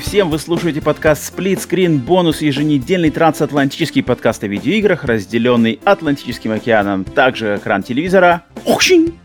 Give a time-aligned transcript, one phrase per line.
[0.00, 0.30] Всем!
[0.30, 7.56] Вы слушаете подкаст Split Screen бонус еженедельный трансатлантический подкаст о видеоиграх, разделенный Атлантическим океаном, также
[7.56, 8.44] экран телевизора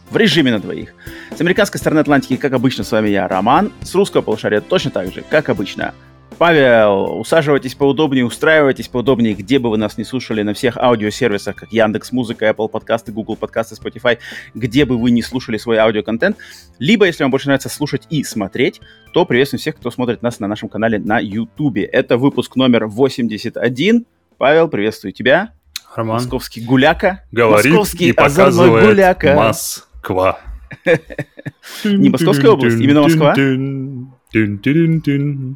[0.09, 0.93] в режиме на двоих.
[1.35, 3.71] С американской стороны Атлантики, как обычно, с вами я, Роман.
[3.81, 5.93] С русского полушария точно так же, как обычно.
[6.37, 11.71] Павел, усаживайтесь поудобнее, устраивайтесь поудобнее, где бы вы нас не слушали, на всех аудиосервисах, как
[11.71, 14.17] Яндекс Музыка, Apple подкасты, Google подкасты, Spotify,
[14.53, 16.37] где бы вы не слушали свой аудиоконтент.
[16.77, 18.81] Либо, если вам больше нравится слушать и смотреть,
[19.13, 21.77] то приветствуем всех, кто смотрит нас на нашем канале на YouTube.
[21.77, 24.05] Это выпуск номер 81.
[24.37, 25.51] Павел, приветствую тебя.
[25.95, 26.15] Роман.
[26.15, 27.23] Московский гуляка.
[27.31, 29.35] Говорит Московский и показывает гуляка.
[29.35, 30.39] Москва.
[31.85, 33.33] Не Московская область, именно Москва.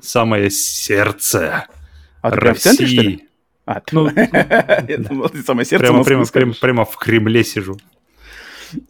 [0.02, 1.66] Самое сердце
[2.22, 3.08] А ты прям в центре, что ли?
[3.10, 3.28] России.
[3.66, 7.78] А, Ну, я думал, ты самое сердце Прямо, прямо, прямо, прямо в Кремле сижу.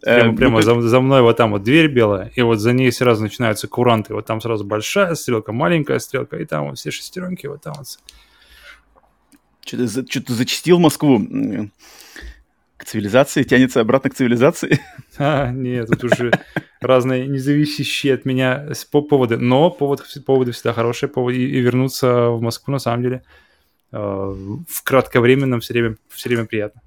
[0.02, 2.72] Прямо, ну, прямо ты- за, за мной вот там вот дверь белая, и вот за
[2.72, 4.14] ней сразу начинаются куранты.
[4.14, 7.86] Вот там сразу большая стрелка, маленькая стрелка, и там вот все шестеренки, вот там вот.
[9.64, 11.18] Что-то, за- что-то зачастил Москву.
[12.80, 14.80] К цивилизации, тянется обратно к цивилизации.
[15.18, 16.30] А, нет, тут уже
[16.80, 18.68] разные независящие от меня
[19.10, 19.36] поводы.
[19.36, 23.22] Но повод, поводы всегда хорошие, повод и, и вернуться в Москву на самом деле
[23.92, 26.80] э, в кратковременном все время, все время приятно.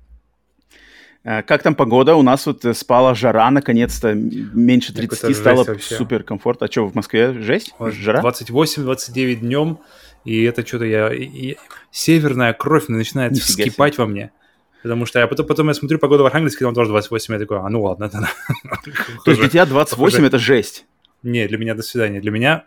[1.24, 2.16] Э, Как там погода?
[2.16, 4.14] У нас вот спала жара, наконец-то.
[4.16, 6.64] Меньше Так 30 это стало супер комфорт.
[6.64, 7.76] А что, в Москве жесть?
[7.80, 8.20] Жара?
[8.24, 9.78] 28-29 днем,
[10.26, 11.14] и это что-то я...
[11.14, 11.58] и- и
[11.92, 13.64] северная кровь начинает Нифига себе.
[13.66, 14.32] вскипать во мне.
[14.84, 17.58] Потому что я потом, потом я смотрю погоду в Архангельске, там тоже 28, я такой,
[17.58, 18.30] а ну ладно, это...
[19.26, 20.28] То есть для тебя 28 похоже.
[20.28, 20.86] это жесть.
[21.24, 22.20] Не, для меня до свидания.
[22.20, 22.66] Для меня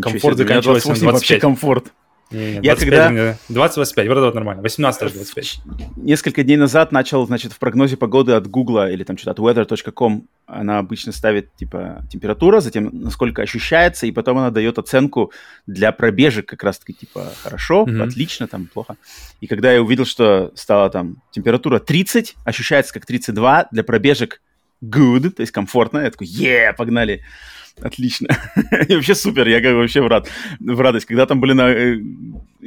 [0.00, 1.40] Комфорт заканчивается на 28 вообще 25.
[1.40, 1.92] комфорт.
[2.30, 4.62] Не, не, Я 25 когда- мне- 20-25, вот это вот нормально.
[4.62, 5.60] 18 даже 25.
[5.96, 10.24] Несколько дней назад начал, значит, в прогнозе погоды от Гугла или там что-то от weather.com
[10.46, 15.32] она обычно ставит, типа, температура, затем насколько ощущается, и потом она дает оценку
[15.66, 18.02] для пробежек как раз-таки, типа, хорошо, Мгм.
[18.02, 18.96] отлично, там, плохо.
[19.40, 24.40] И когда я увидел, что стала там температура 30, ощущается как 32, для пробежек
[24.82, 27.22] good, то есть комфортно, я такой, е, погнали.
[27.82, 28.28] Отлично.
[28.88, 30.28] И вообще супер, я как вообще в, рад,
[30.60, 31.06] в радость.
[31.06, 31.98] Когда там, блин, э,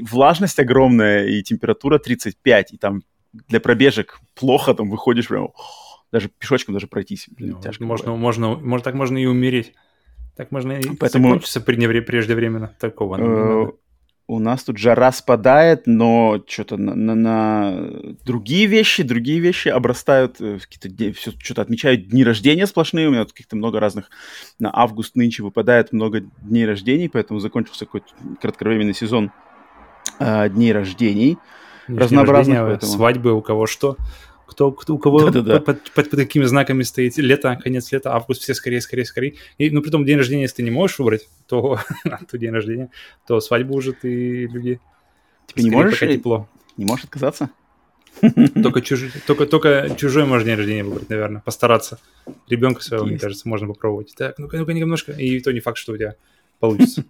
[0.10, 3.02] влажность огромная и температура 35, и там
[3.48, 5.50] для пробежек плохо, там выходишь прям,
[6.12, 7.28] даже пешочком даже пройтись.
[7.32, 8.22] Блин, Ну, тяжко можно, бывает.
[8.22, 9.74] можно, может, так можно и умереть.
[10.36, 12.74] Так можно и Поэтому- закончиться преждевременно.
[12.80, 13.72] Такого нам.
[14.32, 17.90] У нас тут жара спадает, но что-то на, на- на
[18.24, 23.10] другие вещи, другие вещи обрастают, э, какие-то всё что-то отмечают дни рождения сплошные.
[23.10, 24.10] У меня тут каких-то много разных
[24.58, 28.08] на август нынче выпадает много дней рождений, поэтому закончился какой-то
[28.42, 29.34] кратковременный сезон
[30.20, 31.38] э, дней рождений.
[31.90, 32.92] Разнообразных, рождения, поэтому.
[32.94, 33.98] Свадьбы, у кого что.
[34.52, 35.62] Кто, кто, у кого Да-да-да.
[35.62, 39.36] под, под- под какими знаками стоит лето, конец лета, август, все скорее, скорее, скорее.
[39.58, 41.80] И, ну, при том, день рождения, если ты не можешь выбрать, то,
[42.30, 42.90] то день рождения,
[43.26, 44.82] то свадьбу уже ты люди...
[45.54, 46.50] Ты не скорее, можешь, пока тепло.
[46.76, 47.50] не можешь отказаться?
[48.62, 51.98] Только, чужой, только, только чужой можно день рождения выбрать, наверное, постараться.
[52.50, 53.24] Ребенка своего, мне Есть.
[53.24, 54.14] кажется, можно попробовать.
[54.18, 55.14] Так, ну-ка, ну-ка, немножко.
[55.14, 56.16] И то не факт, что у тебя
[56.60, 57.06] получится.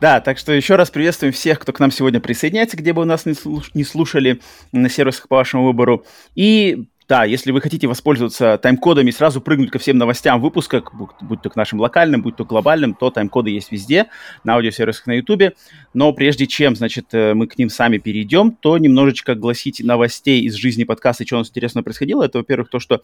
[0.00, 3.06] Да, так что еще раз приветствуем всех, кто к нам сегодня присоединяется, где бы вы
[3.06, 4.40] нас не, слуш- не слушали
[4.72, 6.04] на сервисах по вашему выбору.
[6.34, 10.82] И да, если вы хотите воспользоваться тайм-кодами и сразу прыгнуть ко всем новостям выпуска,
[11.20, 14.06] будь, то к нашим локальным, будь то глобальным, то тайм-коды есть везде,
[14.42, 15.54] на аудиосервисах на YouTube.
[15.94, 20.54] Но прежде чем, значит, э, мы к ним сами перейдем, то немножечко огласить новостей из
[20.54, 22.24] жизни подкаста, что у нас интересного происходило.
[22.24, 23.02] Это, во-первых, то, что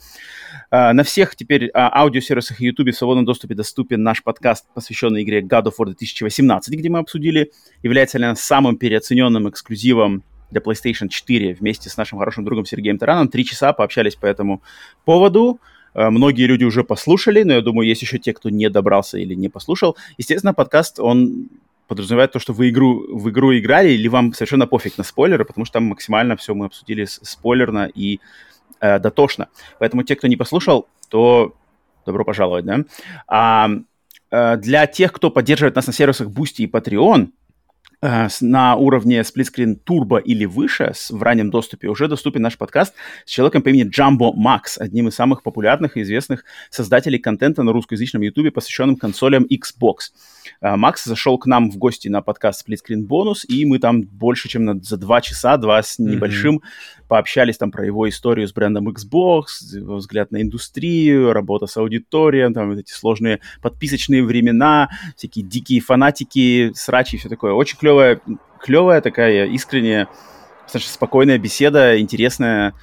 [0.70, 5.22] а, на всех теперь а, аудиосервисах и YouTube в свободном доступе доступен наш подкаст, посвященный
[5.22, 7.52] игре God of War 2018, где мы обсудили,
[7.82, 12.98] является ли она самым переоцененным эксклюзивом для PlayStation 4 вместе с нашим хорошим другом Сергеем
[12.98, 13.28] Тараном.
[13.28, 14.62] Три часа пообщались по этому
[15.04, 15.59] поводу.
[15.94, 19.34] Э, Многие люди уже послушали, но я думаю, есть еще те, кто не добрался или
[19.34, 19.97] не послушал.
[20.18, 21.48] Естественно, подкаст, он
[21.88, 25.65] подразумевает то, что вы игру, в игру играли, или вам совершенно пофиг на спойлеры, потому
[25.65, 28.21] что там максимально все мы обсудили спойлерно и
[28.80, 29.48] э, дотошно.
[29.78, 31.54] Поэтому те, кто не послушал, то
[32.06, 32.78] добро пожаловать, да.
[33.27, 33.71] А,
[34.30, 37.28] э, для тех, кто поддерживает нас на сервисах Boosty и Patreon,
[38.03, 42.95] на уровне Screen Turbo или выше в раннем доступе уже доступен наш подкаст
[43.25, 47.72] с человеком по имени Jumbo Max, одним из самых популярных и известных создателей контента на
[47.72, 50.10] русскоязычном YouTube, посвященным консолям Xbox.
[50.60, 54.49] Э, Макс зашел к нам в гости на подкаст Screen Bonus, и мы там больше,
[54.49, 57.07] чем на, за два часа, два с небольшим, mm-hmm.
[57.07, 59.45] пообщались там про его историю с брендом Xbox,
[59.75, 65.81] его взгляд на индустрию, работа с аудиторией, там вот эти сложные подписочные времена, всякие дикие
[65.81, 67.53] фанатики, срачи и все такое.
[67.53, 68.21] Очень клево клевая,
[68.60, 70.09] клевая такая искренняя,
[70.62, 72.74] достаточно спокойная беседа, интересная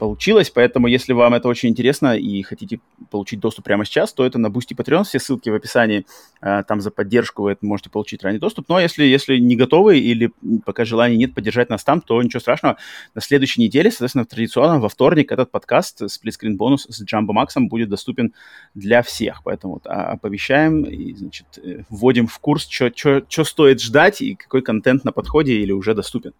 [0.00, 2.80] получилось, поэтому если вам это очень интересно и хотите
[3.10, 6.06] получить доступ прямо сейчас, то это на Boosty Patreon, все ссылки в описании,
[6.40, 10.32] а, там за поддержку вы можете получить ранний доступ, но если, если не готовы или
[10.64, 12.78] пока желания нет поддержать нас там, то ничего страшного,
[13.14, 17.90] на следующей неделе, соответственно, традиционно во вторник этот подкаст Screen Bonus с Джамбо Максом будет
[17.90, 18.32] доступен
[18.74, 24.22] для всех, поэтому вот, а, оповещаем и, значит, э, вводим в курс, что стоит ждать
[24.22, 26.32] и какой контент на подходе или уже доступен.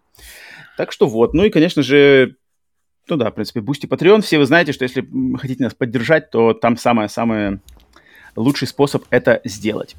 [0.77, 2.37] Так что вот, ну и, конечно же,
[3.09, 4.21] ну да, в принципе, Boosty Patreon.
[4.21, 5.07] Все вы знаете, что если
[5.37, 7.59] хотите нас поддержать, то там самый-самый
[8.35, 9.95] лучший способ это сделать.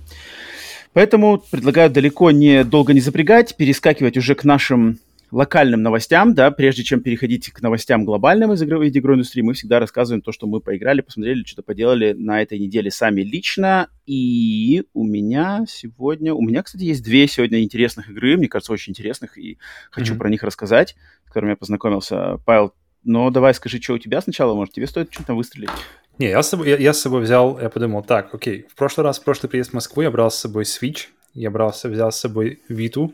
[0.93, 4.99] Поэтому предлагаю далеко не долго не запрягать, перескакивать уже к нашим
[5.31, 9.81] локальным новостям, да, прежде чем переходить к новостям глобальным из игровой, игровой индустрии, мы всегда
[9.81, 13.89] рассказываем то, что мы поиграли, посмотрели, что-то поделали на этой неделе сами лично.
[14.05, 18.91] И у меня сегодня, у меня, кстати, есть две сегодня интересных игры, мне кажется, очень
[18.91, 19.57] интересных, и
[19.91, 20.19] хочу mm-hmm.
[20.19, 22.37] про них рассказать, с которыми я познакомился.
[22.45, 25.71] Павел, но давай скажи, что у тебя сначала, может, тебе стоит что-то выстрелить?
[26.19, 29.05] Не, я с, собой, я, я с собой взял, я подумал, так, окей, в прошлый
[29.05, 32.17] раз, в прошлый приезд в Москву я брал с собой Switch, я брал, взял с
[32.17, 33.13] собой Виту,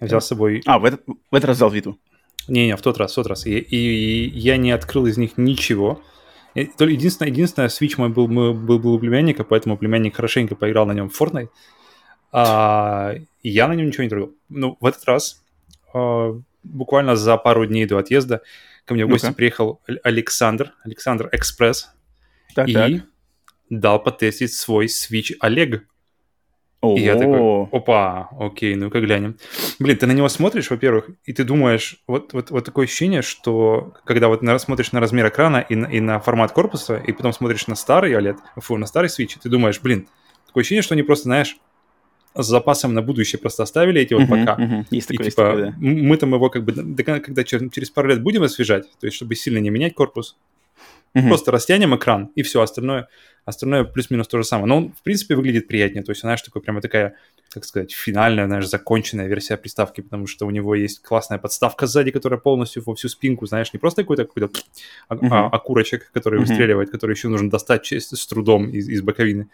[0.00, 0.62] взял с собой...
[0.66, 1.98] А, в этот, в этот раз взял Виту?
[2.48, 3.46] Не-не, в тот раз, в тот раз.
[3.46, 6.02] И, и, и я не открыл из них ничего.
[6.54, 11.08] Единственное, единственное, Switch мой был, был, был у племянника, поэтому племянник хорошенько поиграл на нем
[11.08, 11.48] в Fortnite.
[12.32, 14.32] А, и я на нем ничего не трогал.
[14.48, 15.42] Ну, в этот раз,
[15.94, 18.42] а, буквально за пару дней до отъезда,
[18.84, 21.90] ко мне в гости ну приехал Александр, Александр Экспресс,
[22.54, 22.92] так, и так.
[23.70, 25.86] дал потестить свой Switch Олег.
[26.82, 29.38] И я такой, опа, окей, ну-ка глянем.
[29.78, 33.94] Блин, ты на него смотришь, во-первых, и ты думаешь, вот, вот, вот такое ощущение, что
[34.04, 37.32] когда вот на, смотришь на размер экрана и на, и на формат корпуса, и потом
[37.32, 40.08] смотришь на старый OLED, фу, на старый Switch, ты думаешь, блин,
[40.44, 41.56] такое ощущение, что они просто, знаешь,
[42.34, 44.62] с запасом на будущее просто оставили эти вот uh-huh, пока.
[44.62, 44.86] Uh-huh.
[44.90, 45.74] Есть такое, и, типа, такое, да.
[45.78, 46.72] мы там его как бы,
[47.04, 50.36] когда через пару лет будем освежать, то есть чтобы сильно не менять корпус,
[51.14, 51.28] uh-huh.
[51.28, 53.08] просто растянем экран, и все, остальное,
[53.44, 54.66] остальное плюс-минус то же самое.
[54.66, 57.16] Но он, в принципе, выглядит приятнее, то есть, знаешь, такой прямо такая,
[57.50, 62.10] как сказать, финальная, знаешь, законченная версия приставки, потому что у него есть классная подставка сзади,
[62.10, 64.58] которая полностью во всю спинку, знаешь, не просто какой-то какой-то
[65.10, 65.28] uh-huh.
[65.30, 66.46] а, окурочек, который uh-huh.
[66.46, 69.48] выстреливает, который еще нужно достать с трудом из, из боковины.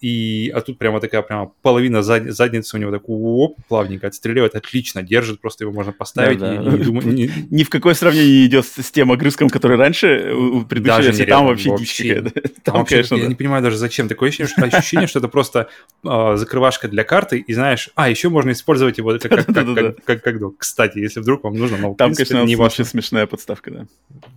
[0.00, 4.54] И, а тут прямо такая прямо половина зад, задницы у него так оп, плавненько отстреливает,
[4.54, 6.38] отлично держит, просто его можно поставить.
[6.38, 6.76] Да, да.
[6.76, 7.30] И, и, думаю, не...
[7.50, 11.24] Ни в какое сравнение не идет с, тем огрызком, который раньше у предыдущей даже версии,
[11.24, 13.28] там вообще, вообще дичь Там, вообще, конечно, я да.
[13.28, 14.08] не понимаю даже зачем.
[14.08, 15.68] Такое ощущение, что, ощущение, что это просто
[16.04, 20.04] э, закрывашка для карты, и знаешь, а, еще можно использовать его как, как, как, как,
[20.04, 23.86] как, как, Кстати, если вдруг вам нужно, но Там, конечно, не вообще смешная подставка, да.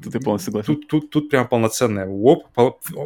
[0.03, 0.75] Тут я полностью согласен.
[0.75, 2.07] Тут, тут, тут прям полноценная.
[2.07, 2.47] Оп,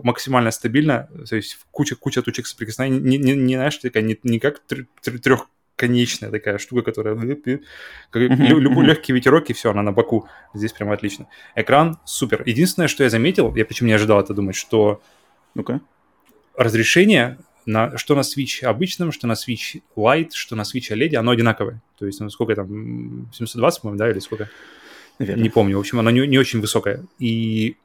[0.03, 4.39] максимально стабильно, то есть куча, куча точек соприкосновения, не, не, не знаешь, такая, не, не
[4.39, 4.61] как
[5.01, 10.27] трехконечная такая штука, которая как, любой легкий ветерок, и все, она на боку.
[10.53, 11.27] Здесь прям отлично.
[11.55, 12.43] Экран супер.
[12.45, 15.01] Единственное, что я заметил, я почему не ожидал это думать, что
[15.55, 15.81] ну-ка.
[16.55, 21.31] разрешение на, что на Switch обычном, что на Switch Lite, что на Switch OLED, оно
[21.31, 21.81] одинаковое.
[21.97, 24.49] То есть, ну, сколько там, 720, по-моему, да, или сколько?
[25.19, 25.43] Наверное.
[25.43, 25.77] Не помню.
[25.77, 27.03] В общем, оно не, не очень высокое.
[27.17, 27.75] И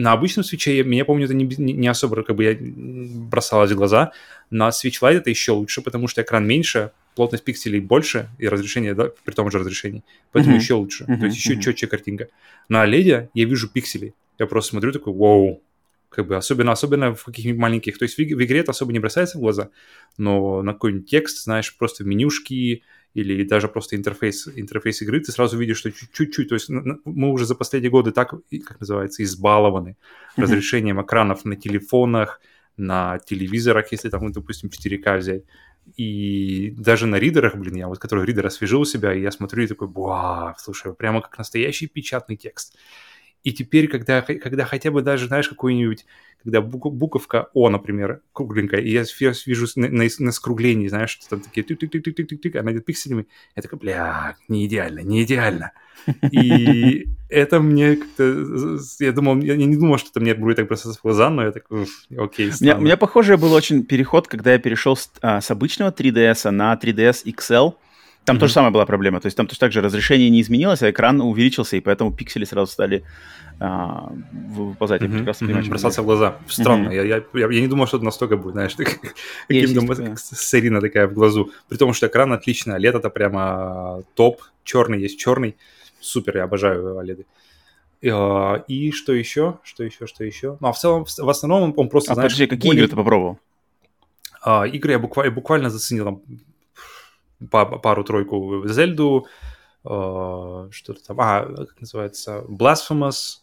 [0.00, 3.76] на обычном свече, я, я помню, это не, не особо как бы я бросалось в
[3.76, 4.12] глаза.
[4.50, 8.94] На Switch Lite это еще лучше, потому что экран меньше, плотность пикселей больше и разрешение
[8.94, 10.02] да, при том же разрешении.
[10.32, 10.60] Поэтому uh-huh.
[10.60, 11.04] еще лучше.
[11.04, 11.18] Uh-huh.
[11.18, 11.60] То есть еще uh-huh.
[11.62, 12.28] четче картинка.
[12.68, 14.14] На OLED я вижу пиксели.
[14.38, 15.62] Я просто смотрю такой, вау,
[16.08, 17.98] как бы особенно, особенно в каких-нибудь маленьких.
[17.98, 19.70] То есть в, в игре это особо не бросается в глаза,
[20.18, 22.82] но на какой-нибудь текст, знаешь, просто менюшки,
[23.14, 27.44] или даже просто интерфейс, интерфейс игры, ты сразу видишь, что чуть-чуть, то есть мы уже
[27.44, 28.30] за последние годы так,
[28.64, 30.42] как называется, избалованы mm-hmm.
[30.42, 32.40] разрешением экранов на телефонах,
[32.76, 35.44] на телевизорах, если там, допустим, 4К взять.
[35.96, 39.66] И даже на ридерах, блин, я вот, который ридер освежил себя, и я смотрю и
[39.66, 42.76] такой, вау, слушай, прямо как настоящий печатный текст.
[43.42, 46.04] И теперь, когда, когда хотя бы даже, знаешь, какой-нибудь,
[46.42, 49.04] когда буковка О, например, кругленькая, и я
[49.46, 53.78] вижу на, на, на скруглении, знаешь, что там такие тык-тык-тык-тык-тык, она идет пикселями, я такой,
[53.78, 55.72] бля, не идеально, не идеально.
[56.32, 58.78] И это мне как-то...
[58.98, 61.52] Я думал, я не думал, что это мне будет так бросаться в глаза, но я
[61.52, 61.66] так,
[62.16, 65.50] окей, у меня, у меня похожий был очень переход, когда я перешел с, а, с
[65.50, 67.74] обычного 3DS на 3DS XL.
[68.24, 68.40] Там mm-hmm.
[68.40, 69.20] тоже самая была проблема.
[69.20, 72.44] То есть там тоже так же разрешение не изменилось, а экран увеличился, и поэтому пиксели
[72.44, 73.02] сразу стали
[73.58, 75.02] а, выползать.
[75.02, 75.10] Mm-hmm.
[75.10, 75.70] Я прекрасно понимаю, mm-hmm.
[75.70, 76.36] Бросаться в глаза.
[76.48, 76.88] Странно.
[76.88, 76.94] Mm-hmm.
[76.94, 78.76] Я, я, я, я не думал, что это настолько будет, знаешь,
[79.48, 81.50] каким-то сырина такая в глазу.
[81.68, 84.42] При том, что экран отличный, а это прямо топ.
[84.64, 85.56] Черный есть черный.
[86.00, 87.24] Супер, я обожаю OLED.
[88.12, 89.58] А, и что еще?
[89.62, 90.06] Что еще?
[90.06, 90.56] Что еще?
[90.60, 92.32] Ну, а в целом, в основном он просто, а знаешь...
[92.32, 92.84] подожди, какие более...
[92.84, 93.38] игры ты попробовал?
[94.42, 96.22] А, игры я буквально, буквально заценил там
[97.48, 99.26] пару-тройку Зельду,
[99.84, 103.38] а, что-то там, а, как называется, Blasphemous,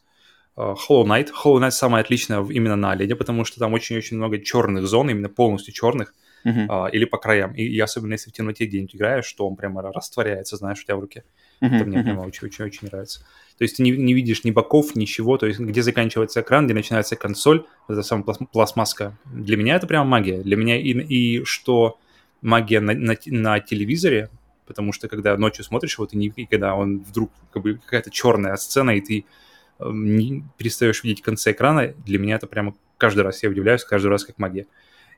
[0.55, 1.29] а, Hollow Knight.
[1.43, 5.29] Hollow Knight самая отличная именно на OLED, потому что там очень-очень много черных зон, именно
[5.29, 6.13] полностью черных,
[6.45, 6.67] uh-huh.
[6.67, 7.53] uh, или по краям.
[7.53, 10.95] И, и особенно если в темноте где-нибудь играешь, что он прямо растворяется, знаешь, у тебя
[10.95, 11.23] в руке.
[11.61, 11.75] Uh-huh.
[11.75, 13.21] Это мне прямо очень-очень нравится.
[13.57, 16.75] То есть ты не, не видишь ни боков, ничего, то есть где заканчивается экран, где
[16.75, 19.17] начинается консоль, это самая пластмасска.
[19.25, 20.41] Для меня это прямо магия.
[20.43, 21.97] Для меня и, и что
[22.47, 24.29] магия на, на, на телевизоре,
[24.65, 28.91] потому что когда ночью смотришь вот и, когда он вдруг как бы какая-то черная сцена,
[28.91, 29.25] и ты
[29.79, 34.07] э, не перестаешь видеть конца экрана, для меня это прямо каждый раз я удивляюсь, каждый
[34.07, 34.65] раз как магия.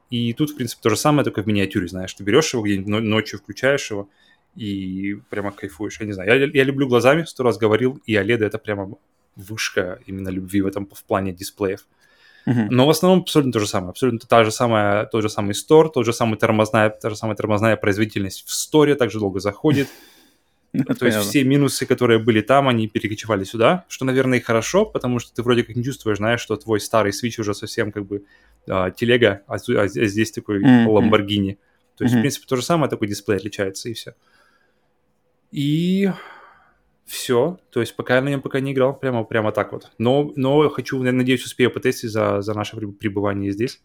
[0.10, 3.04] И тут, в принципе, то же самое, только в миниатюре, знаешь, ты берешь его где-нибудь
[3.04, 4.10] ночью, включаешь его,
[4.56, 6.00] и прямо кайфуешь.
[6.00, 8.98] Я не знаю, я, я люблю глазами, сто раз говорил, и OLED это прямо
[9.36, 11.86] вышка именно любви в этом в плане дисплеев.
[12.50, 12.68] Uh-huh.
[12.72, 13.92] Но в основном абсолютно то же самое.
[13.92, 17.36] Абсолютно та же самая, тот же самый стор, тот же самый тормозная, та же самая
[17.36, 19.88] тормозная производительность в сторе также долго заходит.
[21.00, 25.20] То есть все минусы, которые были там, они перекочевали сюда, что, наверное, и хорошо, потому
[25.20, 28.24] что ты вроде как не чувствуешь, знаешь, что твой старый Switch уже совсем как бы
[28.68, 31.58] а, телега, а, а здесь такой Lamborghini.
[31.98, 34.16] То есть, в принципе, то же самое, такой дисплей отличается, и все.
[35.52, 36.12] И
[37.10, 37.60] все.
[37.72, 39.92] То есть пока я на нем пока не играл, прямо, прямо так вот.
[39.98, 43.82] Но, но хочу, я надеюсь, успею потестить за, за наше пребывание здесь.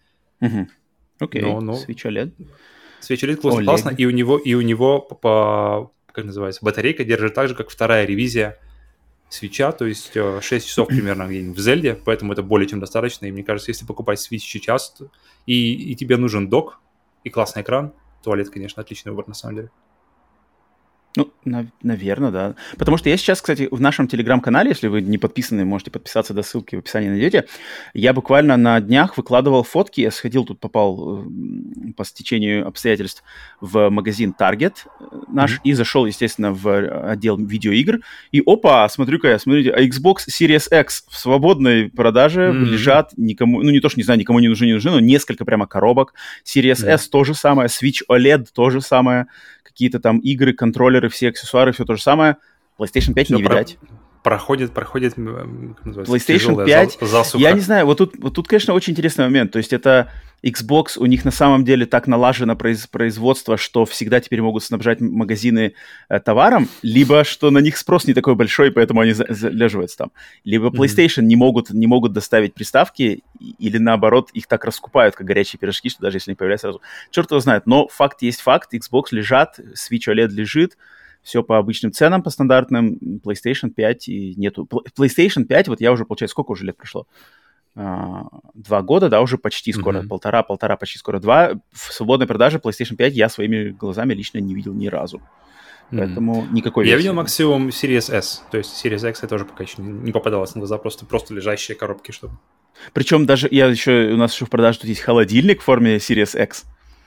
[1.19, 1.61] Окей, но,
[2.05, 2.33] OLED.
[3.01, 7.35] Switch OLED классно, классно, и у него, и у него по, как называется, батарейка держит
[7.35, 8.59] так же, как вторая ревизия
[9.31, 13.27] свеча, то есть 6 э, часов примерно в Зельде, поэтому это более чем достаточно.
[13.27, 14.97] И мне кажется, если покупать Switch сейчас,
[15.47, 16.81] и, и тебе нужен док
[17.23, 19.71] и классный экран, туалет, конечно, отличный выбор на самом деле.
[21.17, 22.55] Ну, на- наверное, да.
[22.77, 26.43] Потому что я сейчас, кстати, в нашем телеграм-канале, если вы не подписаны, можете подписаться до
[26.43, 27.45] ссылки в описании найдете.
[27.93, 30.01] Я буквально на днях выкладывал фотки.
[30.01, 33.23] Я сходил, тут попал э, по стечению обстоятельств
[33.61, 35.65] в магазин Target э, наш mm-hmm.
[35.65, 38.01] и зашел, естественно, в отдел видеоигр.
[38.33, 42.65] И опа, смотрю-ка я, смотрите, Xbox Series X в свободной продаже mm-hmm.
[42.65, 45.45] лежат никому, ну не то, что не знаю, никому не нужны, не нужны, но несколько
[45.45, 46.15] прямо коробок.
[46.45, 46.95] Series mm-hmm.
[46.95, 49.27] S то же самое, Switch OLED то же самое
[49.75, 52.37] какие-то там игры, контроллеры, все аксессуары, все то же самое.
[52.79, 53.55] PlayStation 5 все не про...
[53.55, 53.79] видать.
[54.23, 56.99] Проходит, проходит PlayStation 5.
[57.01, 57.43] Засуха.
[57.43, 59.51] Я не знаю, вот тут, вот тут, конечно, очень интересный момент.
[59.53, 60.11] То есть это
[60.45, 65.01] Xbox, у них на самом деле так налажено произ, производство, что всегда теперь могут снабжать
[65.01, 65.75] магазины
[66.11, 70.13] э, товаром, либо что на них спрос не такой большой, поэтому они за, залеживаются там.
[70.45, 71.23] Либо PlayStation mm-hmm.
[71.23, 73.23] не, могут, не могут доставить приставки,
[73.59, 76.83] или наоборот, их так раскупают, как горячие пирожки, что даже если не появляются сразу.
[77.11, 80.77] Черт его знает, но факт есть факт, Xbox лежат, Switch OLED лежит,
[81.23, 84.69] все по обычным ценам, по стандартным, PlayStation 5 и нету.
[84.97, 87.07] PlayStation 5, вот я уже, получается, сколько уже лет прошло?
[87.75, 90.09] Два года, да, уже почти скоро, mm-hmm.
[90.09, 91.55] полтора, полтора, почти скоро два.
[91.73, 95.19] В свободной продаже PlayStation 5 я своими глазами лично не видел ни разу.
[95.91, 95.99] Mm-hmm.
[95.99, 96.87] Поэтому никакой...
[96.89, 100.55] Я видел максимум Series S, то есть Series X я тоже пока еще не попадалось
[100.55, 102.35] на глаза, просто, просто лежащие коробки, чтобы...
[102.93, 106.41] Причем даже я еще, у нас еще в продаже тут есть холодильник в форме Series
[106.41, 106.65] X.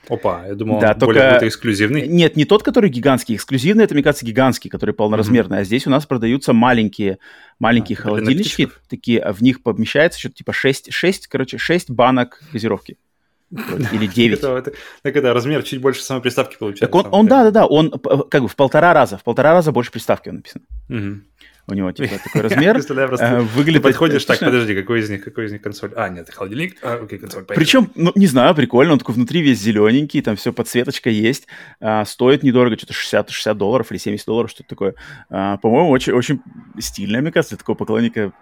[0.08, 1.06] Опа, я думал, да, он только...
[1.06, 2.08] более какой эксклюзивный.
[2.08, 3.36] Нет, не тот, который гигантский.
[3.36, 5.58] Эксклюзивный, это, мне кажется, гигантский, который полноразмерный.
[5.58, 5.60] Mm-hmm.
[5.60, 7.18] А здесь у нас продаются маленькие,
[7.58, 8.68] маленькие а, холодильнички.
[8.88, 12.96] Такие, а в них помещается что-то типа 6, 6, короче, 6 банок газировки.
[13.50, 14.38] Или 9.
[14.38, 14.72] это, это,
[15.02, 16.86] так это размер чуть больше самой приставки получается.
[16.86, 19.72] Так он, он да, да, да, он как бы в полтора раза, в полтора раза
[19.72, 20.62] больше приставки он написан.
[20.90, 21.22] Угу
[21.68, 22.78] у него типа такой размер.
[23.20, 23.82] Э, выглядит...
[23.82, 25.92] подходишь, так, подожди, какой из них, какой из них консоль?
[25.96, 29.60] А, нет, холодильник, а, окей, консоль, Причем, ну, не знаю, прикольно, он такой внутри весь
[29.60, 31.46] зелененький, там все подсветочка есть,
[31.80, 34.94] а, стоит недорого, что-то 60, 60 долларов или 70 долларов, что-то такое.
[35.28, 36.40] А, по-моему, очень, очень
[36.78, 38.32] стильно, мне кажется, для такого поклонника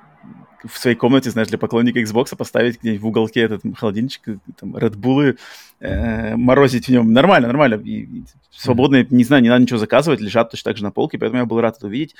[0.65, 4.23] в своей комнате, знаешь, для поклонника Xbox поставить где-нибудь в уголке этот холодильничек,
[4.59, 5.39] там, Red Bull,
[5.81, 7.13] э, морозить в нем.
[7.13, 7.81] Нормально, нормально.
[7.85, 9.15] И, и свободные, mm-hmm.
[9.15, 11.61] не знаю, не надо ничего заказывать, лежат точно так же на полке, поэтому я был
[11.61, 12.15] рад это увидеть.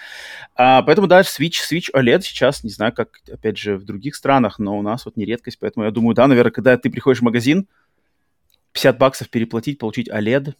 [0.55, 4.59] А, поэтому, да, Switch, Switch OLED сейчас, не знаю, как, опять же, в других странах,
[4.59, 7.25] но у нас вот не редкость, поэтому я думаю, да, наверное, когда ты приходишь в
[7.25, 7.67] магазин,
[8.73, 10.55] 50 баксов переплатить, получить OLED,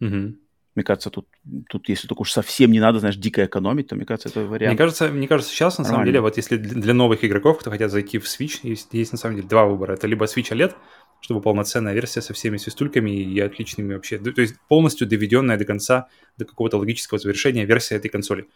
[0.00, 0.34] mm-hmm
[0.76, 1.26] Мне кажется, тут,
[1.68, 4.72] тут если только уж совсем не надо, знаешь, дико экономить, то, мне кажется, это вариант.
[4.72, 7.90] Мне кажется, мне кажется сейчас, на самом деле, вот если для новых игроков, кто хотят
[7.90, 9.94] зайти в Switch, есть, есть на самом деле два выбора.
[9.94, 10.74] Это либо Switch OLED,
[11.20, 16.08] чтобы полноценная версия со всеми свистульками и отличными вообще, то есть полностью доведенная до конца,
[16.36, 18.46] до какого-то логического завершения версия этой консоли.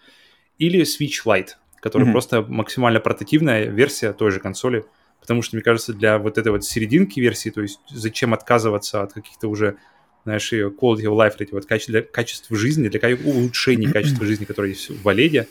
[0.58, 2.12] Или Switch Lite, который mm-hmm.
[2.12, 4.84] просто максимально портативная версия той же консоли,
[5.20, 9.14] потому что, мне кажется, для вот этой вот серединки версии, то есть зачем отказываться от
[9.14, 9.76] каких-то уже
[10.24, 14.72] знаешь, ее quality of life, эти вот качества, качества жизни, для улучшения качества жизни, которые
[14.72, 15.48] есть в Валеде,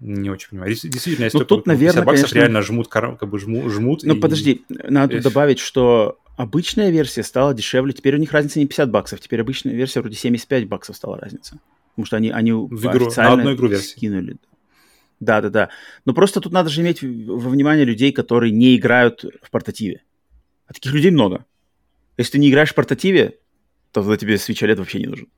[0.00, 0.72] не очень понимаю.
[0.72, 2.38] Действительно, если ну, тут, наверное, баксов конечно...
[2.38, 4.02] реально жмут, как бы жмут, жмут.
[4.02, 4.18] Ну, и...
[4.20, 7.92] подожди, надо тут добавить, что обычная версия стала дешевле.
[7.92, 11.60] Теперь у них разница не 50 баксов, теперь обычная версия вроде 75 баксов стала разница.
[11.90, 13.90] Потому что они, они в игру, официально на одну игру версии.
[13.90, 14.36] скинули.
[15.20, 15.68] Да, да, да.
[16.06, 20.02] Но просто тут надо же иметь во внимание людей, которые не играют в портативе.
[20.66, 21.44] А таких людей много.
[22.16, 23.38] Если ты не играешь в портативе,
[23.92, 25.28] тогда тебе Switch OLED вообще не нужен.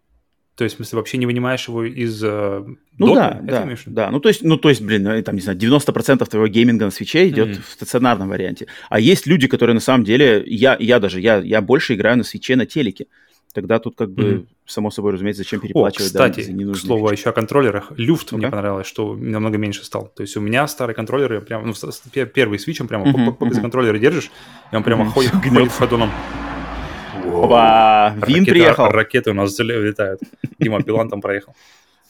[0.54, 2.64] То есть, в смысле, вообще не вынимаешь его из э,
[2.98, 3.20] Ну доты?
[3.20, 4.10] да, Это да, да.
[4.10, 6.90] Ну то, есть, ну, то есть, блин, э, там, не знаю, 90% твоего гейминга на
[6.90, 7.62] свече идет mm-hmm.
[7.66, 8.66] в стационарном варианте.
[8.90, 12.24] А есть люди, которые на самом деле, я, я даже, я, я больше играю на
[12.24, 13.06] свече на телеке.
[13.54, 14.46] Тогда тут как бы, mm-hmm.
[14.66, 16.14] само собой разумеется, зачем переплачивать.
[16.14, 17.92] О, кстати, да, к слову, еще о контроллерах.
[17.96, 18.36] Люфт okay.
[18.36, 20.12] мне понравилось, что намного меньше стал.
[20.14, 21.74] То есть у меня старый контроллер, прям, ну,
[22.26, 23.38] первый свич, он прямо mm-hmm.
[23.38, 23.60] mm-hmm.
[23.62, 24.30] контроллера держишь,
[24.70, 25.10] и он прямо mm-hmm.
[25.10, 26.10] ходит, ходит ходуном.
[27.24, 28.86] Опа, Вин приехал.
[28.88, 30.20] Ракеты у нас летают.
[30.58, 31.54] Дима Билан там проехал.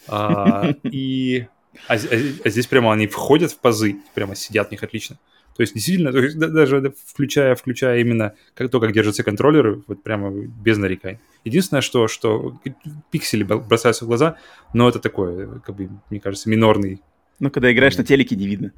[0.09, 1.47] А, и
[1.89, 1.97] а, а,
[2.45, 5.17] а здесь прямо они входят в пазы, прямо сидят в них отлично.
[5.57, 10.03] То есть действительно, то есть, даже включая, включая именно как, то, как держатся контроллеры, вот
[10.03, 11.19] прямо без нареканий.
[11.45, 12.59] Единственное, что, что
[13.11, 14.37] пиксели бросаются в глаза,
[14.73, 17.03] но это такое, как бы, мне кажется, минорный.
[17.39, 18.73] Ну, когда играешь на телеке, не видно.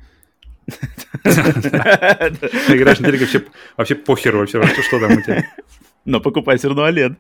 [1.25, 3.45] Играешь на телеке, вообще,
[3.77, 5.45] вообще похер вообще, что там у тебя
[6.05, 7.17] но покупай все равно OLED.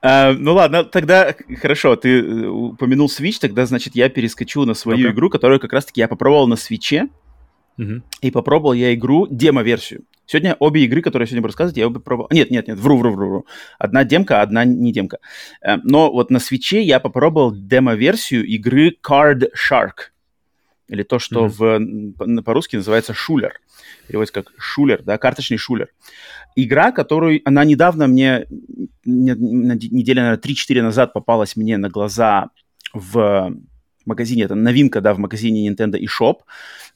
[0.00, 5.08] А, ну ладно, тогда хорошо, ты э, упомянул Switch, тогда, значит, я перескочу на свою
[5.08, 5.12] okay.
[5.12, 7.08] игру, которую как раз-таки я попробовал на Switch.
[7.76, 8.02] Uh-huh.
[8.20, 10.04] И попробовал я игру, демо-версию.
[10.26, 12.28] Сегодня обе игры, которые я сегодня буду рассказывать, я обе пробовал.
[12.32, 13.46] Нет, нет, нет, вру, вру, вру, вру.
[13.78, 15.18] Одна демка, одна не демка.
[15.60, 20.10] Э, но вот на свече я попробовал демо-версию игры Card Shark.
[20.88, 22.14] Или то, что mm-hmm.
[22.18, 23.60] в, по-русски называется шулер.
[24.06, 25.88] Переводится как шулер, да, карточный шулер
[26.56, 28.46] игра, которую она недавно мне,
[29.04, 32.50] неделя, наверное, 3-4 назад попалась мне на глаза
[32.92, 33.54] в
[34.06, 36.40] магазине, это новинка, да, в магазине Nintendo eShop,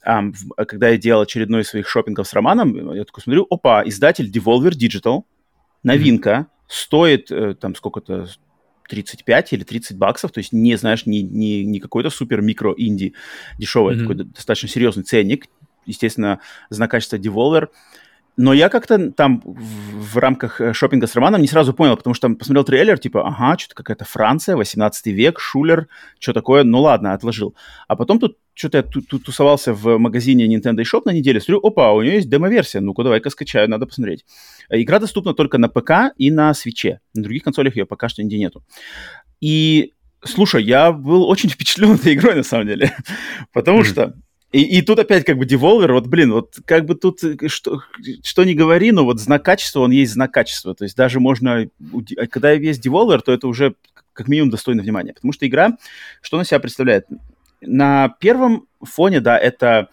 [0.06, 3.82] um, в, когда я делал очередной из своих шопингов с Романом, я такой смотрю, опа,
[3.86, 5.22] издатель Devolver Digital,
[5.82, 6.64] новинка, mm-hmm.
[6.68, 8.28] стоит э, там сколько-то,
[8.88, 13.12] 35 или 30 баксов, то есть не, знаешь, не, не, не какой-то супер микро инди
[13.58, 14.00] дешевый, mm-hmm.
[14.00, 15.46] такой достаточно серьезный ценник,
[15.84, 16.40] естественно,
[16.70, 17.68] знак качества Devolver,
[18.38, 22.14] но я как-то там в, в рамках э, шопинга с Романом не сразу понял, потому
[22.14, 25.88] что там посмотрел трейлер, типа, ага, что-то какая-то Франция, 18 век, Шулер,
[26.20, 27.56] что такое, ну ладно, отложил.
[27.88, 31.92] А потом тут что-то я тут тусовался в магазине Nintendo eShop на неделю, смотрю, опа,
[31.92, 34.24] у нее есть демо-версия, ну-ка давай-ка скачаю, надо посмотреть.
[34.70, 38.38] Игра доступна только на ПК и на свече, на других консолях ее пока что нигде
[38.38, 38.64] нету.
[39.40, 39.92] И
[40.24, 42.96] Слушай, я был очень впечатлен этой игрой, на самом деле,
[43.52, 44.14] потому что
[44.50, 47.82] и, и тут опять как бы Devolver, вот, блин, вот как бы тут э, что,
[48.22, 50.74] что не говори, но вот знак качества, он есть знак качества.
[50.74, 51.68] То есть даже можно,
[52.16, 53.74] а когда есть Devolver, то это уже
[54.14, 55.12] как минимум достойно внимания.
[55.12, 55.76] Потому что игра,
[56.22, 57.06] что она себя представляет?
[57.60, 59.90] На первом фоне, да, это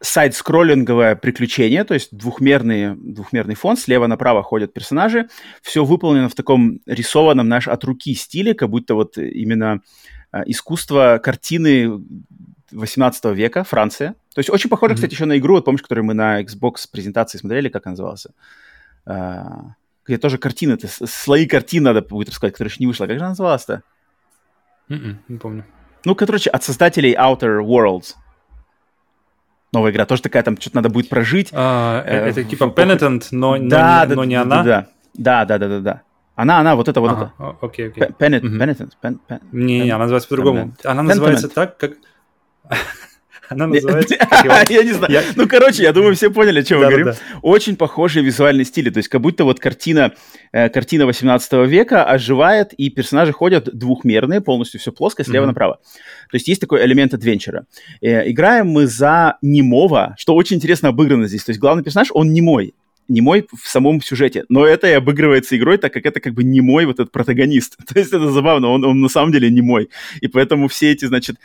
[0.00, 5.28] сайт-скроллинговое приключение, то есть двухмерный, двухмерный фон, слева направо ходят персонажи,
[5.60, 9.82] все выполнено в таком рисованном, наш от руки стиле, как будто вот именно
[10.32, 12.00] э, искусство картины
[12.72, 14.14] 18 века, Франция.
[14.34, 14.96] То есть очень похоже, mm-hmm.
[14.96, 18.26] кстати, еще на игру, вот помнишь, которую мы на Xbox презентации смотрели, как она называлась?
[19.06, 19.74] А,
[20.06, 23.06] где тоже картины, это слои картин надо будет рассказать, которая еще не вышла.
[23.06, 23.82] Как же она называлась-то?
[24.88, 25.64] Mm-mm, м-м, не помню.
[26.04, 28.14] Ну, короче, от создателей Outer Worlds.
[29.72, 31.50] Новая игра, тоже такая, там что-то надо будет прожить.
[31.52, 34.62] А, э, это типа Penitent, но, но, да, не, да, но не да, она?
[34.62, 36.02] Да, да, да, да, да, да.
[36.36, 37.56] Она, она, вот это, вот ага, это.
[37.60, 38.04] Окей, окей.
[38.04, 39.42] Penitent, Penitent.
[39.52, 40.72] Не, она называется по-другому.
[40.84, 41.92] Она называется так, как...
[43.48, 44.14] Она называется...
[44.68, 45.22] Я не знаю.
[45.36, 47.14] Ну, короче, я думаю, все поняли, о чем мы говорим.
[47.42, 48.90] Очень похожие визуальные стили.
[48.90, 50.12] То есть как будто вот картина,
[50.52, 55.76] э, картина 18 века оживает, и персонажи ходят двухмерные, полностью все плоско, слева направо.
[56.30, 57.66] То есть есть такой элемент адвенчера.
[58.00, 61.44] Э, играем мы за немого, что очень интересно обыграно здесь.
[61.44, 62.74] То есть главный персонаж, он немой.
[63.08, 66.84] Немой в самом сюжете, но это и обыгрывается игрой, так как это как бы немой
[66.86, 67.76] вот этот протагонист.
[67.86, 69.88] То есть это забавно, он, он на самом деле немой.
[70.20, 71.36] И поэтому все эти, значит,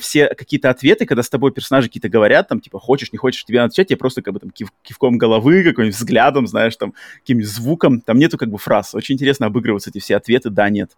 [0.00, 3.60] все какие-то ответы, когда с тобой персонажи какие-то говорят, там, типа, хочешь, не хочешь, тебе
[3.60, 8.00] отвечать, тебе просто как бы там кив, кивком головы, каким-нибудь взглядом, знаешь, там, каким-нибудь звуком,
[8.00, 8.94] там нету как бы фраз.
[8.94, 10.90] Очень интересно обыгрываться эти все ответы, да, нет.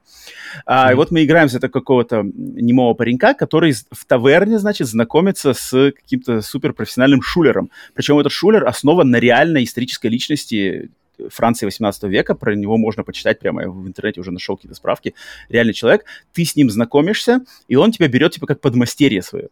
[0.66, 0.92] А, mm-hmm.
[0.92, 6.42] И вот мы играем за какого-то немого паренька, который в таверне, значит, знакомится с каким-то
[6.42, 7.70] суперпрофессиональным шулером.
[7.94, 10.90] Причем этот шулер основан на реальной исторической личности
[11.28, 15.14] Франции 18 века, про него можно почитать прямо, я в интернете уже нашел какие-то справки,
[15.48, 19.48] реальный человек, ты с ним знакомишься, и он тебя берет, типа, как подмастерье свое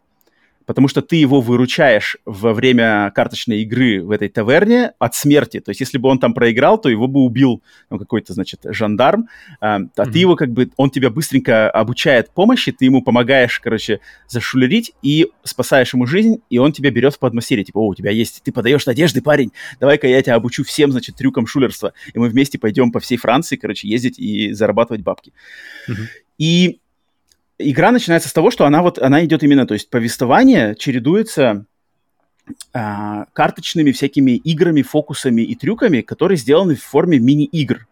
[0.71, 5.59] потому что ты его выручаешь во время карточной игры в этой таверне от смерти.
[5.59, 9.27] То есть, если бы он там проиграл, то его бы убил ну, какой-то, значит, жандарм,
[9.61, 10.13] а, а mm-hmm.
[10.13, 15.27] ты его как бы, он тебя быстренько обучает помощи, ты ему помогаешь, короче, зашулерить и
[15.43, 18.53] спасаешь ему жизнь, и он тебя берет в подмастерье, типа, о, у тебя есть, ты
[18.53, 22.93] подаешь надежды, парень, давай-ка я тебя обучу всем, значит, трюкам шулерства, и мы вместе пойдем
[22.93, 25.33] по всей Франции, короче, ездить и зарабатывать бабки.
[25.89, 26.07] Mm-hmm.
[26.39, 26.81] И
[27.61, 31.67] игра начинается с того, что она вот, она идет именно, то есть повествование чередуется
[32.73, 37.87] а, карточными всякими играми, фокусами и трюками, которые сделаны в форме мини-игр.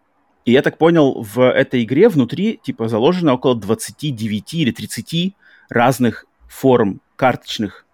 [0.45, 5.35] И я так понял, в этой игре внутри, типа, заложено около 29 или 30
[5.69, 7.85] разных форм карточных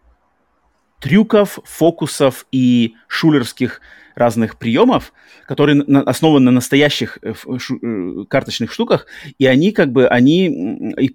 [0.99, 3.81] трюков, фокусов и шулерских
[4.15, 5.13] разных приемов,
[5.45, 9.05] которые на, основаны на настоящих э, шу, э, карточных штуках,
[9.37, 10.47] и они как бы, они,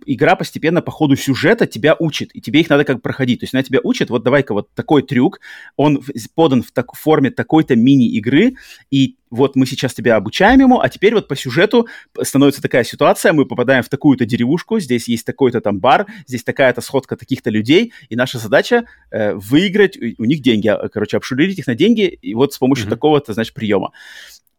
[0.07, 3.41] игра постепенно по ходу сюжета тебя учит, и тебе их надо как проходить.
[3.41, 5.41] То есть она тебя учит, вот давай-ка вот такой трюк,
[5.77, 6.03] он
[6.35, 8.55] подан в так, форме такой-то мини-игры,
[8.91, 11.87] и вот мы сейчас тебя обучаем ему, а теперь вот по сюжету
[12.21, 16.81] становится такая ситуация, мы попадаем в такую-то деревушку, здесь есть такой-то там бар, здесь такая-то
[16.81, 21.67] сходка таких-то людей, и наша задача э, выиграть у них деньги, а, короче, обшурить их
[21.67, 22.90] на деньги, и вот с помощью.
[22.91, 23.93] Такого-то, значит, приема.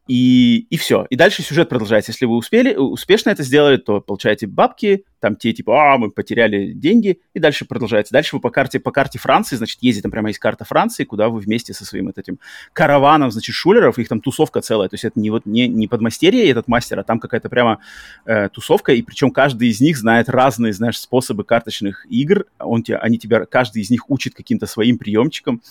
[0.07, 1.05] И, и все.
[1.09, 2.11] И дальше сюжет продолжается.
[2.11, 6.73] Если вы успели, успешно это сделали, то получаете бабки, там те типа, а, мы потеряли
[6.73, 8.11] деньги, и дальше продолжается.
[8.11, 11.29] Дальше вы по карте, по карте Франции, значит, ездите, там прямо есть карта Франции, куда
[11.29, 12.39] вы вместе со своим вот этим
[12.73, 14.89] караваном, значит, шулеров, их там тусовка целая.
[14.89, 17.79] То есть это не вот не, не подмастерье этот мастер, а там какая-то прямо
[18.25, 22.47] э, тусовка, и причем каждый из них знает разные, знаешь, способы карточных игр.
[22.59, 25.61] Он тебя, они тебя, каждый из них учит каким-то своим приемчикам.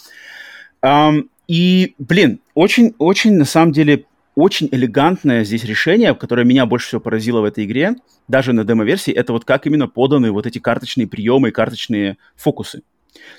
[0.83, 4.05] Um, и, блин, очень-очень, на самом деле,
[4.37, 7.97] очень элегантное здесь решение, которое меня больше всего поразило в этой игре,
[8.29, 12.83] даже на демо-версии, это вот как именно поданы вот эти карточные приемы и карточные фокусы.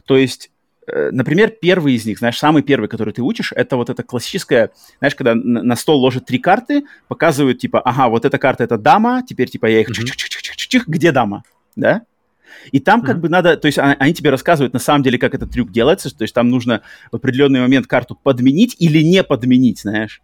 [0.03, 0.51] То есть,
[0.87, 4.71] э, например, первый из них, знаешь, самый первый, который ты учишь, это вот это классическое,
[4.99, 9.23] знаешь, когда на, стол ложат три карты, показывают, типа, ага, вот эта карта— это дама,
[9.25, 10.83] теперь, типа, я их mm-hmm.
[10.85, 11.45] где дама,
[11.77, 12.01] да?
[12.71, 13.05] И там mm-hmm.
[13.05, 15.71] как бы надо, то есть а, они тебе рассказывают на самом деле, как этот трюк
[15.71, 20.21] делается, то есть там нужно в определенный момент карту подменить или не подменить, знаешь.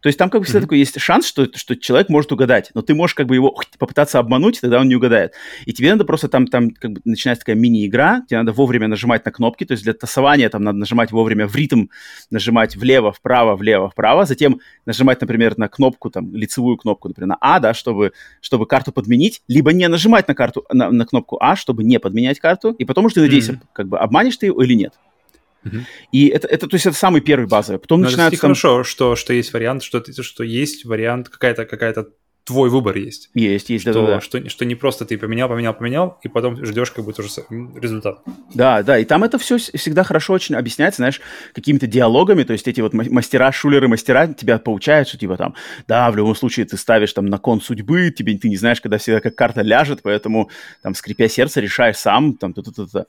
[0.00, 0.62] То есть там как бы всегда mm-hmm.
[0.62, 4.18] такой есть шанс, что, что человек может угадать, но ты можешь как бы его попытаться
[4.18, 5.32] обмануть, тогда он не угадает.
[5.66, 9.24] И тебе надо просто там, там как бы начинается такая мини-игра, тебе надо вовремя нажимать
[9.24, 11.86] на кнопки, то есть для тасования там надо нажимать вовремя в ритм,
[12.30, 17.38] нажимать влево, вправо, влево, вправо, затем нажимать, например, на кнопку, там, лицевую кнопку, например, на
[17.40, 21.56] А, да, чтобы, чтобы карту подменить, либо не нажимать на карту, на, на кнопку А,
[21.56, 23.66] чтобы не подменять карту, и потом уже ты надеешься, mm-hmm.
[23.72, 24.94] как бы обманешь ты его или нет.
[26.12, 27.78] И это, это, то есть это самый первый базовый.
[27.78, 28.34] Потом Но начинается...
[28.34, 31.94] Это хорошо, что, что есть вариант, что, что есть вариант, какая-то какая
[32.48, 33.28] твой выбор есть.
[33.34, 36.64] Есть, есть, что, да, да, Что, что не просто ты поменял, поменял, поменял, и потом
[36.64, 37.28] ждешь как бы тоже
[37.76, 38.20] результат.
[38.54, 41.20] Да, да, и там это все всегда хорошо очень объясняется, знаешь,
[41.52, 45.54] какими-то диалогами, то есть эти вот мастера, шулеры, мастера тебя получают, что типа там,
[45.86, 48.96] да, в любом случае ты ставишь там на кон судьбы, тебе ты не знаешь, когда
[48.96, 50.48] всегда как карта ляжет, поэтому
[50.82, 53.04] там, скрипя сердце, решаешь сам, там, т -т -т -т.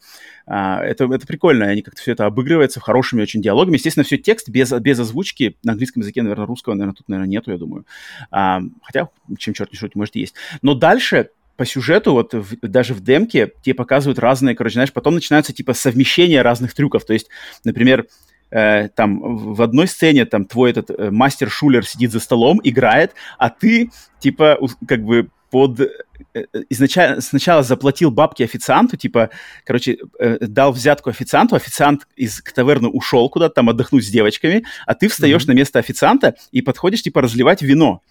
[0.51, 3.75] А, это, это прикольно, они как-то все это обыгрывается хорошими очень диалогами.
[3.75, 7.51] Естественно, все текст без, без озвучки, на английском языке, наверное, русского, наверное, тут, наверное, нету,
[7.51, 7.85] я думаю.
[8.31, 10.35] А, хотя чем черт не шутит, может, есть.
[10.61, 15.15] Но дальше по сюжету, вот в, даже в демке тебе показывают разные, короче, знаешь, потом
[15.15, 17.03] начинаются типа совмещения разных трюков.
[17.05, 17.27] То есть,
[17.65, 18.07] например,
[18.49, 23.49] э, там в одной сцене там твой этот э, мастер-шулер сидит за столом, играет, а
[23.49, 29.29] ты типа как бы под э, изначально сначала заплатил бабки официанту, типа,
[29.65, 34.95] короче, э, дал взятку официанту, официант из таверны ушел куда-то там отдохнуть с девочками, а
[34.95, 35.47] ты встаешь mm-hmm.
[35.47, 38.01] на место официанта и подходишь, типа, разливать вино.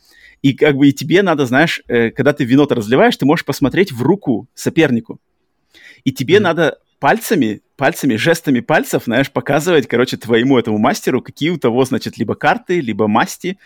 [0.42, 3.92] И как бы и тебе надо, знаешь, э, когда ты вино-то разливаешь, ты можешь посмотреть
[3.92, 5.20] в руку сопернику.
[6.05, 6.40] И тебе mm-hmm.
[6.40, 12.19] надо пальцами пальцами, жестами пальцев, знаешь, показывать, короче, твоему этому мастеру, какие у того, значит,
[12.19, 13.57] либо карты, либо масти.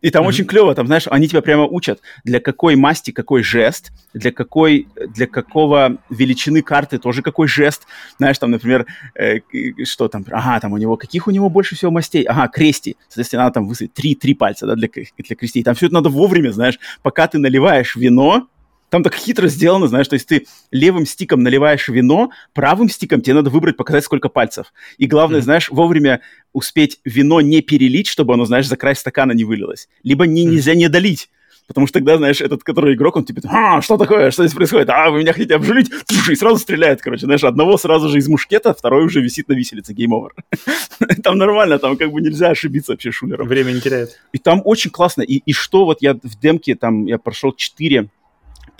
[0.00, 0.28] И там mm-hmm.
[0.28, 4.88] очень клево, там, знаешь, они тебя прямо учат, для какой масти какой жест, для какой,
[5.14, 7.86] для какого величины карты тоже какой жест.
[8.16, 9.40] Знаешь, там, например, э,
[9.84, 12.22] что там, ага, там у него, каких у него больше всего мастей?
[12.22, 12.96] Ага, крести.
[13.08, 15.62] Соответственно, надо там высадить три, три пальца, да, для, для крестей.
[15.62, 18.48] Там все это надо вовремя, знаешь, пока ты наливаешь вино,
[18.90, 23.34] там так хитро сделано, знаешь, то есть ты левым стиком наливаешь вино, правым стиком тебе
[23.34, 24.72] надо выбрать, показать, сколько пальцев.
[24.98, 25.44] И главное, mm-hmm.
[25.44, 26.20] знаешь, вовремя
[26.52, 29.88] успеть вино не перелить, чтобы оно, знаешь, за край стакана не вылилось.
[30.02, 31.30] Либо не, нельзя не долить.
[31.70, 34.90] Потому что тогда, знаешь, этот, который игрок, он типа, а, что такое, что здесь происходит?
[34.90, 35.88] А, вы меня хотите обжулить?
[36.28, 39.92] И сразу стреляет, короче, знаешь, одного сразу же из мушкета, второй уже висит на виселице,
[39.92, 40.32] game over.
[41.22, 43.46] Там нормально, там как бы нельзя ошибиться вообще шулером.
[43.46, 44.18] Время не теряет.
[44.32, 45.22] И там очень классно.
[45.22, 48.08] И, и что вот я в демке, там, я прошел 4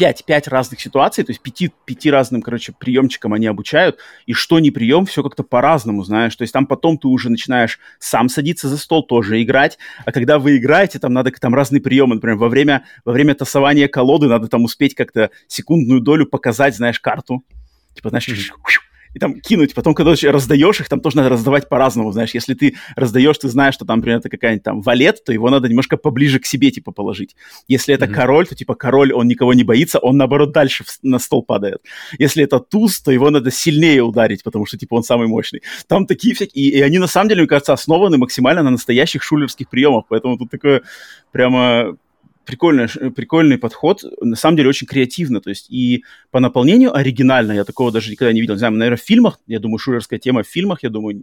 [0.00, 4.58] пять, пять разных ситуаций, то есть пяти, пяти разным, короче, приемчикам они обучают, и что
[4.58, 8.66] не прием, все как-то по-разному, знаешь, то есть там потом ты уже начинаешь сам садиться
[8.70, 12.48] за стол, тоже играть, а когда вы играете, там надо там разные приемы, например, во
[12.48, 17.44] время, во время тасования колоды надо там успеть как-то секундную долю показать, знаешь, карту,
[17.94, 18.50] типа, знаешь,
[19.14, 19.75] и там кинуть.
[19.75, 22.31] Потом, когда ты раздаешь их, там тоже надо раздавать по-разному, знаешь.
[22.35, 25.68] Если ты раздаешь, ты знаешь, что там, например, это какая-нибудь там валет, то его надо
[25.68, 27.35] немножко поближе к себе, типа, положить.
[27.68, 28.14] Если это mm-hmm.
[28.14, 31.83] король, то, типа, король, он никого не боится, он, наоборот, дальше в, на стол падает.
[32.18, 35.62] Если это туз, то его надо сильнее ударить, потому что, типа, он самый мощный.
[35.88, 36.64] Там такие всякие...
[36.64, 40.38] И, и они, на самом деле, мне кажется, основаны максимально на настоящих шулерских приемах, поэтому
[40.38, 40.83] тут такое
[41.33, 41.96] прямо
[42.50, 47.64] прикольный, прикольный подход, на самом деле очень креативно, то есть и по наполнению оригинально, я
[47.64, 50.48] такого даже никогда не видел, не знаю, наверное, в фильмах, я думаю, шулерская тема в
[50.48, 51.22] фильмах, я думаю,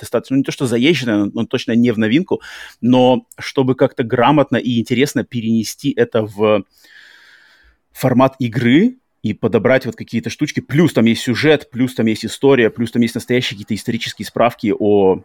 [0.00, 2.40] достаточно, ну, не то, что заезженная, но точно не в новинку,
[2.80, 6.64] но чтобы как-то грамотно и интересно перенести это в
[7.92, 10.60] формат игры, и подобрать вот какие-то штучки.
[10.60, 14.74] Плюс там есть сюжет, плюс там есть история, плюс там есть настоящие какие-то исторические справки
[14.78, 15.22] о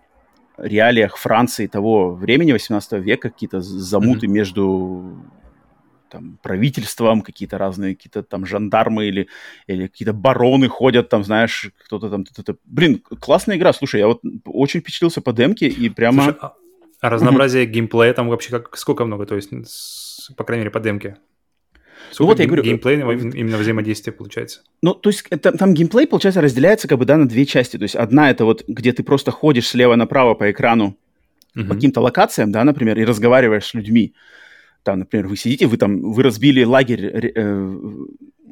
[0.62, 4.32] реалиях Франции того времени, 18 века, какие-то замуты mm-hmm.
[4.32, 5.24] между
[6.10, 9.28] там, правительством, какие-то разные, какие-то там жандармы или,
[9.68, 12.26] или какие-то бароны ходят, там, знаешь, кто-то там...
[12.26, 12.58] Кто-то...
[12.66, 16.24] Блин, классная игра, слушай, я вот очень впечатлился по демке и прямо...
[16.24, 16.54] Слушай, а,
[17.02, 19.52] а разнообразие геймплея там вообще как, сколько много, то есть,
[20.36, 21.18] по крайней мере, по демке?
[22.12, 22.64] Сколько ну вот я говорю...
[22.64, 24.62] Геймплей, именно взаимодействие получается?
[24.82, 27.78] Ну, то есть это, там геймплей, получается, разделяется как бы, да, на две части.
[27.78, 30.98] То есть одна это вот, где ты просто ходишь слева направо по экрану
[31.56, 31.68] uh-huh.
[31.68, 34.14] по каким-то локациям, да, например, и разговариваешь с людьми.
[34.84, 37.76] Там, например, вы сидите, вы там, вы разбили лагерь э,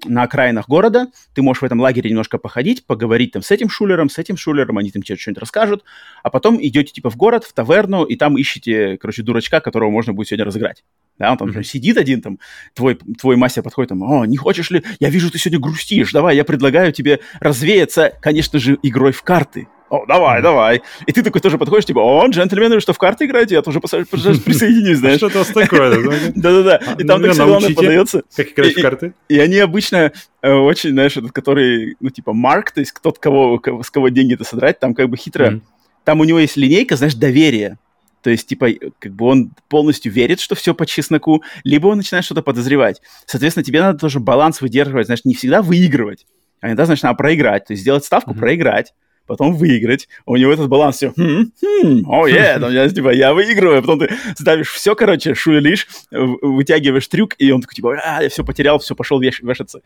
[0.05, 4.09] на окраинах города, ты можешь в этом лагере немножко походить, поговорить там с этим шулером,
[4.09, 5.83] с этим шулером, они там тебе что-нибудь расскажут,
[6.23, 10.13] а потом идете типа в город, в таверну, и там ищете, короче, дурачка, которого можно
[10.13, 10.83] будет сегодня разыграть.
[11.17, 11.63] Да, он там mm-hmm.
[11.63, 12.39] сидит один, там,
[12.73, 16.35] твой, твой мастер подходит, там, о, не хочешь ли, я вижу, ты сегодня грустишь, давай,
[16.35, 19.67] я предлагаю тебе развеяться, конечно же, игрой в карты.
[19.89, 20.81] О, давай, давай.
[21.05, 23.55] И ты такой тоже подходишь, типа, о, джентльмены, что, в карты играете?
[23.55, 25.17] Я тоже присоединюсь, знаешь.
[25.17, 26.31] Что-то такое.
[26.35, 26.77] Да-да-да.
[26.97, 28.23] И там так все подается.
[28.35, 29.13] Как играть в карты?
[29.29, 33.61] И они обычно э, очень, знаешь, этот, который, ну, типа, марк, то есть тот, кого,
[33.83, 35.61] с кого деньги-то содрать, там как бы хитро.
[36.03, 37.77] Там у него есть линейка, знаешь, доверия.
[38.21, 38.67] То есть, типа,
[38.99, 43.01] как бы он полностью верит, что все по чесноку, либо он начинает что-то подозревать.
[43.25, 46.25] Соответственно, тебе надо тоже баланс выдерживать, знаешь, не всегда выигрывать,
[46.59, 47.65] а иногда, значит, надо проиграть.
[47.65, 48.39] То есть сделать ставку, mm-hmm.
[48.39, 48.93] проиграть,
[49.27, 50.07] потом выиграть.
[50.25, 54.71] У него этот баланс все, хм, хм, о, я, типа, я выигрываю, потом ты ставишь
[54.71, 59.21] все, короче, шуелишь, вытягиваешь трюк, и он такой, типа, а, я все потерял, все, пошел
[59.21, 59.81] веш- вешаться.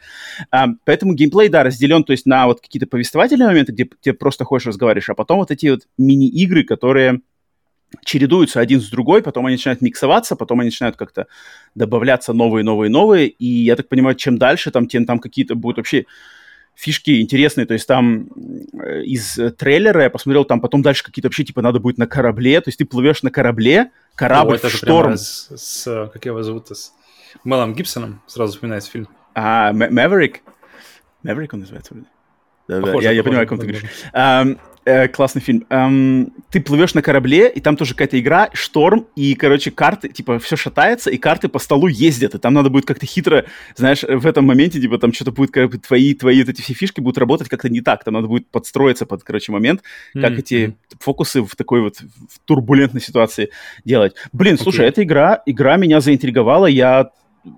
[0.52, 4.46] А, поэтому геймплей, да, разделен, то есть на вот какие-то повествовательные моменты, где ты просто
[4.46, 7.22] ходишь, разговариваешь, а потом вот эти вот мини-игры, которые
[8.06, 11.28] чередуются один с другой, потом они начинают миксоваться, потом они начинают как-то
[11.76, 15.78] добавляться новые, новые, новые, и я так понимаю, чем дальше, там, тем там какие-то будут
[15.78, 16.06] вообще
[16.76, 18.28] фишки интересные, то есть там
[18.74, 22.60] э, из трейлера я посмотрел, там потом дальше какие-то вообще, типа, надо будет на корабле,
[22.62, 25.18] то есть ты плывешь на корабле, корабль О, в шторм.
[25.18, 26.94] С, с, как его зовут, с
[27.44, 29.08] Мелом Гибсоном, сразу вспоминается фильм.
[29.34, 30.42] А, Мэверик?
[31.24, 32.08] Мэверик он называется вроде?
[32.68, 33.84] Да, да, я, я понимаю, о ком ты говоришь.
[34.14, 35.64] Um, Э, классный фильм.
[35.70, 40.40] Эм, ты плывешь на корабле, и там тоже какая-то игра, шторм, и, короче, карты, типа,
[40.40, 43.46] все шатается, и карты по столу ездят, и там надо будет как-то хитро,
[43.76, 46.74] знаешь, в этом моменте, типа, там что-то будет, как бы, твои, твои вот эти все
[46.74, 50.40] фишки будут работать как-то не так, там надо будет подстроиться под, короче, момент, как mm-hmm.
[50.40, 53.52] эти фокусы в такой вот в турбулентной ситуации
[53.86, 54.16] делать.
[54.32, 54.64] Блин, okay.
[54.64, 57.12] слушай, эта игра, игра меня заинтриговала, я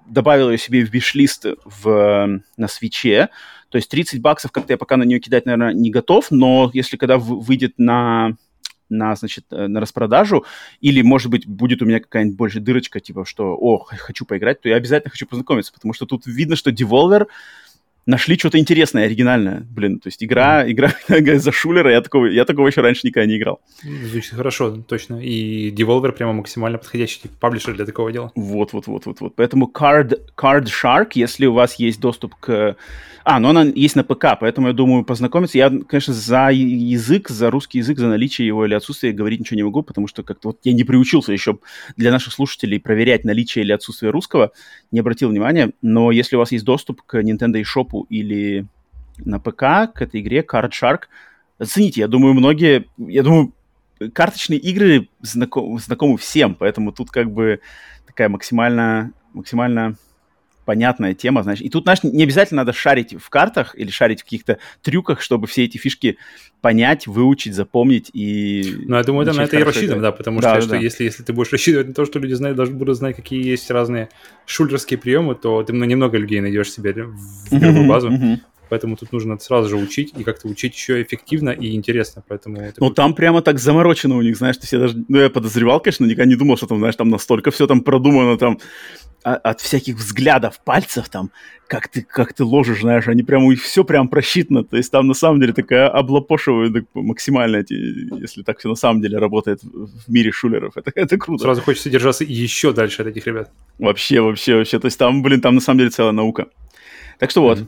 [0.08, 3.30] добавил ее себе в бишлист в, на свече,
[3.74, 6.96] то есть 30 баксов как-то я пока на нее кидать, наверное, не готов, но если
[6.96, 8.36] когда выйдет на
[8.88, 10.46] на, значит, э, на распродажу,
[10.80, 14.70] или, может быть, будет у меня какая-нибудь больше дырочка, типа, что, о, хочу поиграть, то
[14.70, 17.26] я обязательно хочу познакомиться, потому что тут видно, что Devolver
[18.06, 19.66] нашли что-то интересное, оригинальное.
[19.70, 20.94] Блин, то есть игра, игра
[21.40, 23.62] за шулера, я такого, я такого еще раньше никогда не играл.
[23.82, 25.24] Звучит хорошо, точно.
[25.24, 28.32] И Devolver прямо максимально подходящий типа, паблишер для такого дела.
[28.36, 29.36] Вот, вот, вот, вот, вот.
[29.36, 32.76] Поэтому Card, Card Shark, если у вас есть доступ к...
[33.26, 35.58] А, но она есть на ПК, поэтому я думаю познакомиться.
[35.58, 39.64] Я, конечно, за язык, за русский язык, за наличие его или отсутствие говорить ничего не
[39.64, 41.60] могу, потому что как-то вот я не приучился еще
[41.96, 44.52] для наших слушателей проверять наличие или отсутствие русского,
[44.92, 45.72] не обратил внимания.
[45.82, 48.66] Но если у вас есть доступ к Nintendo eShop или
[49.18, 51.02] на ПК к этой игре Card Shark.
[51.60, 53.54] Оцените, я думаю, многие, я думаю,
[54.14, 57.60] карточные игры знаком, знакомы всем, поэтому тут как бы
[58.06, 59.96] такая максимально, максимально
[60.66, 61.62] понятная тема, знаешь.
[61.62, 65.48] И тут, знаешь, не обязательно надо шарить в картах или шарить в каких-то трюках, чтобы
[65.48, 66.18] все эти фишки
[66.62, 68.74] понять, выучить, запомнить и...
[68.86, 71.04] Ну, я думаю, это на это и рассчитано, да, потому да, что, да, что Если,
[71.04, 74.10] если ты будешь рассчитывать на то, что люди знают, даже будут знать, какие есть разные
[74.46, 78.12] шулерские приемы, то ты на немного людей найдешь себе в первую базу.
[78.74, 82.24] Поэтому тут нужно сразу же учить и как-то учить еще эффективно и интересно.
[82.28, 85.06] Поэтому ну, там прямо так заморочено у них, знаешь, ты все даже...
[85.08, 88.36] Ну, я подозревал, конечно, никогда не думал, что там, знаешь, там настолько все там продумано,
[88.40, 88.58] там
[89.24, 91.30] а, от всяких взглядов пальцев, там,
[91.68, 95.14] как ты, как ты ложишь, знаешь, они прямо, все прям просчитано, то есть там на
[95.14, 100.78] самом деле такая облапошивая максимально, если так все на самом деле работает в мире шулеров,
[100.78, 101.44] это, это круто.
[101.44, 103.52] Сразу хочется держаться еще дальше от этих ребят.
[103.78, 106.48] Вообще, вообще, вообще, то есть там, блин, там на самом деле целая наука.
[107.20, 107.68] Так что вот, mm-hmm.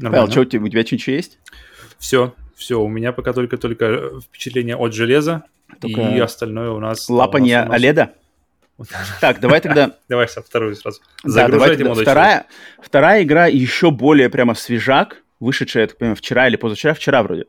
[0.00, 1.38] Павел, что у тебя, у тебя что-нибудь есть?
[1.98, 5.44] Все, все, у меня пока только-только впечатление от железа,
[5.80, 7.08] только и остальное у нас...
[7.08, 8.12] Лапанье у нас, Оледа?
[9.20, 9.92] Так, давай тогда...
[10.08, 11.00] Давай вторую сразу.
[11.22, 12.46] Да, давай вторая,
[12.82, 17.46] вторая игра еще более прямо свежак, вышедшая, я так понимаю, вчера или позавчера, вчера вроде.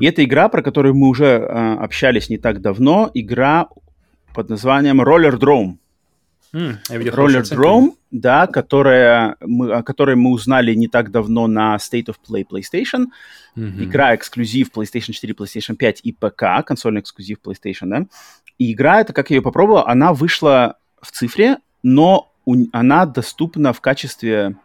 [0.00, 3.68] И это игра, про которую мы уже э, общались не так давно, игра
[4.34, 5.76] под названием Roller Drome.
[6.52, 12.16] Roller Drome, да, которая мы, о которой мы узнали не так давно на State of
[12.28, 13.06] Play PlayStation.
[13.56, 13.84] Mm-hmm.
[13.84, 18.06] Игра эксклюзив PlayStation 4, PlayStation 5 и ПК, консольный эксклюзив PlayStation, да.
[18.58, 23.72] И игра, это как я ее попробовал, она вышла в цифре, но у, она доступна
[23.72, 24.56] в качестве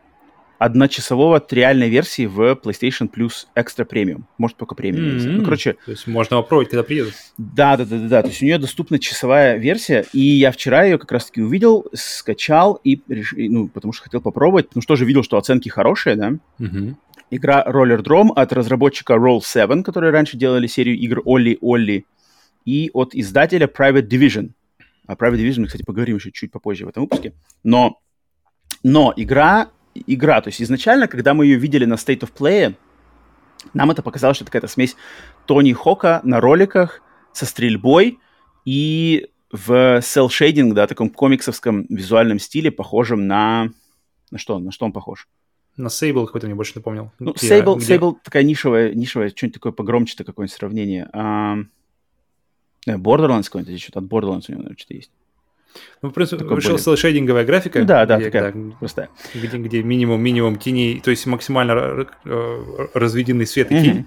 [0.57, 4.23] одночасового триальной версии в PlayStation Plus Extra Premium.
[4.37, 5.17] Может, только премиум.
[5.17, 5.29] Mm-hmm.
[5.29, 5.73] Ну, короче...
[5.85, 7.13] То есть можно попробовать, когда приедут.
[7.37, 8.21] Да, да, да, да, да.
[8.21, 12.79] То есть у нее доступна часовая версия, и я вчера ее как раз-таки увидел, скачал,
[12.83, 16.33] и решил, ну, потому что хотел попробовать, потому что тоже видел, что оценки хорошие, да.
[16.59, 16.95] Mm-hmm.
[17.31, 22.05] Игра Roller Drome от разработчика Roll 7, которые раньше делали серию игр Олли Олли,
[22.65, 24.51] и от издателя Private Division.
[25.07, 27.33] О Private Division мы, кстати, поговорим еще чуть попозже в этом выпуске.
[27.63, 27.99] Но,
[28.83, 29.69] но игра
[30.07, 30.41] игра.
[30.41, 32.75] То есть изначально, когда мы ее видели на State of Play,
[33.73, 34.95] нам это показалось, что это какая-то смесь
[35.45, 37.01] Тони Хока на роликах
[37.33, 38.19] со стрельбой
[38.65, 43.71] и в cel shading, да, таком комиксовском визуальном стиле, похожем на...
[44.31, 44.59] На что?
[44.59, 45.27] На что он похож?
[45.77, 47.11] На Sable какой-то мне больше напомнил.
[47.19, 47.95] Ну, Sable, где...
[47.95, 51.09] Sable такая нишевая, нишевая, что-нибудь такое погромче-то какое-нибудь сравнение.
[51.11, 51.57] А,
[52.87, 55.11] Borderlands какой-нибудь, что-то от Borderlands у него, что-то есть.
[56.01, 56.97] Ну, в принципе, вышла более...
[56.97, 57.83] шейдинговая графика.
[57.83, 59.09] Да, да, где, такая да, простая.
[59.33, 64.05] Где, где минимум, минимум теней, то есть максимально э, разведенный свет и тень.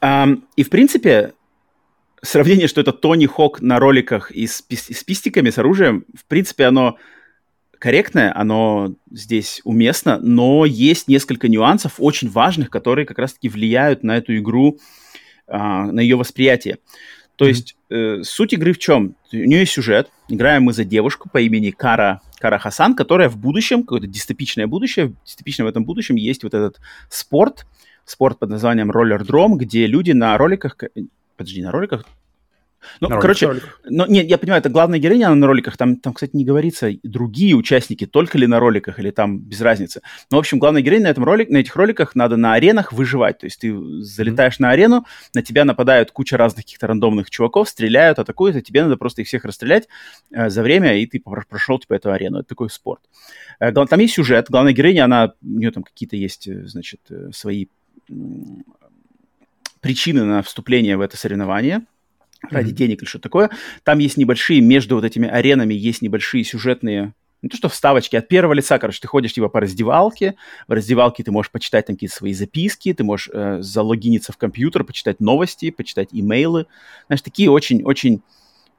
[0.00, 1.32] Um, и, в принципе,
[2.22, 6.66] сравнение, что это Тони Хок на роликах и с, с пистиками, с оружием, в принципе,
[6.66, 6.96] оно
[7.78, 14.16] корректное, оно здесь уместно, но есть несколько нюансов очень важных, которые как раз-таки влияют на
[14.16, 14.78] эту игру,
[15.46, 16.78] а, на ее восприятие.
[17.38, 17.48] То mm-hmm.
[17.48, 19.14] есть э, суть игры в чем?
[19.32, 20.10] У нее есть сюжет.
[20.28, 25.14] Играем мы за девушку по имени Кара, Кара Хасан, которая в будущем, какое-то дистопичное будущее,
[25.24, 27.64] дистопично в этом будущем есть вот этот спорт,
[28.04, 30.76] спорт под названием роллер-дром, где люди на роликах,
[31.36, 32.06] подожди, на роликах,
[33.00, 33.80] ну, на короче, роликах.
[33.84, 36.90] ну, нет, я понимаю, это главная героиня, она на роликах, там, там, кстати, не говорится,
[37.02, 40.02] другие участники, только ли на роликах, или там без разницы.
[40.30, 43.38] Но, в общем, главная героиня на, этом ролик, на этих роликах надо на аренах выживать,
[43.38, 44.62] то есть ты залетаешь mm-hmm.
[44.62, 48.96] на арену, на тебя нападают куча разных каких-то рандомных чуваков, стреляют, атакуют, а тебе надо
[48.96, 49.88] просто их всех расстрелять
[50.32, 52.38] э, за время, и ты прошел, типа, эту арену.
[52.38, 53.02] Это такой спорт.
[53.60, 57.30] Э, там есть сюжет, главная героиня, она, у нее там какие-то есть, э, значит, э,
[57.32, 57.66] свои
[59.80, 61.82] причины на вступление в это соревнование–
[62.50, 62.74] ради mm-hmm.
[62.74, 63.50] денег или что такое.
[63.84, 68.28] Там есть небольшие, между вот этими аренами есть небольшие сюжетные не то что вставочки, от
[68.28, 70.34] первого лица, короче, ты ходишь типа по раздевалке,
[70.66, 74.84] в раздевалке ты можешь почитать там какие-то свои записки, ты можешь э, залогиниться в компьютер,
[74.84, 76.66] почитать новости, почитать имейлы.
[77.06, 78.22] Знаешь, такие очень-очень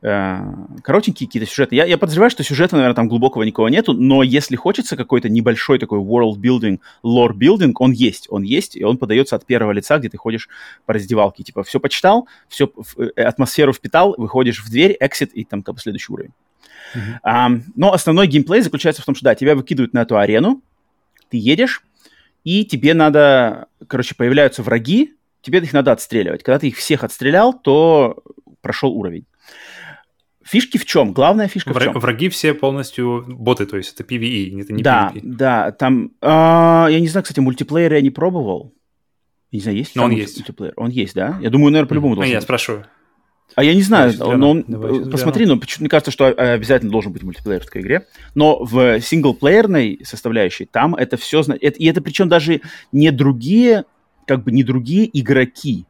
[0.01, 1.75] коротенькие какие-то сюжеты.
[1.75, 5.77] Я, я подозреваю, что сюжета, наверное, там глубокого никого нету, но если хочется какой-то небольшой
[5.77, 9.97] такой world building, lore building, он есть, он есть, и он подается от первого лица,
[9.97, 10.47] где ты ходишь
[10.85, 11.43] по раздевалке.
[11.43, 15.81] Типа, все почитал, все, э, атмосферу впитал, выходишь в дверь, exit и там как бы
[15.81, 16.31] следующий уровень.
[16.95, 17.47] Uh-huh.
[17.49, 20.61] Um, но основной геймплей заключается в том, что, да, тебя выкидывают на эту арену,
[21.29, 21.83] ты едешь,
[22.43, 26.41] и тебе надо, короче, появляются враги, тебе их надо отстреливать.
[26.43, 28.23] Когда ты их всех отстрелял, то
[28.61, 29.25] прошел уровень.
[30.49, 31.13] Фишки в чем?
[31.13, 31.93] Главная фишка Вра- в чем?
[31.99, 35.21] Враги все полностью боты, то есть это PvE, это не да, PvP.
[35.23, 38.73] да, там, а, я не знаю, кстати, мультиплеер я не пробовал.
[39.51, 40.37] Я не знаю, есть ли Но он есть.
[40.37, 40.73] мультиплеер?
[40.75, 41.37] Он есть, да?
[41.41, 42.43] Я думаю, наверное, по-любому А должен я быть.
[42.43, 42.85] спрашиваю.
[43.55, 46.91] А я не знаю, но он, сейчас посмотри, но почему- мне кажется, что а, обязательно
[46.91, 48.07] должен быть мультиплеер в такой игре.
[48.33, 53.85] Но в синглплеерной составляющей там это все, и это причем даже не другие,
[54.27, 55.85] как бы не другие игроки,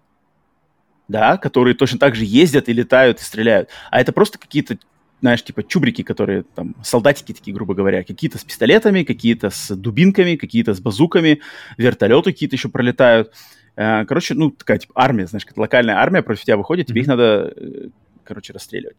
[1.09, 4.77] да, которые точно так же ездят и летают и стреляют, а это просто какие-то
[5.21, 10.37] знаешь, типа чубрики, которые там, солдатики такие, грубо говоря, какие-то с пистолетами, какие-то с дубинками,
[10.37, 11.41] какие-то с базуками,
[11.77, 13.33] вертолеты какие-то еще пролетают.
[13.75, 17.07] Э, Короче, ну, такая, типа, армия, знаешь, как локальная армия против тебя выходит, тебе их
[17.07, 17.89] надо, э,
[18.23, 18.95] короче, расстреливать.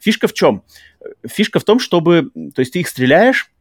[0.00, 0.64] Фишка в чем?
[1.24, 3.52] Фишка в том, чтобы, то есть ты их стреляешь,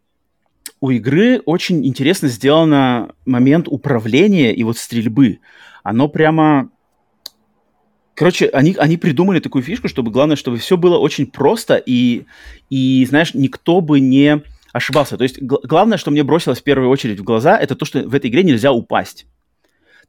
[0.80, 5.40] у игры очень интересно сделано момент управления и вот стрельбы.
[5.84, 6.72] Оно прямо...
[8.16, 12.26] Короче, они, они придумали такую фишку, чтобы главное, чтобы все было очень просто и,
[12.70, 14.42] и, знаешь, никто бы не
[14.74, 15.18] ошибался.
[15.18, 18.08] То есть гл- главное, что мне бросилось в первую очередь в глаза, это то, что
[18.08, 19.26] в этой игре нельзя упасть.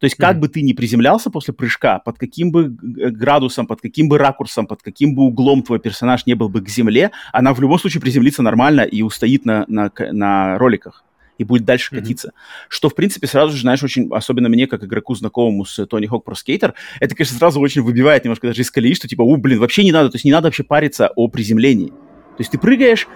[0.00, 0.40] То есть как Мгм.
[0.40, 4.82] бы ты ни приземлялся после прыжка, под каким бы градусом, под каким бы ракурсом, под
[4.82, 8.42] каким бы углом твой персонаж не был бы к земле, она в любом случае приземлится
[8.42, 11.04] нормально и устоит на, на, на роликах
[11.38, 12.00] и будет дальше Мгм.
[12.02, 12.32] катиться.
[12.68, 16.26] Что, в принципе, сразу же, знаешь, очень, особенно мне, как игроку, знакомому с Тони Хок
[16.28, 19.58] Pro Skater, это, конечно, сразу очень выбивает немножко даже из колеи, что типа, у, блин,
[19.58, 21.88] вообще не надо, то есть не надо вообще париться о приземлении.
[21.88, 23.06] То есть ты прыгаешь,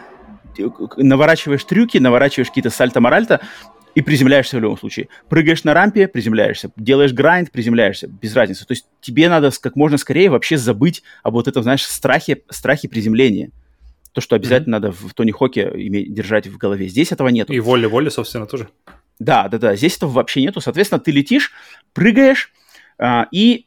[0.57, 3.41] к- наворачиваешь трюки, наворачиваешь какие-то сальто-моральто,
[3.95, 5.09] и приземляешься в любом случае.
[5.31, 6.71] Прыгаешь на рампе, приземляешься.
[6.77, 8.09] Делаешь грайнд, приземляешься.
[8.09, 8.67] Без разницы.
[8.67, 12.89] То есть тебе надо как можно скорее вообще забыть об вот этом, знаешь, страхе, страхе
[12.91, 13.53] приземления.
[14.17, 16.89] То, что обязательно надо в Тони Хоке иметь, держать в голове.
[16.89, 17.51] Здесь этого нет.
[17.51, 18.71] И воля-воля, собственно, тоже.
[19.19, 19.77] Да, да, да.
[19.77, 20.62] Здесь этого вообще нету.
[20.62, 21.53] Соответственно, ты летишь,
[21.93, 22.51] прыгаешь,
[22.99, 23.67] а, и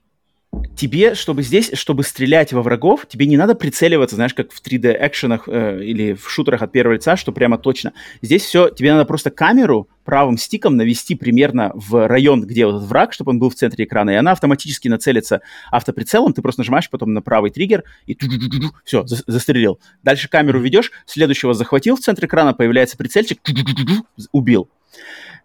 [0.76, 5.44] тебе, чтобы здесь, чтобы стрелять во врагов, тебе не надо прицеливаться, знаешь, как в 3D-экшенах
[5.48, 7.94] э, или в шутерах от первого лица, что прямо точно.
[8.22, 12.88] Здесь все, тебе надо просто камеру правым стиком навести примерно в район, где вот этот
[12.88, 15.42] враг, чтобы он был в центре экрана, и она автоматически нацелится
[15.72, 18.18] автоприцелом, ты просто нажимаешь потом на правый триггер и
[18.86, 19.80] все, застрелил.
[20.04, 23.40] Дальше камеру ведешь, следующего захватил в центре экрана, появляется прицельчик,
[24.32, 24.70] убил.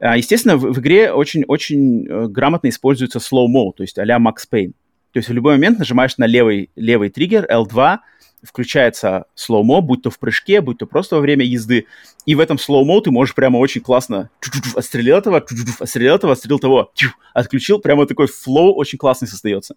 [0.01, 4.73] А, Естественно, в, в игре очень-очень э, грамотно используется slow-mo, то есть а-ля Max Payne.
[5.15, 7.99] То есть в любой момент нажимаешь на левый, левый триггер L2,
[8.43, 11.87] включается slow-mo, будь то в прыжке, будь то просто во время езды.
[12.27, 14.31] И в этом slow-mo ты можешь прямо очень классно
[14.75, 15.37] отстрелил этого,
[15.79, 16.93] отстрелил этого, отстрелил того,
[17.33, 17.79] отключил.
[17.79, 19.77] Прямо такой флоу очень классный создается.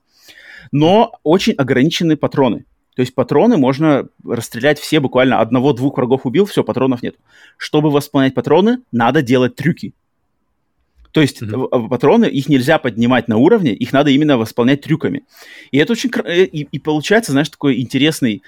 [0.71, 2.65] Но очень ограничены патроны.
[2.95, 7.15] То есть патроны можно расстрелять все, буквально одного-двух врагов убил, все, патронов нет.
[7.57, 9.93] Чтобы восполнять патроны, надо делать трюки.
[11.11, 11.89] То есть mm-hmm.
[11.89, 15.23] патроны, их нельзя поднимать на уровне, их надо именно восполнять трюками.
[15.71, 16.11] И это очень...
[16.27, 18.43] И, и получается, знаешь, такой интересный,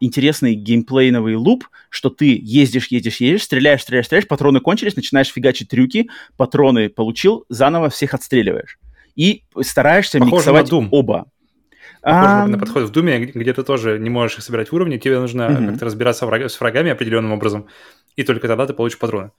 [0.00, 5.68] интересный геймплейновый луп, что ты ездишь, ездишь, ездишь, стреляешь, стреляешь, стреляешь, патроны кончились, начинаешь фигачить
[5.68, 8.78] трюки, патроны получил, заново всех отстреливаешь.
[9.16, 10.88] И стараешься Похоже миксовать на Doom.
[10.90, 11.26] оба.
[12.02, 12.46] Похоже а...
[12.46, 15.66] на подход в Думе, где ты тоже не можешь собирать в уровне, тебе нужно mm-hmm.
[15.68, 16.50] как-то разбираться враг...
[16.50, 17.66] с врагами определенным образом,
[18.16, 19.30] и только тогда ты получишь патроны.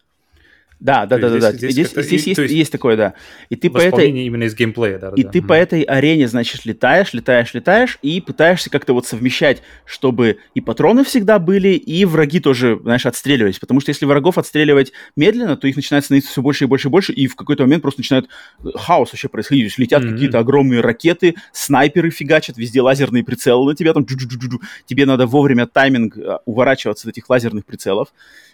[0.79, 1.51] Да, да, да, да, да.
[1.53, 3.13] Здесь, здесь, здесь есть, есть, есть такое, да.
[3.49, 5.13] И ты по этой именно из геймплея, да.
[5.15, 5.29] И да.
[5.31, 5.47] ты mm-hmm.
[5.47, 11.03] по этой арене, значит, летаешь, летаешь, летаешь и пытаешься как-то вот совмещать, чтобы и патроны
[11.05, 13.57] всегда были, и враги тоже, знаешь, отстреливались.
[13.57, 16.91] Потому что если врагов отстреливать медленно, то их начинает становиться все больше и больше и
[16.91, 18.27] больше, и в какой-то момент просто начинает
[18.75, 19.63] хаос вообще происходить.
[19.63, 20.11] То есть летят mm-hmm.
[20.11, 24.05] какие-то огромные ракеты, снайперы фигачат, везде лазерные прицелы на тебя там.
[24.05, 28.13] Тебе надо вовремя тайминг уворачиваться от этих лазерных прицелов.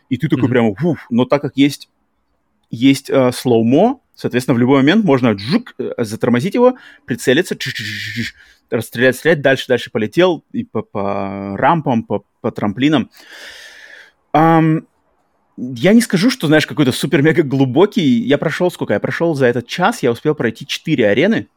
[0.10, 0.52] И ты такой mm-hmm.
[0.52, 1.90] прямо, уф, но так как есть
[2.72, 3.32] есть э,
[4.16, 7.56] соответственно, в любой момент можно джук, э, затормозить его, прицелиться,
[8.70, 13.10] расстрелять, стрелять, дальше, дальше полетел и по, по рампам, по, по трамплинам.
[14.34, 14.86] Um,
[15.58, 18.02] я не скажу, что, знаешь, какой-то супер-мега глубокий.
[18.02, 18.94] Я прошел сколько?
[18.94, 21.48] Я прошел за этот час, я успел пройти 4 арены.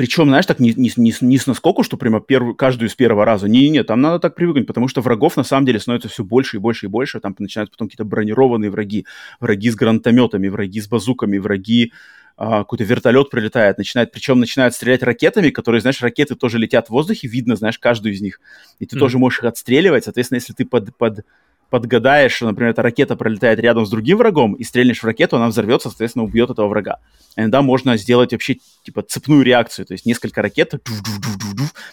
[0.00, 3.26] Причем, знаешь, так не, не, не, не с наскоку, что прямо первую, каждую с первого
[3.26, 3.48] раза.
[3.48, 6.58] Не-не-не, там надо так привыкнуть, потому что врагов на самом деле становится все больше и
[6.58, 7.20] больше и больше.
[7.20, 9.04] Там начинаются потом какие-то бронированные враги,
[9.40, 11.92] враги с гранатометами, враги с базуками, враги
[12.38, 16.92] а, какой-то вертолет прилетает, начинает, причем начинают стрелять ракетами, которые, знаешь, ракеты тоже летят в
[16.92, 18.40] воздухе, видно, знаешь, каждую из них.
[18.78, 18.98] И ты mm-hmm.
[19.00, 20.04] тоже можешь их отстреливать.
[20.04, 21.26] Соответственно, если ты под, под,
[21.70, 25.48] подгадаешь, что, например, эта ракета пролетает рядом с другим врагом, и стрельнешь в ракету, она
[25.48, 26.98] взорвется, соответственно, убьет этого врага.
[27.36, 30.74] Иногда можно сделать вообще, типа, цепную реакцию, то есть несколько ракет,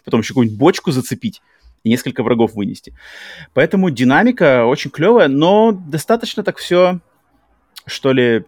[0.04, 1.42] потом еще какую-нибудь бочку зацепить
[1.84, 2.94] и несколько врагов вынести.
[3.54, 7.00] Поэтому динамика очень клевая, но достаточно так все,
[7.86, 8.46] что ли,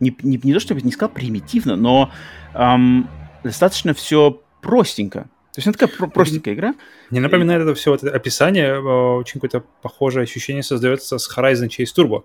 [0.00, 2.10] не, не, не то чтобы не сказал примитивно, но
[2.54, 3.08] эм,
[3.42, 5.28] достаточно все простенько.
[5.54, 6.74] То есть она такая простенькая игра.
[7.10, 11.68] Мне напоминает это все вот это описание, э, очень какое-то похожее ощущение создается с Horizon
[11.68, 12.24] Chase Turbo,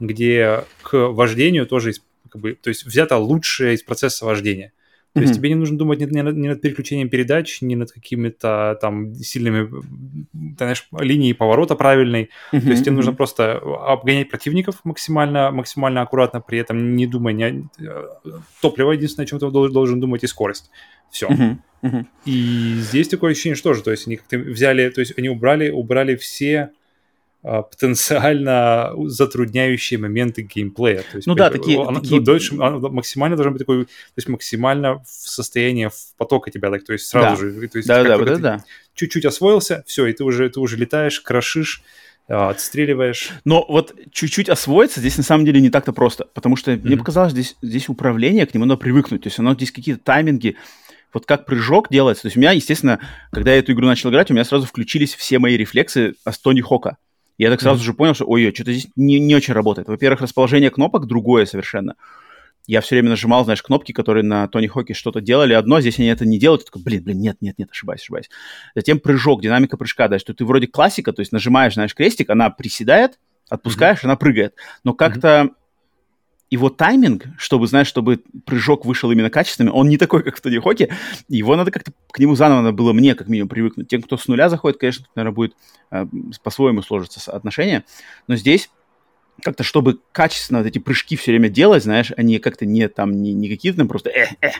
[0.00, 1.92] где к вождению тоже,
[2.28, 4.72] как бы, то есть взято лучшее из процесса вождения.
[5.14, 5.22] То mm-hmm.
[5.22, 8.76] есть тебе не нужно думать ни, ни, над, ни над переключением передач, ни над какими-то
[8.80, 9.70] там сильными,
[10.32, 12.30] ты знаешь, линией поворота правильной.
[12.52, 12.60] Mm-hmm.
[12.60, 12.96] То есть тебе mm-hmm.
[12.96, 18.20] нужно просто обгонять противников максимально, максимально аккуратно, при этом не думая ни о...
[18.60, 20.72] Топливо единственное, о чем ты должен, должен думать, и скорость.
[21.10, 21.28] Все.
[21.28, 22.06] Mm-hmm.
[22.24, 25.70] И здесь такое ощущение, что же, то есть они как-то взяли, то есть они убрали,
[25.70, 26.70] убрали все
[27.46, 31.02] а, потенциально затрудняющие моменты геймплея.
[31.10, 31.78] То есть, ну да, такие...
[31.78, 32.22] Она, такие...
[32.22, 36.84] Дольше, она максимально должен быть такой, то есть максимально в состоянии в потока тебя, так,
[36.84, 37.50] то есть сразу да.
[37.52, 37.68] же.
[37.68, 38.64] То есть да, да, да, да.
[38.94, 41.82] Чуть-чуть освоился, все, и ты уже, ты уже летаешь, крошишь,
[42.28, 43.28] а, отстреливаешь.
[43.44, 46.82] Но вот чуть-чуть освоиться здесь на самом деле не так-то просто, потому что mm-hmm.
[46.82, 49.22] мне показалось, здесь, здесь управление, к нему надо привыкнуть.
[49.22, 50.56] То есть оно здесь какие-то тайминги,
[51.14, 52.22] вот как прыжок делается.
[52.22, 53.00] То есть у меня, естественно,
[53.30, 56.60] когда я эту игру начал играть, у меня сразу включились все мои рефлексы с Тони
[56.60, 56.98] Хока.
[57.38, 57.84] Я так сразу mm-hmm.
[57.84, 59.88] же понял, что ой, что-то здесь не, не очень работает.
[59.88, 61.94] Во-первых, расположение кнопок другое совершенно.
[62.66, 66.08] Я все время нажимал, знаешь, кнопки, которые на Тони Хоке что-то делали одно, здесь они
[66.08, 66.62] это не делают.
[66.62, 68.30] Я такой, блин, блин, нет, нет, нет, ошибаюсь, ошибаюсь.
[68.74, 72.50] Затем прыжок, динамика прыжка, да, что ты вроде классика, то есть нажимаешь, знаешь, крестик, она
[72.50, 73.18] приседает,
[73.50, 74.04] отпускаешь, mm-hmm.
[74.06, 74.54] она прыгает.
[74.82, 75.54] Но как-то mm-hmm
[76.50, 80.58] его тайминг, чтобы, знаешь, чтобы прыжок вышел именно качественным, он не такой, как в Тони
[80.58, 80.94] Хоке.
[81.28, 83.88] Его надо как-то, к нему заново надо было мне, как минимум, привыкнуть.
[83.88, 85.56] Тем, кто с нуля заходит, конечно, наверное, будет
[85.90, 86.06] э,
[86.42, 87.84] по-своему сложиться отношения.
[88.28, 88.70] Но здесь
[89.42, 93.32] как-то, чтобы качественно вот эти прыжки все время делать, знаешь, они как-то не там, не,
[93.32, 94.50] не какие-то там просто э, э,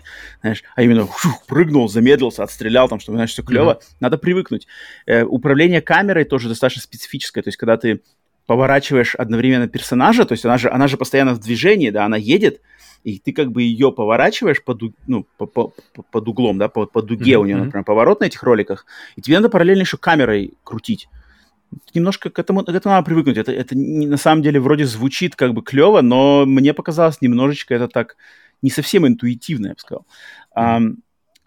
[0.41, 3.79] знаешь, а именно фух, прыгнул, замедлился, отстрелял там, чтобы, знаешь, все клево.
[3.81, 3.97] Mm-hmm.
[4.01, 4.67] Надо привыкнуть.
[5.07, 8.01] Э, управление камерой тоже достаточно специфическое, то есть когда ты
[8.47, 12.61] поворачиваешь одновременно персонажа, то есть она же, она же постоянно в движении, да, она едет,
[13.03, 15.73] и ты как бы ее поворачиваешь под, ну, по, по,
[16.11, 17.37] по, углом, да, по, по дуге mm-hmm.
[17.37, 18.87] у нее, например, поворот на этих роликах,
[19.17, 21.09] и тебе надо параллельно еще камерой крутить.
[21.93, 23.37] Немножко к этому, к этому надо привыкнуть.
[23.37, 27.75] Это, это не, на самом деле вроде звучит как бы клево, но мне показалось немножечко
[27.75, 28.17] это так
[28.63, 30.07] не совсем интуитивно, я бы сказал.
[30.57, 30.79] Mm-hmm.
[30.79, 30.97] Um,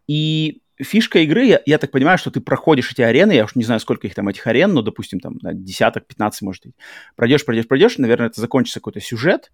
[0.07, 3.63] и фишка игры, я, я так понимаю, что ты проходишь эти арены, я уж не
[3.63, 6.75] знаю, сколько их там, этих арен, но, допустим, там, десяток, 15, может быть.
[7.15, 9.51] Пройдешь, пройдешь, пройдешь, наверное, это закончится какой-то сюжет,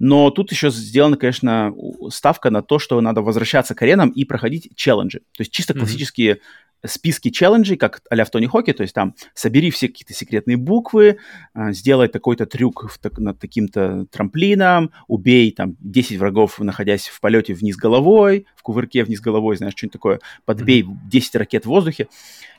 [0.00, 1.72] но тут еще сделана, конечно,
[2.08, 5.20] ставка на то, что надо возвращаться к аренам и проходить челленджи.
[5.36, 6.40] То есть чисто классические mm-hmm
[6.86, 11.18] списки челленджей, как а в Тони Хоке, то есть там собери все какие-то секретные буквы,
[11.52, 17.54] а, сделай такой-то трюк так, над таким-то трамплином, убей там 10 врагов, находясь в полете
[17.54, 22.08] вниз головой, в кувырке вниз головой, знаешь, что-нибудь такое, подбей 10 ракет в воздухе.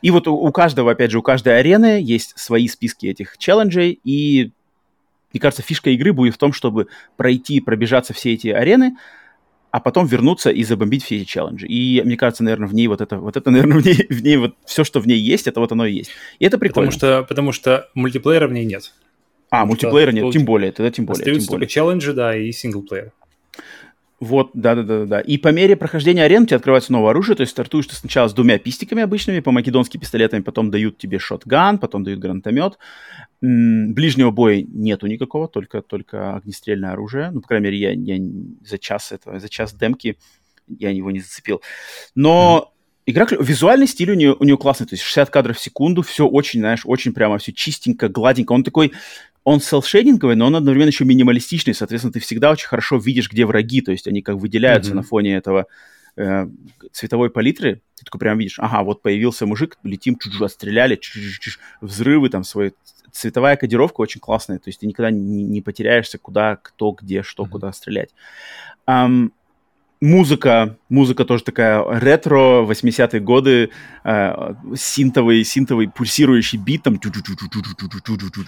[0.02, 4.00] И вот у, у каждого, опять же, у каждой арены есть свои списки этих челленджей,
[4.04, 4.52] и
[5.34, 8.98] мне кажется, фишка игры будет в том, чтобы пройти, пробежаться все эти арены,
[9.72, 11.66] а потом вернуться и забомбить все эти челленджи.
[11.66, 14.38] И мне кажется, наверное, в ней вот это, вот это, наверное, в ней, в ней
[14.38, 16.12] вот все, что в ней есть, это вот оно и есть.
[16.40, 16.92] И это прикольно.
[16.92, 18.94] Потому что, потому что мультиплеера в ней нет.
[19.50, 21.22] А, мультиплеера нет, тем более, тогда тем более.
[21.22, 21.68] Остаются тем более.
[21.68, 23.12] только челленджи, да, и синглплеер.
[24.22, 25.20] Вот, да-да-да-да.
[25.20, 28.28] И по мере прохождения арен у тебя открывается новое оружие, то есть стартуешь ты сначала
[28.28, 32.78] с двумя пистиками обычными, по-македонски пистолетами, потом дают тебе шотган, потом дают гранатомет.
[33.42, 37.32] Ближнего боя нету никакого, только, только огнестрельное оружие.
[37.32, 38.24] Ну, по крайней мере, я, я
[38.64, 40.20] за час этого, за час демки
[40.68, 41.64] я его не зацепил.
[42.14, 42.72] Но
[43.08, 43.12] mm.
[43.12, 46.28] игра, визуальный стиль у нее, у нее классный, то есть 60 кадров в секунду, все
[46.28, 48.52] очень, знаешь, очень прямо, все чистенько, гладенько.
[48.52, 48.94] Он такой,
[49.44, 53.82] он селшейдинговый, но он одновременно еще минималистичный, соответственно, ты всегда очень хорошо видишь, где враги,
[53.82, 54.96] то есть они как выделяются mm-hmm.
[54.96, 55.68] на фоне этого
[56.16, 56.48] э,
[56.92, 57.82] цветовой палитры.
[57.96, 62.72] Ты такой прям видишь, ага, вот появился мужик, летим, чуть-чуть отстреляли, чуть-чуть, взрывы там свои
[63.12, 67.44] цветовая кодировка очень классная, то есть ты никогда не, не потеряешься, куда, кто, где, что,
[67.44, 67.50] mm-hmm.
[67.50, 68.10] куда стрелять.
[68.88, 69.32] Um,
[70.02, 73.70] музыка, музыка тоже такая ретро, 80-е годы,
[74.04, 77.00] э, синтовый, синтовый пульсирующий бит, там,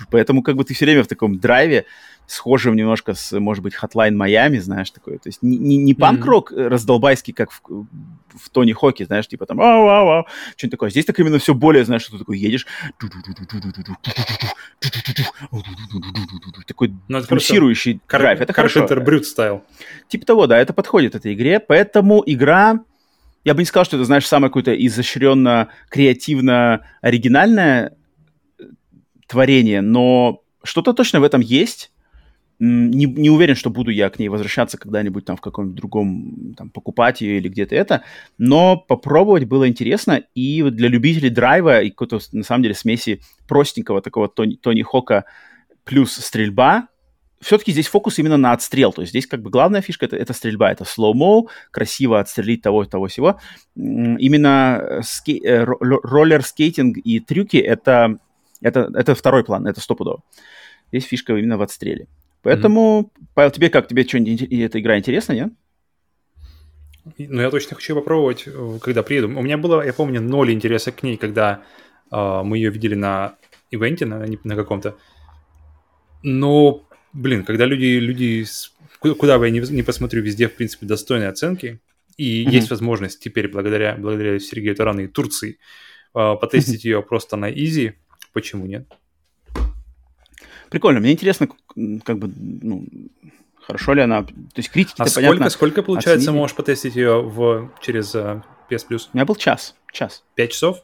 [0.10, 1.86] поэтому как бы ты все время в таком драйве,
[2.28, 6.52] схожим немножко с, может быть, Hotline Miami, знаешь, такое, то есть не, не, не панк-рок
[6.52, 6.68] mm-hmm.
[6.68, 10.90] раздолбайский, как в, в Тони Хоке, знаешь, типа там, ау, ау, ау, что-нибудь такое.
[10.90, 12.66] Здесь так именно все более, знаешь, что ты такой едешь,
[16.68, 16.94] такой
[17.30, 18.86] пульсирующий драйв, это хорошо.
[18.86, 19.64] Brute стайл.
[20.08, 22.80] Типа того, да, это подходит этой игре, поэтому игра
[23.44, 27.98] я бы не сказал, что это, знаешь, самое какое-то изощренно, креативно, оригинальное
[29.28, 31.92] творение, но что-то точно в этом есть
[32.64, 36.70] не, не уверен, что буду я к ней возвращаться когда-нибудь там в каком-нибудь другом, там,
[36.70, 38.04] покупать ее или где-то это,
[38.38, 43.22] но попробовать было интересно, и вот для любителей драйва и какой-то, на самом деле, смеси
[43.48, 45.26] простенького такого Тони, Тони Хока
[45.84, 46.88] плюс стрельба,
[47.42, 48.94] все-таки здесь фокус именно на отстрел.
[48.94, 52.86] То есть здесь как бы главная фишка это, это стрельба, это slow-mo, красиво отстрелить того,
[52.86, 53.42] того всего.
[53.76, 58.20] Именно ски, э, роллер-скейтинг и трюки это,
[58.62, 60.24] это, это второй план, это стопудово.
[60.94, 62.08] Здесь фишка именно в отстреле.
[62.44, 63.26] Поэтому, mm-hmm.
[63.34, 63.88] Павел, тебе как?
[63.88, 65.54] Тебе что-нибудь эта игра интересна, нет?
[67.18, 69.28] Ну, я точно хочу попробовать, э, когда приеду.
[69.28, 71.64] У меня было, я помню, ноль интереса к ней, когда
[72.12, 73.36] э, мы ее видели на
[73.72, 74.98] ивенте, на, на каком-то.
[76.22, 78.46] Но, блин, когда люди, люди
[79.00, 81.80] куда бы я ни, ни посмотрю, везде, в принципе, достойные оценки,
[82.18, 82.52] и mm-hmm.
[82.52, 85.60] есть возможность теперь, благодаря, благодаря Сергею Тарану и Турции,
[86.14, 86.90] э, потестить mm-hmm.
[86.90, 87.94] ее просто на изи,
[88.34, 88.88] почему нет?
[90.74, 91.48] Прикольно, мне интересно,
[92.04, 92.84] как бы, ну,
[93.62, 94.24] Хорошо ли она?
[94.24, 96.40] То есть критики А сколько, понятно, сколько, получается, оценили?
[96.40, 99.02] можешь потестить ее в, через uh, PS Plus?
[99.14, 99.76] У меня был час.
[99.92, 100.24] Час.
[100.34, 100.80] Пять часов?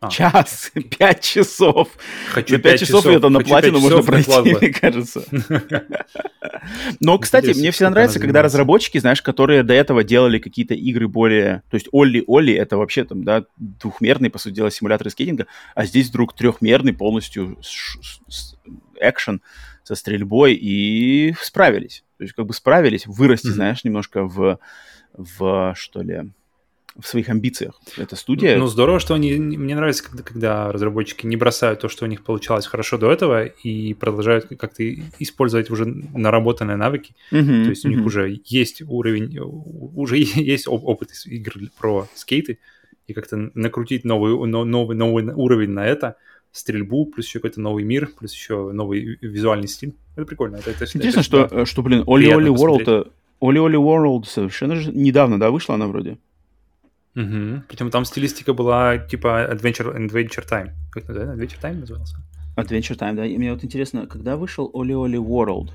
[0.00, 0.08] А.
[0.08, 1.88] Час, пять часов.
[2.30, 5.24] Хочу За пять часов, часов это на платину можно пройти, мне кажется.
[7.00, 11.62] Но, кстати, мне всегда нравится, когда разработчики, знаешь, которые до этого делали какие-то игры более...
[11.70, 15.84] То есть Олли Олли это вообще там, да, двухмерный, по сути дела, симулятор скейтинга, а
[15.84, 17.58] здесь вдруг трехмерный полностью
[19.02, 19.42] экшен
[19.84, 22.04] со стрельбой и справились.
[22.18, 23.50] То есть как бы справились, вырасти, mm-hmm.
[23.50, 24.58] знаешь, немножко в,
[25.12, 26.30] в, что ли,
[26.98, 27.80] в своих амбициях.
[27.96, 28.56] Это студия.
[28.58, 29.34] Ну, здорово, что они...
[29.34, 33.46] Мне нравится, когда, когда разработчики не бросают то, что у них получалось хорошо до этого,
[33.46, 34.84] и продолжают как-то
[35.18, 37.14] использовать уже наработанные навыки.
[37.32, 37.88] Mm-hmm, то есть mm-hmm.
[37.88, 42.58] у них уже есть уровень, уже есть опыт игр про скейты,
[43.08, 46.16] и как-то накрутить новый, новый, новый уровень на это–
[46.52, 49.94] стрельбу, плюс еще какой-то новый мир, плюс еще новый визуальный стиль.
[50.14, 50.56] Это прикольно.
[50.56, 54.76] Это, это, Интересно, это, что, да, что, блин, Оли Оли World, Оли Оли World совершенно
[54.76, 56.18] же недавно, да, вышла она вроде?
[57.14, 57.64] Угу.
[57.68, 60.70] Причем там стилистика была типа Adventure, Adventure Time.
[60.90, 61.34] Как называется?
[61.34, 62.16] Adventure Time назывался?
[62.56, 63.26] Adventure Time, да.
[63.26, 65.70] И мне вот интересно, когда вышел Оли Оли World?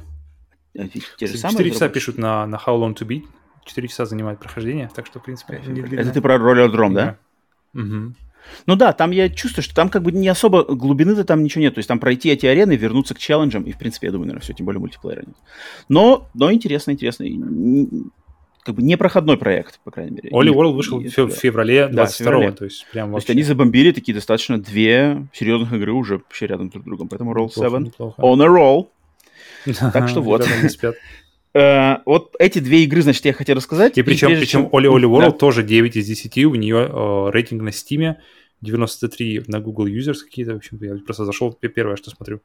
[0.73, 3.25] Э, те же 4 часа пишут на, на How Long To Beat.
[3.65, 5.61] 4 часа занимает прохождение, так что, в принципе...
[5.91, 7.17] Это ты про роллер-дром, да?
[7.73, 8.13] Угу.
[8.65, 11.75] Ну да, там я чувствую, что там как бы не особо глубины-то там ничего нет.
[11.75, 14.43] То есть там пройти эти арены, вернуться к челленджам, и в принципе, я думаю, наверное,
[14.43, 15.35] все, тем более мультиплеера нет.
[15.89, 17.25] Но, но интересно, интересно.
[18.63, 20.29] Как бы непроходной проект, по крайней мере.
[20.31, 23.27] Оли World вышел в феврале 22 да, то есть прям вообще...
[23.27, 27.07] То есть они забомбили такие достаточно две серьезных игры уже вообще рядом друг с другом.
[27.07, 28.21] Поэтому Roll 7 неплохо.
[28.21, 28.87] on a roll.
[29.93, 30.45] Так что вот.
[31.57, 33.97] Uh, вот эти две игры, значит, я хотел рассказать.
[33.97, 34.69] И причем, прежде причем чем...
[34.73, 35.37] Оли Оли World да.
[35.37, 38.15] тоже 9 из 10, у нее uh, рейтинг на Steam
[38.61, 42.41] 93 на Google Users какие-то, в общем-то, я просто зашел, первое, что смотрю.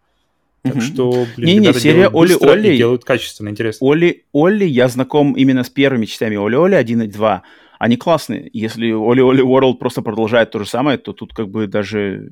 [0.62, 0.80] Так mm-hmm.
[0.80, 3.86] что, блин, не, не, серия Оли Оли делают качественно, интересно.
[3.86, 7.42] Оли Оли, я знаком именно с первыми частями Оли Оли 1 и 2.
[7.80, 8.48] Они классные.
[8.52, 12.30] Если Оли Оли World просто продолжает то же самое, то тут как бы даже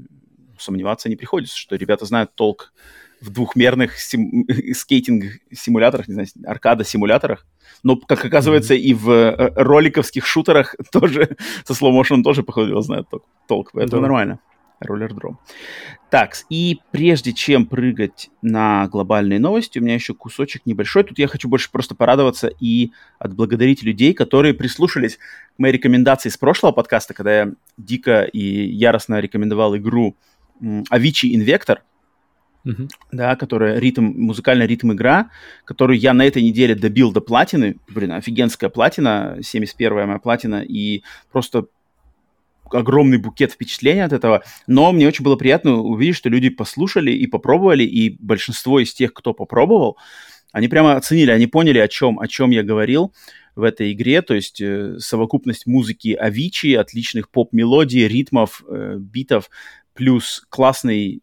[0.59, 2.73] сомневаться не приходится, что ребята знают толк
[3.21, 7.47] в двухмерных сим- скейтинг-симуляторах, не знаю, аркада-симуляторах.
[7.83, 8.79] Но, как оказывается, mm-hmm.
[8.79, 13.25] и в э, роликовских шутерах тоже со слоу тоже, походу, знают толк.
[13.47, 14.09] толк поэтому да.
[14.09, 14.41] нормально.
[14.81, 15.39] Роллер дром.
[16.09, 21.05] Так, и прежде чем прыгать на глобальные новости, у меня еще кусочек небольшой.
[21.05, 26.39] Тут я хочу больше просто порадоваться и отблагодарить людей, которые прислушались к моей рекомендации с
[26.39, 30.17] прошлого подкаста, когда я дико и яростно рекомендовал игру
[30.63, 31.81] Avicii Invector
[32.65, 32.89] uh-huh.
[33.13, 35.31] да, которая ритм, музыкальная ритм игра,
[35.65, 37.77] которую я на этой неделе добил до платины.
[37.89, 41.67] Блин, офигенская платина, 71-я моя платина, и просто
[42.73, 47.27] огромный букет впечатлений от этого, но мне очень было приятно увидеть, что люди послушали и
[47.27, 49.97] попробовали, и большинство из тех, кто попробовал,
[50.53, 53.13] они прямо оценили, они поняли, о чем, о чем я говорил
[53.55, 59.51] в этой игре, то есть э, совокупность музыки Авичи, отличных поп-мелодий, ритмов, э, битов,
[59.95, 61.23] плюс классный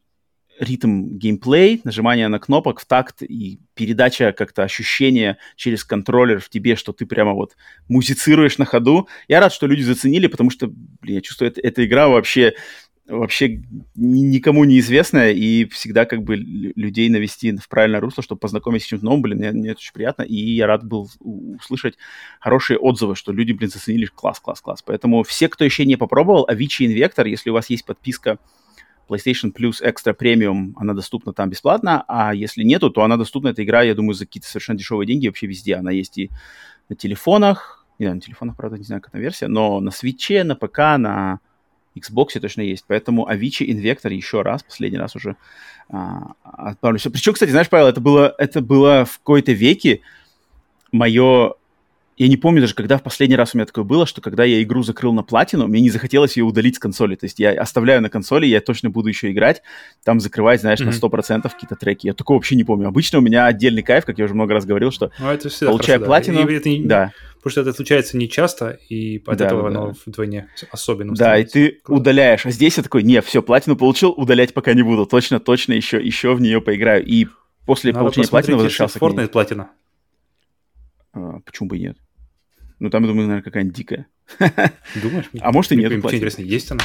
[0.60, 6.76] ритм геймплей, нажимание на кнопок в такт и передача как-то ощущения через контроллер в тебе,
[6.76, 7.56] что ты прямо вот
[7.88, 9.08] музицируешь на ходу.
[9.28, 12.54] Я рад, что люди заценили, потому что, блин, я чувствую, это, эта игра вообще
[13.08, 13.64] вообще
[13.96, 19.06] никому неизвестная, и всегда как бы людей навести в правильное русло, чтобы познакомиться с чем-то
[19.06, 21.96] новым, блин, мне, мне это очень приятно, и я рад был услышать
[22.40, 24.82] хорошие отзывы, что люди, блин, заценили класс, класс, класс.
[24.82, 28.40] Поэтому все, кто еще не попробовал, Avicii Invector, если у вас есть подписка
[29.08, 33.64] PlayStation Plus Extra Premium, она доступна там бесплатно, а если нету, то она доступна, эта
[33.64, 35.76] игра, я думаю, за какие-то совершенно дешевые деньги вообще везде.
[35.76, 36.30] Она есть и
[36.90, 40.78] на телефонах, не на телефонах, правда, не знаю, какая версия, но на свитче, на ПК,
[40.98, 41.40] на
[41.98, 42.86] Xbox точно есть.
[42.88, 45.36] Поэтому Avicii Invector еще раз, последний раз уже
[45.90, 47.00] а, отправлю.
[47.00, 50.02] Причем, кстати, знаешь, Павел, это было, это было в какой-то веке
[50.92, 51.56] мое
[52.18, 54.64] я не помню даже, когда в последний раз у меня такое было, что когда я
[54.64, 57.16] игру закрыл на платину, мне не захотелось ее удалить с консоли.
[57.16, 59.62] То есть я оставляю на консоли, я точно буду еще играть,
[60.04, 61.00] там закрывать, знаешь, mm-hmm.
[61.00, 62.08] на 100% какие-то треки.
[62.08, 62.88] Я такого вообще не помню.
[62.88, 66.00] Обычно у меня отдельный кайф, как я уже много раз говорил, что ну, это получая
[66.00, 66.44] хорошо, платину...
[66.44, 66.52] Да.
[66.52, 66.86] И это не...
[66.86, 67.14] да.
[67.36, 69.94] Потому что это случается не часто, и от да, этого да, оно да.
[70.08, 72.02] вдвойне особенно Да, и ты Круто.
[72.02, 72.48] удаляешь.
[72.48, 75.06] А здесь я такой, не, все, платину получил, удалять пока не буду.
[75.06, 77.06] Точно, точно еще, еще в нее поиграю.
[77.06, 77.28] И
[77.68, 79.28] после Надо получения платины возвращался к ней.
[79.28, 79.70] платина.
[81.14, 81.98] А, почему бы и нет?
[82.80, 84.08] Ну, там, я думаю, наверное, какая-нибудь дикая.
[85.02, 85.30] Думаешь?
[85.40, 85.92] А может и нет.
[85.92, 86.84] Интересно, есть она?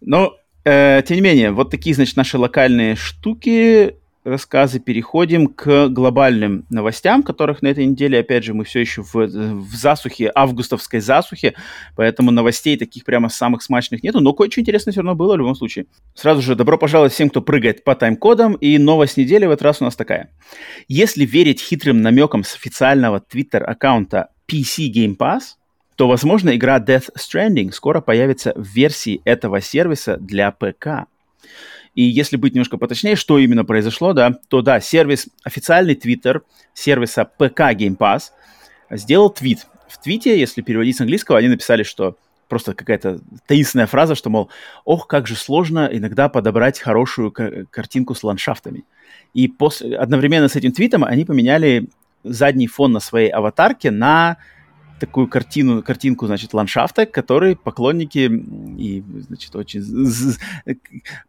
[0.00, 4.78] Но, э, тем не менее, вот такие, значит, наши локальные штуки, рассказы.
[4.80, 9.74] Переходим к глобальным новостям, которых на этой неделе, опять же, мы все еще в, в
[9.74, 11.54] засухе, августовской засухе,
[11.96, 15.54] поэтому новостей таких прямо самых смачных нету, но кое-что интересное все равно было в любом
[15.54, 15.86] случае.
[16.14, 19.80] Сразу же добро пожаловать всем, кто прыгает по тайм-кодам, и новость недели в этот раз
[19.80, 20.30] у нас такая.
[20.88, 25.56] Если верить хитрым намекам с официального твиттер-аккаунта PC Game Pass,
[25.96, 31.06] то, возможно, игра Death Stranding скоро появится в версии этого сервиса для ПК.
[31.94, 37.24] И если быть немножко поточнее, что именно произошло, да, то да, сервис, официальный твиттер сервиса
[37.24, 38.30] ПК Game Pass
[38.90, 39.66] сделал твит.
[39.88, 42.16] В твите, если переводить с английского, они написали, что
[42.48, 44.50] просто какая-то таинственная фраза, что, мол,
[44.84, 48.84] ох, как же сложно иногда подобрать хорошую картинку с ландшафтами.
[49.34, 51.88] И после, одновременно с этим твитом они поменяли
[52.24, 54.38] задний фон на своей аватарке на
[55.02, 58.30] такую картину, картинку, значит, ландшафта, который поклонники
[58.78, 59.82] и, значит, очень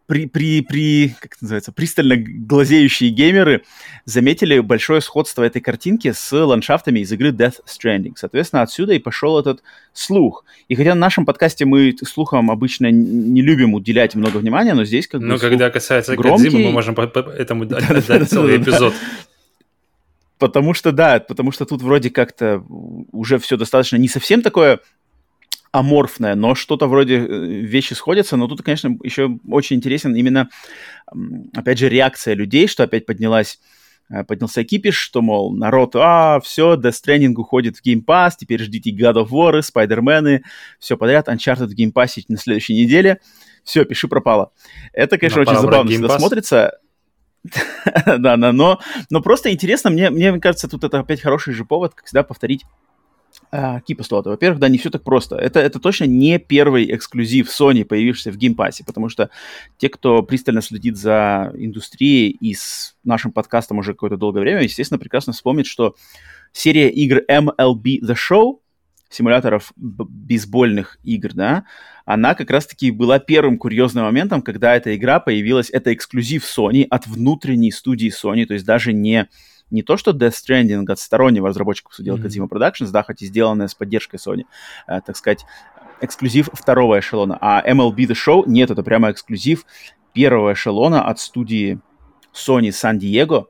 [0.06, 3.64] при, при, при, как это называется, пристально глазеющие геймеры
[4.06, 8.14] заметили большое сходство этой картинки с ландшафтами из игры Death Stranding.
[8.16, 10.46] Соответственно, отсюда и пошел этот слух.
[10.68, 15.08] И хотя в нашем подкасте мы слухам обычно не любим уделять много внимания, но здесь
[15.08, 16.44] как бы Но когда касается громкий...
[16.44, 18.94] Кодзимы, мы можем по, по этому отдать целый эпизод.
[20.44, 22.62] Потому что, да, потому что тут вроде как-то
[23.14, 24.82] уже все достаточно не совсем такое
[25.72, 30.50] аморфное, но что-то вроде э, вещи сходятся, но тут, конечно, еще очень интересен именно,
[31.56, 33.58] опять же, реакция людей, что опять поднялась
[34.10, 38.62] э, поднялся кипиш, что, мол, народ, а, все, Death Stranding уходит в Game Pass, теперь
[38.62, 40.41] ждите God of War, Spider-Man,
[40.78, 43.22] все подряд, Uncharted в Game Pass на следующей неделе,
[43.64, 44.52] все, пиши пропало.
[44.91, 46.80] Это, конечно, но очень забавно всегда смотрится.
[48.06, 48.80] да, да, но,
[49.10, 52.64] но просто интересно, мне, мне кажется, тут это опять хороший же повод, как всегда, повторить
[53.52, 54.32] Uh, Кипа слота.
[54.32, 55.36] Во-первых, да, не все так просто.
[55.36, 59.30] Это, это точно не первый эксклюзив Sony, появившийся в геймпассе, потому что
[59.78, 64.98] те, кто пристально следит за индустрией и с нашим подкастом уже какое-то долгое время, естественно,
[64.98, 65.96] прекрасно вспомнит, что
[66.52, 68.60] серия игр MLB The Show,
[69.14, 71.66] симуляторов бейсбольных игр, да,
[72.05, 77.07] она как раз-таки была первым курьезным моментом, когда эта игра появилась, это эксклюзив Sony от
[77.07, 79.30] внутренней студии Sony, то есть даже не,
[79.72, 82.47] не то, что Death Stranding от стороннего разработчика студии mm-hmm.
[82.47, 84.45] Kojima Productions, да, хоть и сделанная с поддержкой Sony,
[84.88, 85.45] э, так сказать,
[86.01, 89.66] эксклюзив второго эшелона, а MLB The Show, нет, это прямо эксклюзив
[90.14, 91.80] первого эшелона от студии
[92.34, 93.45] Sony San-Diego,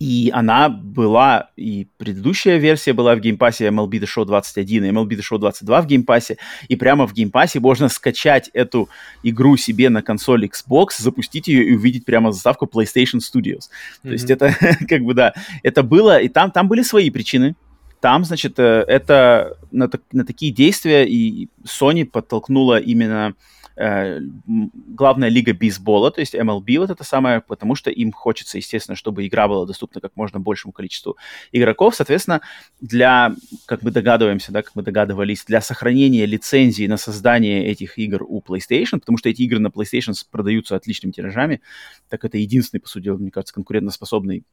[0.00, 5.10] и она была, и предыдущая версия была в геймпассе MLB The Show 21 и MLB
[5.10, 6.38] The Show 22 в геймпассе,
[6.68, 8.88] и прямо в геймпассе можно скачать эту
[9.22, 13.68] игру себе на консоль Xbox, запустить ее и увидеть прямо заставку PlayStation Studios.
[13.68, 14.02] Mm-hmm.
[14.02, 14.56] То есть это,
[14.88, 17.54] как бы, да, это было, и там, там были свои причины,
[18.00, 25.52] там, значит, э, это на, на такие действия и Sony подтолкнула именно Э, главная лига
[25.52, 29.66] бейсбола, то есть MLB вот это самое, потому что им хочется, естественно, чтобы игра была
[29.66, 31.16] доступна как можно большему количеству
[31.52, 31.94] игроков.
[31.94, 32.40] Соответственно,
[32.80, 33.34] для,
[33.66, 38.40] как мы догадываемся, да, как мы догадывались, для сохранения лицензии на создание этих игр у
[38.40, 41.60] PlayStation, потому что эти игры на PlayStation продаются отличными тиражами,
[42.08, 44.44] так это единственный, по сути, мне кажется, конкурентоспособный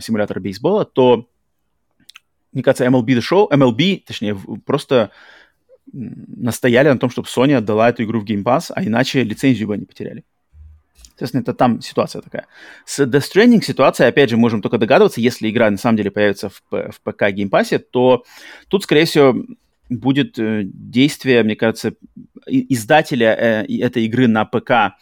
[0.00, 1.28] симулятор бейсбола, то,
[2.52, 5.10] мне кажется, MLB The Show, MLB, точнее, просто
[5.92, 9.74] настояли на том, чтобы Sony отдала эту игру в Game Pass, а иначе лицензию бы
[9.74, 10.24] они потеряли.
[11.10, 12.46] Соответственно, это там ситуация такая.
[12.84, 16.48] С Death Stranding ситуация, опять же, можем только догадываться, если игра на самом деле появится
[16.48, 18.24] в, в ПК Pass, то
[18.68, 19.36] тут, скорее всего,
[19.88, 21.94] будет э, действие, мне кажется,
[22.46, 24.96] издателя э, этой игры на ПК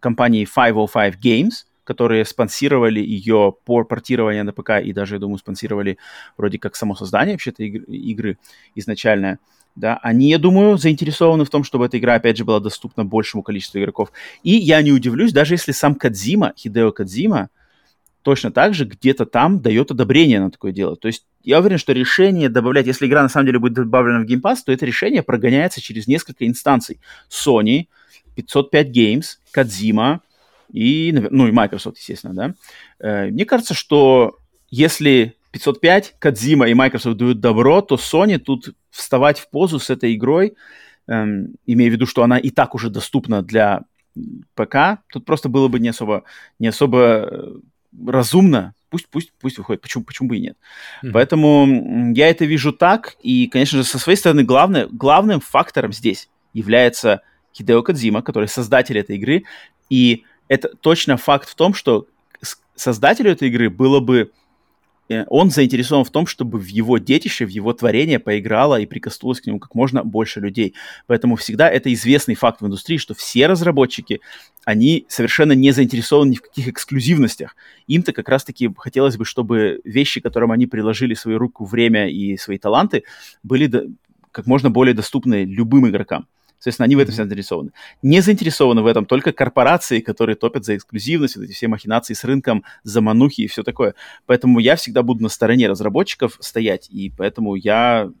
[0.00, 5.98] компании 505 Games, которые спонсировали ее по портированию на ПК и даже, я думаю, спонсировали
[6.36, 8.38] вроде как само создание вообще-то игры, игры
[8.74, 9.38] изначальное
[9.74, 13.42] да, они, я думаю, заинтересованы в том, чтобы эта игра, опять же, была доступна большему
[13.42, 14.12] количеству игроков.
[14.42, 17.48] И я не удивлюсь, даже если сам Кадзима, Хидео Кадзима,
[18.22, 20.96] точно так же где-то там дает одобрение на такое дело.
[20.96, 24.26] То есть я уверен, что решение добавлять, если игра на самом деле будет добавлена в
[24.26, 27.00] Game Pass, то это решение прогоняется через несколько инстанций.
[27.30, 27.88] Sony,
[28.34, 30.20] 505 Games, Кадзима
[30.72, 32.54] и, ну и Microsoft, естественно, да.
[32.98, 34.38] Э, мне кажется, что
[34.70, 40.14] если 505, Кадзима и Microsoft дают добро, то Sony тут вставать в позу с этой
[40.14, 40.54] игрой,
[41.08, 43.82] эм, имея в виду, что она и так уже доступна для
[44.54, 46.24] ПК, тут просто было бы не особо,
[46.58, 47.54] не особо э,
[48.06, 48.74] разумно.
[48.90, 49.80] Пусть, пусть, пусть выходит.
[49.80, 50.56] Почему, почему бы и нет?
[51.02, 51.10] Mm-hmm.
[51.12, 53.16] Поэтому я это вижу так.
[53.22, 57.22] И, конечно же, со своей стороны, главное, главным фактором здесь является
[57.56, 59.44] Хидео Кадзима, который создатель этой игры.
[59.88, 62.06] И это точно факт в том, что
[62.74, 64.32] создателю этой игры было бы
[65.28, 69.46] он заинтересован в том, чтобы в его детище, в его творение поиграло и прикоснулось к
[69.46, 70.74] нему как можно больше людей.
[71.06, 74.20] Поэтому всегда это известный факт в индустрии, что все разработчики,
[74.64, 77.56] они совершенно не заинтересованы ни в каких эксклюзивностях.
[77.86, 82.58] Им-то как раз-таки хотелось бы, чтобы вещи, которым они приложили свою руку, время и свои
[82.58, 83.04] таланты,
[83.42, 83.90] были
[84.30, 86.26] как можно более доступны любым игрокам.
[86.62, 87.72] Соответственно, они в этом все заинтересованы.
[88.02, 92.22] Не заинтересованы в этом только корпорации, которые топят за эксклюзивность, вот эти все махинации с
[92.22, 93.96] рынком, заманухи и все такое.
[94.26, 98.12] Поэтому я всегда буду на стороне разработчиков стоять, и поэтому я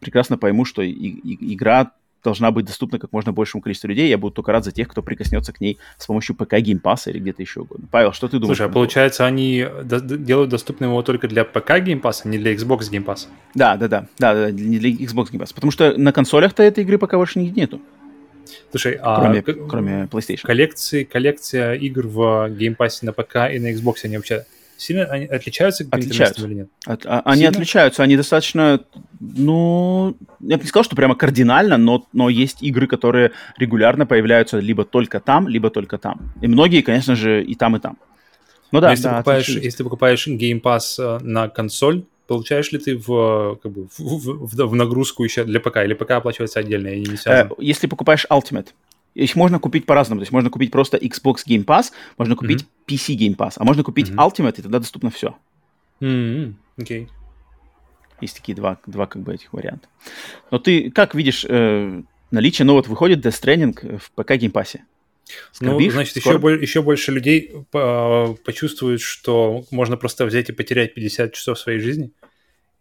[0.00, 1.92] прекрасно пойму, что и, и, игра
[2.24, 4.08] должна быть доступна как можно большему количеству людей.
[4.08, 7.18] Я буду только рад за тех, кто прикоснется к ней с помощью ПК геймпаса или
[7.18, 7.86] где-то еще угодно.
[7.90, 8.56] Павел, что ты думаешь?
[8.56, 13.28] Слушай, а получается, они делают доступным его только для ПК геймпаса, не для Xbox геймпаса?
[13.54, 15.54] Да, да, да, да, да, не для Xbox геймпаса.
[15.54, 17.80] Потому что на консолях-то этой игры пока больше нету.
[18.70, 20.42] Слушай, кроме, а кроме PlayStation.
[20.42, 24.46] Коллекции, коллекция игр в геймпассе на ПК и на Xbox, они вообще
[24.76, 26.44] Сильно они отличаются отличаются.
[26.46, 26.68] или нет?
[26.86, 27.50] От, а, они Сильно?
[27.50, 28.80] отличаются, они достаточно,
[29.20, 34.58] ну, я бы не сказал, что прямо кардинально, но, но есть игры, которые регулярно появляются
[34.58, 36.32] либо только там, либо только там.
[36.40, 37.98] И многие, конечно же, и там, и там.
[38.72, 42.78] Ну да, если, да, покупаешь, если ты покупаешь Game Pass э, на консоль, получаешь ли
[42.78, 46.88] ты в, как бы, в, в, в нагрузку еще для ПК, или ПК оплачивается отдельно,
[46.88, 47.52] и не связано?
[47.52, 48.68] Э, если покупаешь Ultimate,
[49.14, 50.20] их можно купить по-разному.
[50.20, 52.94] То есть можно купить просто Xbox Game Pass, можно купить mm-hmm.
[52.94, 54.16] PC Game Pass, а можно купить mm-hmm.
[54.16, 55.36] Ultimate, и тогда доступно все.
[56.00, 56.54] Mm-hmm.
[56.78, 57.08] Okay.
[58.20, 59.88] Есть такие два, два как бы этих варианта.
[60.50, 64.78] Но ты как видишь э, наличие, ну вот выходит Death Stranding в ПК Game Pass?
[65.52, 65.86] Скорбишь?
[65.86, 71.58] Ну, значит, еще, еще больше людей почувствуют, что можно просто взять и потерять 50 часов
[71.58, 72.10] своей жизни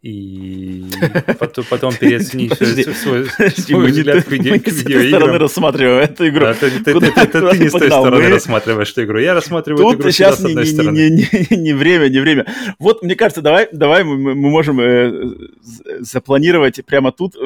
[0.03, 0.83] и
[1.39, 2.53] потом, потом переоценить
[2.97, 5.37] свой, свой взгляд к, видео, к видеоиграм.
[5.37, 6.41] рассматриваем эту игру.
[6.41, 9.19] Да, ты, ты, ты, ты, ты не с той стороны рассматриваешь эту игру.
[9.19, 11.09] Я рассматриваю Тут эту игру сейчас с одной не, стороны.
[11.09, 12.45] Не, не время, не время.
[12.79, 15.35] Вот, мне кажется, давай, давай мы, мы можем э,
[16.01, 17.37] запланировать прямо тут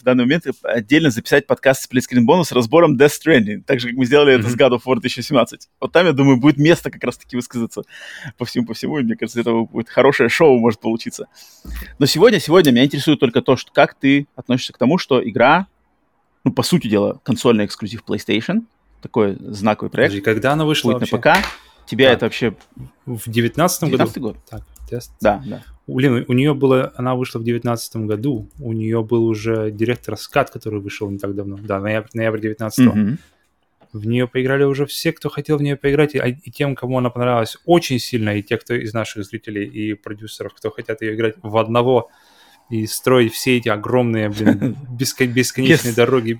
[0.00, 3.96] в данный момент отдельно записать подкаст Screen Bonus с разбором Death Stranding, так же, как
[3.96, 4.40] мы сделали mm-hmm.
[4.40, 5.68] это с God of War 2017.
[5.78, 7.82] Вот там, я думаю, будет место как раз-таки высказаться
[8.38, 11.26] по всему, по всему, и мне кажется, это будет хорошее шоу может получиться.
[11.98, 15.66] Но сегодня, сегодня меня интересует только то, что как ты относишься к тому, что игра,
[16.44, 18.62] ну, по сути дела, консольный эксклюзив PlayStation,
[19.02, 20.12] такой знаковый проект.
[20.12, 21.16] Подожди, когда она вышла будет вообще?
[21.16, 21.46] на ПК.
[21.90, 22.16] Тебя так.
[22.16, 22.56] это вообще...
[23.06, 23.96] В 19 году?
[23.96, 24.36] 19 год.
[24.48, 25.12] Так, тест.
[25.20, 25.62] Да, да.
[25.86, 30.50] Блин, у нее было, она вышла в 2019 году, у нее был уже директор скат,
[30.50, 33.18] который вышел не так давно, да, ноябрь, ноябрь 19 mm-hmm.
[33.92, 37.10] В нее поиграли уже все, кто хотел в нее поиграть, и, и тем, кому она
[37.10, 41.34] понравилась очень сильно, и те, кто из наших зрителей и продюсеров, кто хотят ее играть
[41.42, 42.08] в одного
[42.70, 45.96] и строить все эти огромные, блин, беско- бесконечные yes.
[45.96, 46.38] дороги,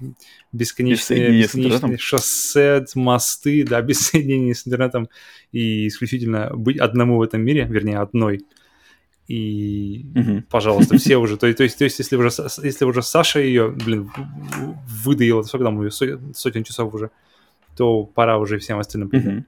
[0.52, 5.08] бесконечные, бесконечные шоссе, мосты, да, без соединения с интернетом,
[5.52, 8.40] и исключительно быть одному в этом мире, вернее, одной–
[9.30, 10.42] и, угу.
[10.50, 11.36] пожалуйста, все уже.
[11.36, 12.30] То, то, есть, то есть, если уже,
[12.64, 14.10] если уже Саша ее, блин,
[15.04, 17.12] выдаила, сколько там ее, сотен, сотен часов уже,
[17.76, 19.08] то пора уже всем остальным.
[19.12, 19.44] Угу.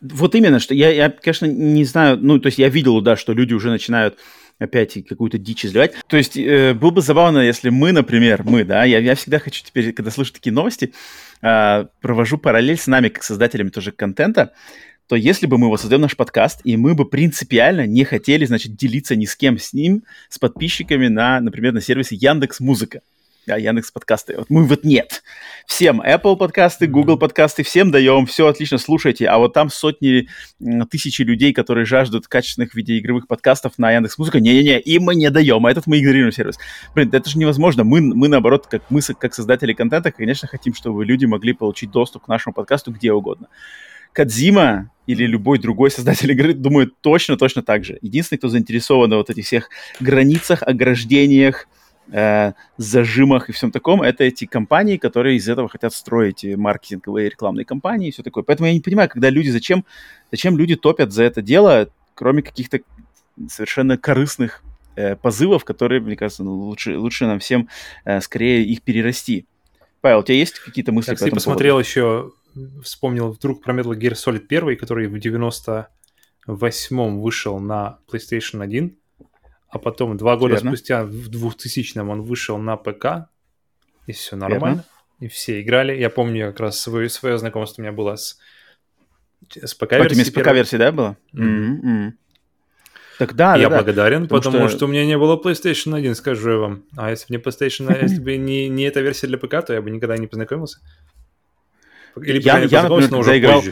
[0.00, 3.32] Вот именно, что я, я, конечно, не знаю, ну, то есть я видел, да, что
[3.32, 4.18] люди уже начинают
[4.58, 5.94] опять какую-то дичь изливать.
[6.08, 9.64] То есть э, было бы забавно, если мы, например, мы, да, я, я всегда хочу
[9.64, 10.92] теперь, когда слышу такие новости,
[11.42, 14.52] э, провожу параллель с нами, как создателями тоже контента,
[15.08, 19.16] то если бы мы создаем наш подкаст, и мы бы принципиально не хотели, значит, делиться
[19.16, 23.00] ни с кем с ним, с подписчиками на, например, на сервисе Яндекс Музыка,
[23.48, 24.36] да, Яндекс подкасты.
[24.36, 25.22] Вот мы вот нет.
[25.66, 29.26] Всем Apple подкасты, Google подкасты, всем даем, все отлично, слушайте.
[29.26, 30.28] А вот там сотни,
[30.90, 35.64] тысячи людей, которые жаждут качественных видеоигровых подкастов на Яндекс Музыка, не-не-не, им мы не даем,
[35.64, 36.58] а этот мы игнорируем сервис.
[36.94, 37.84] Блин, это же невозможно.
[37.84, 42.26] Мы, мы наоборот, как мы, как создатели контента, конечно, хотим, чтобы люди могли получить доступ
[42.26, 43.48] к нашему подкасту где угодно.
[44.12, 47.98] Кадзима или любой другой создатель игры думает точно-точно так же.
[48.02, 49.70] Единственный, кто заинтересован в вот этих всех
[50.00, 51.66] границах, ограждениях,
[52.12, 57.64] э, зажимах и всем таком, это эти компании, которые из этого хотят строить маркетинговые рекламные
[57.64, 58.42] кампании и все такое.
[58.42, 59.84] Поэтому я не понимаю, когда люди, зачем,
[60.30, 62.80] зачем люди топят за это дело, кроме каких-то
[63.48, 64.62] совершенно корыстных
[64.96, 67.68] э, позывов, которые, мне кажется, ну, лучше, лучше нам всем
[68.04, 69.46] э, скорее их перерасти.
[70.00, 71.88] Павел, у тебя есть какие-то мысли так, по этому посмотрел поводу?
[71.88, 72.32] еще
[72.82, 75.88] вспомнил вдруг про Metal Gear Solid 1, который в 90
[76.46, 78.96] восьмом вышел на PlayStation 1,
[79.68, 80.70] а потом два года Верно.
[80.70, 83.28] спустя, в 2000 он вышел на ПК,
[84.06, 84.66] и все нормально.
[84.66, 84.84] Верно.
[85.20, 85.98] И все играли.
[85.98, 88.38] Я помню как раз свое, свое знакомство у меня было с,
[89.50, 90.24] с ПК-версией.
[90.24, 91.16] с ПК-версии, да, было?
[91.34, 91.80] Mm-hmm.
[91.82, 92.12] Mm-hmm.
[93.18, 94.76] Так да, Я да, благодарен, потому, потому что...
[94.76, 96.84] что у меня не было PlayStation 1, скажу я вам.
[96.96, 99.82] А если бы не PlayStation, если бы не, не эта версия для ПК, то я
[99.82, 100.78] бы никогда не познакомился.
[102.22, 103.62] Или я, я, например, но уже играл.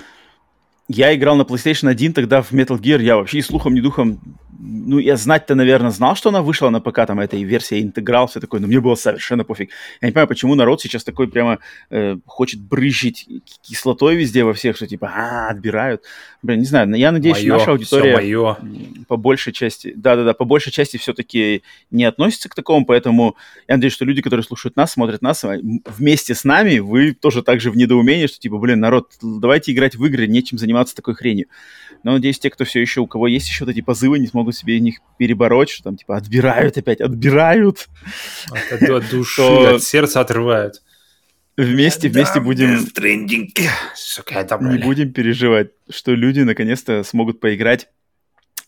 [0.88, 4.20] Я играл на PlayStation 1 тогда в Metal Gear, я вообще и слухом, ни духом
[4.58, 8.40] ну, я знать-то, наверное, знал, что она вышла на ПК, там, этой версии интеграл, все
[8.40, 9.70] такое, но мне было совершенно пофиг.
[10.00, 11.58] Я не понимаю, почему народ сейчас такой прямо
[11.90, 13.28] э, хочет брызжить
[13.62, 16.02] кислотой везде во всех, что типа, а, отбирают.
[16.42, 18.56] Блин, не знаю, я надеюсь, моё, наша аудитория моё.
[19.08, 23.36] по большей части, да-да-да, по большей части все-таки не относится к такому, поэтому
[23.68, 27.42] я надеюсь, что люди, которые слушают нас, смотрят нас, а, вместе с нами, вы тоже
[27.42, 31.14] так же в недоумении, что типа, блин, народ, давайте играть в игры, нечем заниматься такой
[31.14, 31.46] хренью.
[32.06, 34.54] Но надеюсь, те, кто все еще, у кого есть еще вот эти позывы, не смогут
[34.54, 37.88] себе них перебороть, что там типа отбирают опять, отбирают.
[38.48, 40.82] От, от души, от сердца отрывают.
[41.56, 42.78] Вместе, вместе будем...
[43.96, 47.88] Сука, не будем переживать, что люди наконец-то смогут поиграть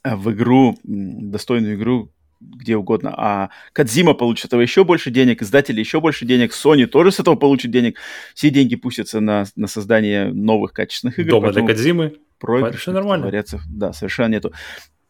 [0.03, 3.15] а, в игру, достойную игру, где угодно.
[3.17, 7.37] А Кадзима получит этого еще больше денег, издатели еще больше денег, Sony тоже с этого
[7.37, 7.99] получит денег.
[8.35, 11.31] Все деньги пустятся на, на создание новых качественных игр.
[11.31, 12.81] Дома для Кадзимы проигрыш.
[12.81, 13.27] Все нормально.
[13.27, 14.53] Вариаций, да, совершенно нету.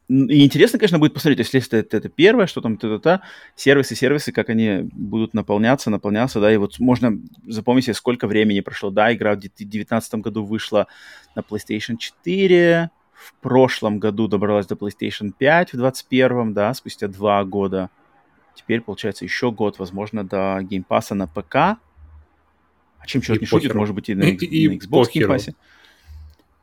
[0.09, 3.21] И интересно, конечно, будет посмотреть, если это, это, первое, что там, то то
[3.57, 8.61] сервисы, сервисы, как они будут наполняться, наполняться, да, и вот можно запомнить себе, сколько времени
[8.61, 10.87] прошло, да, игра в 2019 году вышла
[11.37, 17.45] на PlayStation 4, в прошлом году добралась до PlayStation 5 в 2021, да, спустя два
[17.45, 17.91] года.
[18.55, 21.55] Теперь, получается, еще год, возможно, до Game Pass на ПК.
[21.57, 21.79] А
[23.07, 25.55] чем черт не шутит, может быть, и на, и, и на Xbox Pass.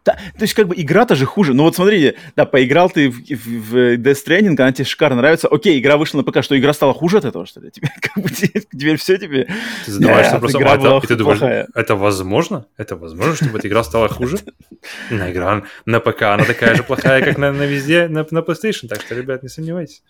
[0.06, 1.56] Да, то есть как бы игра-то же хуже.
[1.56, 5.48] Ну вот смотрите, да, поиграл ты в, в, в Death Stranding, она тебе шикарно нравится.
[5.48, 7.72] Окей, игра вышла на ПК, что игра стала хуже от этого, что ли?
[7.76, 9.48] Тебе, как бы, теперь все тебе...
[9.86, 12.68] Ты задаваешься вопросом, игра а, была и ты думаешь, это возможно?
[12.78, 14.38] Это возможно, чтобы эта игра стала хуже?
[15.10, 18.88] На игра на ПК, она такая же плохая, как на, на везде, на, на PlayStation,
[18.88, 20.04] так что, ребят, не сомневайтесь.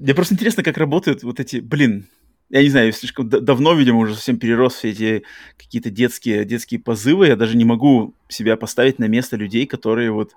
[0.00, 2.08] Мне просто интересно, как работают вот эти, блин,
[2.52, 5.22] я не знаю, слишком давно, видимо, уже совсем перерос все эти
[5.56, 7.28] какие-то детские, детские позывы.
[7.28, 10.32] Я даже не могу себя поставить на место людей, которые вот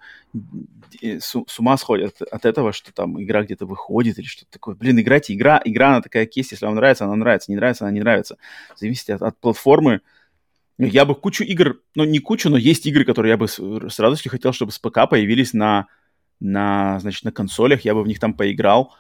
[1.02, 4.76] с, с ума сходят от этого, что там игра где-то выходит или что-то такое.
[4.76, 7.92] Блин, играйте, игра, игра, она такая есть, если вам нравится, она нравится, не нравится, она
[7.92, 8.38] не нравится.
[8.78, 10.00] Зависит от, от платформы.
[10.78, 14.00] Я бы кучу игр, ну не кучу, но есть игры, которые я бы с, с
[14.00, 15.88] радостью хотел, чтобы с ПК появились на,
[16.40, 18.96] на, значит, на консолях, я бы в них там поиграл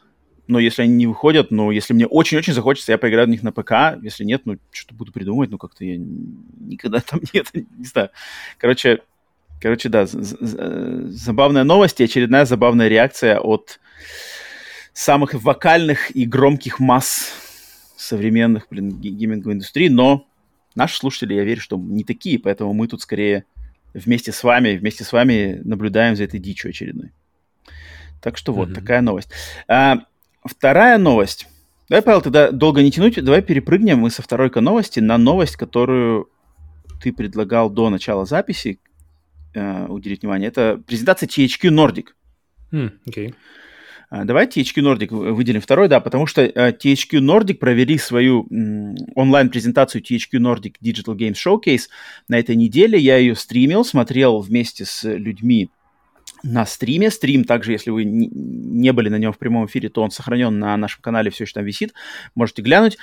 [0.48, 3.52] но если они не выходят, но если мне очень-очень захочется, я поиграю в них на
[3.52, 3.98] ПК.
[4.02, 8.10] Если нет, ну, что-то буду придумывать, ну, как-то я никогда там нет, не знаю.
[8.58, 9.02] Короче,
[9.60, 13.80] короче, да, забавная новость и очередная забавная реакция от
[14.94, 17.34] самых вокальных и громких масс
[17.98, 20.28] современных, блин, гейминговой индустрии, но
[20.76, 23.46] наши слушатели, я верю, что не такие, поэтому мы тут скорее
[23.94, 27.12] вместе с вами, вместе с вами наблюдаем за этой дичью очередной.
[28.22, 28.74] Так что вот, mm-hmm.
[28.74, 29.30] такая новость.
[29.68, 30.00] А,
[30.46, 31.48] Вторая новость.
[31.90, 36.30] Давай, Павел, тогда долго не тянуть, давай перепрыгнем мы со второй-ка новости на новость, которую
[37.02, 38.80] ты предлагал до начала записи
[39.54, 40.48] э, уделить внимание.
[40.48, 42.06] Это презентация THQ Nordic.
[42.72, 43.34] Mm, okay.
[44.12, 48.48] Давай THQ Nordic выделим второй, да, потому что э, THQ Nordic провели свою
[49.16, 51.90] онлайн-презентацию THQ Nordic Digital Games Showcase
[52.28, 53.00] на этой неделе.
[53.00, 55.70] Я ее стримил, смотрел вместе с людьми
[56.46, 57.10] на стриме.
[57.10, 60.78] Стрим также, если вы не были на нем в прямом эфире, то он сохранен на
[60.78, 61.94] нашем канале, все еще там висит.
[62.36, 62.98] Можете глянуть.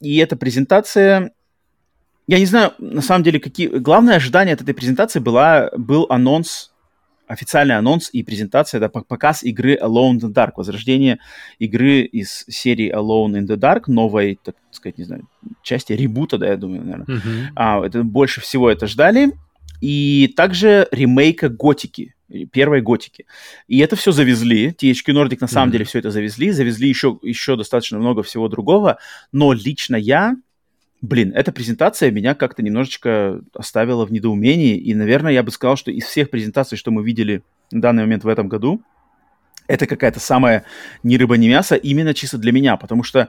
[0.00, 1.32] И эта презентация...
[2.26, 3.68] Я не знаю, на самом деле, какие...
[3.68, 6.72] Главное ожидание от этой презентации была, был анонс,
[7.26, 11.18] официальный анонс и презентация, это показ игры Alone in the Dark, возрождение
[11.60, 15.28] игры из серии Alone in the Dark, новой, так сказать, не знаю,
[15.62, 17.06] части ребута, да, я думаю, наверное.
[17.06, 17.46] Mm-hmm.
[17.54, 19.32] А, это, больше всего это ждали.
[19.80, 22.14] И также ремейка Готики,
[22.52, 23.26] первой готики.
[23.66, 24.68] И это все завезли.
[24.68, 25.72] THQ Nordic на самом mm-hmm.
[25.72, 26.50] деле все это завезли.
[26.50, 28.98] Завезли еще, еще достаточно много всего другого.
[29.32, 30.36] Но лично я,
[31.00, 34.76] блин, эта презентация меня как-то немножечко оставила в недоумении.
[34.76, 38.24] И, наверное, я бы сказал, что из всех презентаций, что мы видели на данный момент
[38.24, 38.82] в этом году,
[39.66, 40.64] это какая-то самая
[41.02, 42.76] ни рыба, ни мясо именно чисто для меня.
[42.76, 43.28] Потому что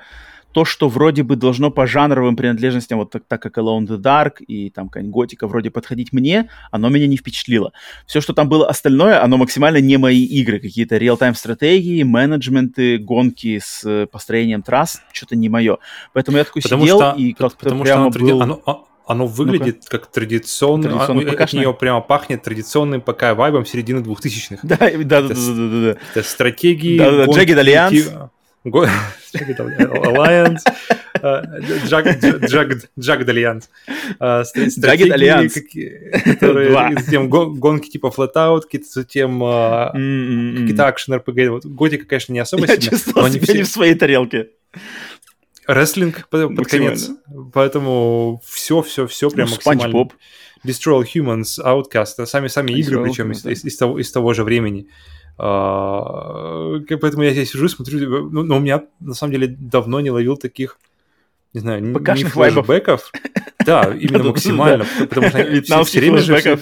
[0.51, 4.43] то, что вроде бы должно по жанровым принадлежностям, вот так, так как Alone the Dark
[4.43, 7.73] и там какая-нибудь готика вроде подходить мне, оно меня не впечатлило.
[8.05, 10.59] Все, что там было остальное, оно максимально не мои игры.
[10.59, 15.77] Какие-то реал-тайм стратегии, менеджменты, гонки с построением трасс, что-то не мое.
[16.13, 18.41] Поэтому я такой потому сидел что, и как-то потому прямо что оно, был...
[18.41, 23.99] оно, оно выглядит как традиционный, Традиционно а, от нее прямо пахнет традиционным ПК вайбом середины
[23.99, 24.59] 2000-х.
[24.63, 25.99] Да, да, да, да, да, да, да.
[26.13, 26.97] Это стратегии...
[26.97, 28.29] Да-да-да, гонки, Jagged Alliance.
[28.63, 28.85] Го-
[29.35, 30.61] Alliance.
[31.21, 33.63] Jagged- Jagged- Jagged Alliance.
[34.19, 35.49] Стра- стратегии, Alliance.
[35.53, 38.61] какие- которые- затем го- гонки типа Flatout,
[38.93, 40.57] затем М-м-м.
[40.61, 41.49] какие-то акшен RPG.
[41.49, 44.47] Вот Готика, конечно, не особо Я чувствовал себя не в своей тарелке.
[45.67, 47.09] Рестлинг под, конец.
[47.53, 49.81] Поэтому все, все, все прям Ну, максимально.
[49.81, 50.13] Спанч Боб.
[50.65, 54.87] Destroy All Humans, Outcast, сами сами игры, причем из того же времени.
[55.43, 60.11] А, поэтому я здесь сижу, смотрю, ну, но у меня на самом деле давно не
[60.11, 60.77] ловил таких,
[61.53, 62.65] не знаю, вайбов.
[62.65, 63.11] флешбеков.
[63.65, 66.59] Да, именно максимально, потому что все- Вьетнамских время все-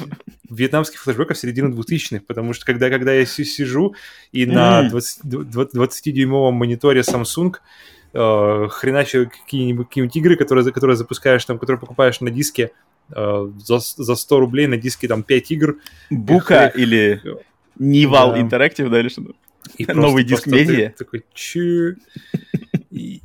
[0.50, 3.96] вьетнамских флешбеков середины 2000-х, потому что когда, когда я си- сижу
[4.34, 4.90] и на Мгм.
[4.90, 7.56] 20 дв- 20-дюймовом мониторе Samsung
[8.14, 12.72] э, хреначу какие-нибудь, какие-нибудь игры, которые, которые запускаешь, там, которые покупаешь на диске
[13.16, 15.78] э, за, за 100 рублей, на диске там 5 игр,
[16.10, 17.22] Бука или
[17.80, 18.40] Нивал Да.
[18.40, 19.34] Interactive, да, или что-то?
[19.78, 20.94] и Новый диск медиа.
[20.98, 21.24] такой?
[22.92, 23.22] И-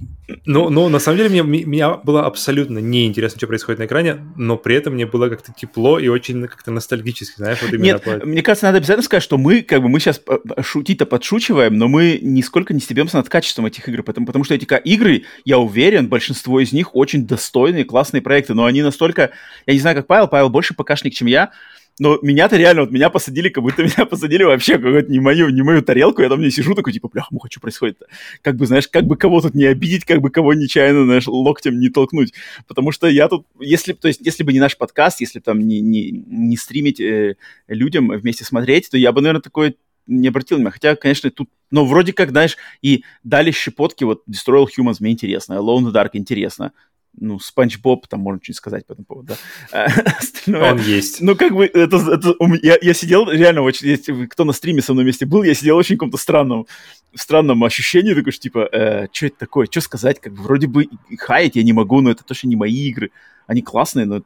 [0.46, 4.56] Но, но на самом деле мне, меня было абсолютно неинтересно, что происходит на экране, но
[4.56, 8.24] при этом мне было как-то тепло и очень как-то ностальгически, знаешь, вот именно Нет, по-
[8.26, 10.20] мне кажется, надо обязательно сказать, что мы, как бы, мы сейчас
[10.62, 14.66] шутить-то подшучиваем, но мы нисколько не стебемся над качеством этих игр, потому, потому что эти
[14.84, 19.30] игры, я уверен, большинство из них очень достойные, классные проекты, но они настолько,
[19.66, 21.50] я не знаю, как Павел, Павел больше ПКшник, чем я,
[21.98, 25.62] но меня-то реально, вот меня посадили, как будто меня посадили вообще какую-то не мою, не
[25.62, 28.06] мою тарелку, я там не сижу такой, типа, бля, муха, что происходит-то?
[28.42, 31.78] Как бы, знаешь, как бы кого тут не обидеть, как бы кого нечаянно, знаешь, локтем
[31.78, 32.32] не толкнуть.
[32.66, 35.60] Потому что я тут, если, то есть, если бы не наш подкаст, если бы там
[35.60, 37.36] не, не, не стримить э,
[37.68, 39.76] людям вместе смотреть, то я бы, наверное, такой
[40.06, 40.72] не обратил внимания.
[40.74, 45.12] Хотя, конечно, тут, но вроде как, знаешь, и дали щепотки, вот Destroy All Humans мне
[45.12, 46.72] интересно, Alone in the Dark интересно,
[47.18, 49.36] ну, Спанч Боб, там можно что-нибудь сказать по этому поводу, да.
[49.72, 49.86] А
[50.18, 51.20] остальное- он есть.
[51.20, 54.92] ну, как бы, это, это я, я сидел реально очень, если кто на стриме со
[54.92, 56.66] мной вместе был, я сидел очень в каком-то странном,
[57.14, 60.88] странном ощущении, такой, что, типа, что это такое, что сказать, как бы, вроде бы
[61.18, 63.10] хаять я не могу, но это точно не мои игры,
[63.46, 64.22] они классные, но...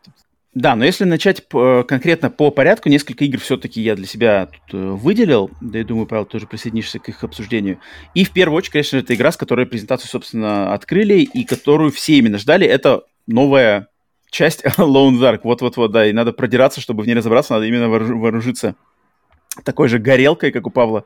[0.61, 4.75] Да, но если начать п- конкретно по порядку, несколько игр все-таки я для себя тут
[4.75, 7.79] э, выделил, да, я думаю, Павел, тоже присоединишься к их обсуждению.
[8.15, 12.15] И в первую очередь, конечно, это игра, с которой презентацию, собственно, открыли, и которую все
[12.15, 13.87] именно ждали, это новая
[14.31, 15.43] часть Lone Dark.
[15.45, 18.75] Вот-вот-вот, да, и надо продираться, чтобы в ней разобраться, надо именно вооруж- вооружиться
[19.65, 21.05] такой же горелкой, как у Павла.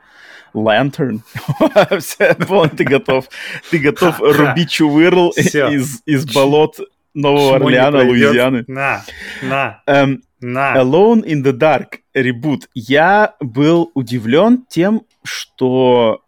[0.54, 1.20] Lantern.
[2.00, 3.28] Всё, Вон, ты готов.
[3.70, 5.30] Ты готов рубить чувырл
[5.70, 6.78] из, из болот
[7.14, 8.04] Нового не Орлеана.
[8.04, 8.64] Луизианы.
[8.66, 9.04] На,
[9.42, 10.76] на, Эм, на.
[10.76, 12.68] Alone in the Dark ребут.
[12.74, 16.22] Я был удивлен тем, что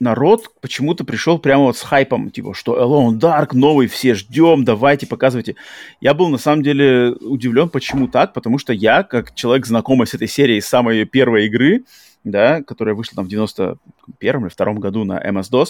[0.00, 5.06] народ почему-то пришел прямо вот с хайпом, типа, что Alone Dark новый, все ждем, давайте,
[5.06, 5.56] показывайте.
[6.00, 10.14] Я был на самом деле удивлен, почему так, потому что я, как человек, знакомый с
[10.14, 11.84] этой серией с самой первой игры,
[12.24, 15.68] да, которая вышла там в 91 или втором году на MS-DOS,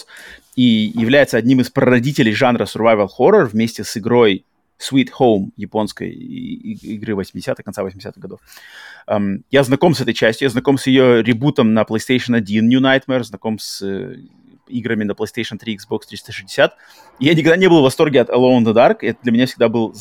[0.55, 4.45] и является одним из прародителей жанра survival horror вместе с игрой
[4.79, 8.39] Sweet Home японской игры 80-х, конца 80-х годов.
[9.07, 12.81] Эм, я знаком с этой частью, я знаком с ее ребутом на PlayStation 1 New
[12.81, 14.15] Nightmare, знаком с э,
[14.69, 16.73] играми на PlayStation 3, Xbox 360.
[17.19, 18.97] И я никогда не был в восторге от Alone in the Dark.
[19.01, 19.93] Это для меня всегда был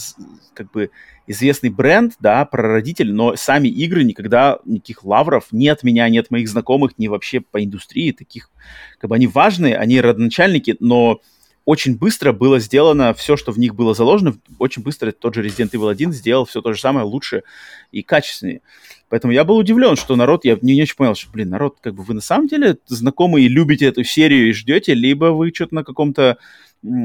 [0.54, 0.90] как бы
[1.26, 6.30] известный бренд, да, прародитель, но сами игры никогда никаких лавров ни от меня, ни от
[6.30, 8.50] моих знакомых, ни вообще по индустрии таких,
[8.98, 11.20] как бы они важные, они родоначальники, но
[11.68, 14.38] очень быстро было сделано все, что в них было заложено.
[14.58, 17.42] Очень быстро тот же Resident Evil 1 сделал все то же самое лучше
[17.92, 18.62] и качественнее.
[19.10, 21.94] Поэтому я был удивлен, что народ, я не, не очень понял, что, блин, народ, как
[21.94, 25.74] бы вы на самом деле знакомы и любите эту серию и ждете, либо вы что-то
[25.74, 26.38] на каком-то,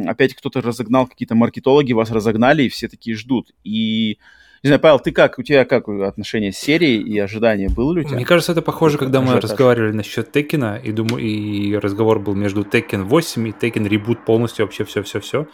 [0.05, 3.51] опять кто-то разогнал, какие-то маркетологи вас разогнали, и все такие ждут.
[3.65, 4.17] И,
[4.63, 8.01] не знаю, Павел, ты как, у тебя как отношение с серией и ожидания было ли
[8.01, 8.15] у тебя?
[8.15, 9.51] Мне кажется, это похоже, когда мы Ажиотаж.
[9.51, 14.65] разговаривали насчет Текина, и думаю, и разговор был между Tekken 8 и Tekken Reboot полностью
[14.65, 15.47] вообще все-все-все.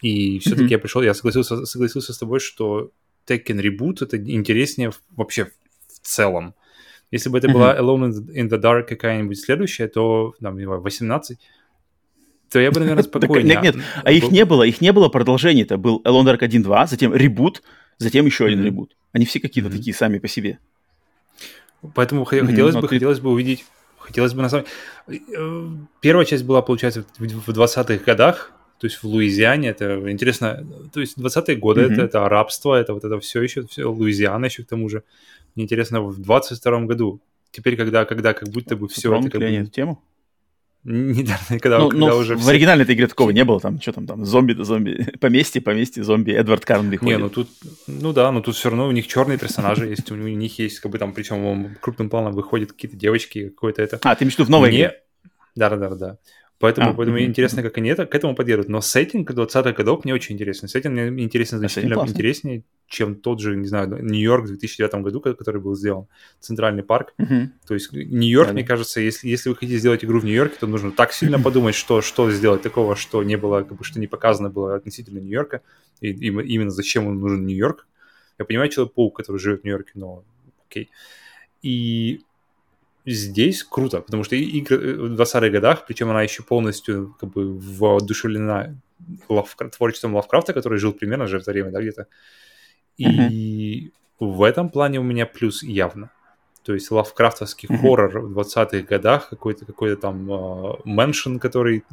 [0.00, 0.70] И все-таки Мгм.
[0.70, 2.90] я пришел, я согласился, согласился с тобой, что
[3.26, 6.54] Tekken Reboot это интереснее вообще в целом.
[7.10, 11.38] Если бы это была Alone in the, Dark какая-нибудь следующая, то, там, не знаю, 18,
[12.54, 13.60] то я бы, наверное, Так, спокойнее.
[13.60, 15.62] нет, нет, А их не было, их не было продолжений.
[15.62, 17.62] Это был Alone Dark 1.2, затем ребут,
[17.98, 18.96] затем еще один ребут.
[19.12, 20.60] Они все какие-то такие сами по себе.
[21.94, 23.64] Поэтому хотелось бы, хотелось бы увидеть,
[23.98, 24.66] хотелось бы на самом
[25.08, 25.16] э,
[26.00, 31.00] Первая часть была, получается, в в 20-х годах, то есть в Луизиане, это интересно, то
[31.00, 34.68] есть 20-е годы, это, это рабство, это вот это все еще, все, Луизиана еще к
[34.68, 35.02] тому же.
[35.56, 39.46] Мне интересно, в 22-м году, теперь, когда, когда как будто бы все это как бы...
[39.46, 40.00] эту тему?
[40.84, 43.80] Недавно, когда, Ну, когда ну, уже в все- оригинальной этой игре такого не было, там,
[43.80, 47.18] что там, там, зомби, зомби, поместье, поместье, зомби, Эдвард Карнби Не, ходит.
[47.20, 47.48] ну тут,
[47.86, 50.92] ну да, но тут все равно у них черные персонажи есть, у них есть, как
[50.92, 53.98] бы там, причем крупным планом выходят какие-то девочки, какое-то это.
[54.02, 55.00] А, ты имеешь в виду в новой игре?
[55.56, 56.18] Да, да, да, да.
[56.64, 58.68] Поэтому, А, поэтому мгм, интересно, как они это, к этому подъедут.
[58.68, 60.66] Но сеттинг 20-х годов мне очень интересен.
[60.66, 62.12] Сеттинг мне интересен сеттинг значительно классный.
[62.12, 66.06] интереснее, чем тот же, не знаю, Нью-Йорк в 2009 году, ко- который был сделан,
[66.40, 67.12] Центральный парк.
[67.18, 67.52] Мгм.
[67.66, 68.54] То есть Нью-Йорк, Да-да.
[68.54, 71.74] мне кажется, если, если вы хотите сделать игру в Нью-Йорке, то нужно так сильно подумать,
[71.74, 75.60] что, что сделать такого, что не было, как бы, что не показано было относительно Нью-Йорка,
[76.00, 77.86] и, и именно зачем ему нужен Нью-Йорк.
[78.38, 80.24] Я понимаю Человек-паук, который живет в Нью-Йорке, но
[80.68, 80.90] окей.
[81.62, 82.20] И
[83.06, 87.30] здесь круто, потому что и- игры э, в 20-х годах, причем она еще полностью как
[87.32, 88.74] бы воодушевлена
[89.28, 92.06] Лавкра- творчеством Лавкрафта, который жил примерно же в это время, да, где-то.
[92.96, 93.90] И
[94.20, 96.10] в этом плане у меня плюс явно.
[96.62, 97.78] То есть лавкрафтовский Мгм.
[97.82, 101.84] хоррор в 20-х годах, какой-то какой там мэншн, который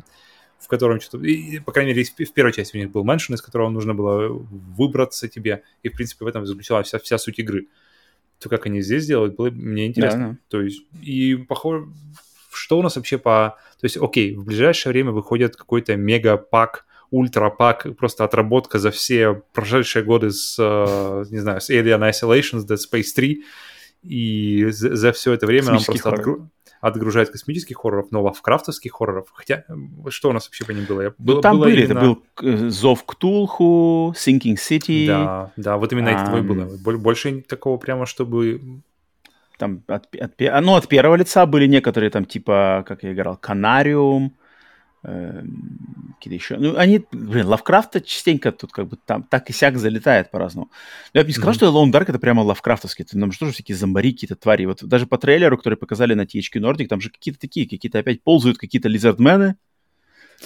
[0.60, 1.26] в котором что-то...
[1.26, 4.28] и, По крайней мере, в первой части у них был мэншн, из которого нужно было
[4.78, 5.64] выбраться тебе.
[5.82, 7.66] И, в принципе, в этом заключалась вся, вся суть игры.
[8.42, 10.20] То, как они здесь делают, было мне интересно.
[10.20, 10.38] Да, да.
[10.50, 11.86] То есть, и похоже,
[12.52, 13.58] что у нас вообще по...
[13.80, 20.04] То есть, окей, в ближайшее время выходит какой-то мега-пак, ультра-пак, просто отработка за все прошедшие
[20.04, 23.44] годы с, э, не знаю, с Alien Isolation, с Dead Space 3,
[24.04, 26.48] и за, за все это время нам просто отгру-
[26.82, 31.02] отгружают космических хорроров, но лавкрафтовских хорроров, хотя, э, что у нас вообще по ним было?
[31.02, 35.52] Я- Ну, было- там было были, именно- это был э, Зов Ктулху, Sinking City, Да,
[35.58, 36.46] да, вот именно это Ам.
[36.48, 36.78] было.
[36.84, 38.60] Боль- Больше такого прямо, чтобы...
[39.58, 43.38] там от, от, а, ну, от первого лица были некоторые там, типа, как я играл,
[43.38, 44.34] Канариум,
[45.04, 46.58] какие-то еще.
[46.58, 50.70] Ну, они, блин, Лавкрафта частенько тут как бы там так и сяк залетает по-разному.
[51.14, 51.58] Но я бы не сказал, Мгм.
[51.58, 53.06] что Lone Dark это прямо лавкрафтовский.
[53.06, 54.66] Там же тоже всякие зомбари, какие-то твари.
[54.66, 58.22] Вот даже по трейлеру, который показали на THQ Nordic, там же какие-то такие, какие-то опять
[58.24, 59.56] ползают какие-то лизардмены.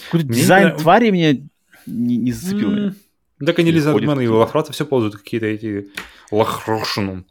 [0.05, 1.33] Какой-то дизайн нрав- твари меня
[1.85, 2.71] не, не зацепил.
[2.71, 2.95] М,
[3.45, 4.27] Так они Лизардмены и.
[4.27, 5.89] Лавкрафта все ползают какие-то эти
[6.31, 7.25] лахрошинум.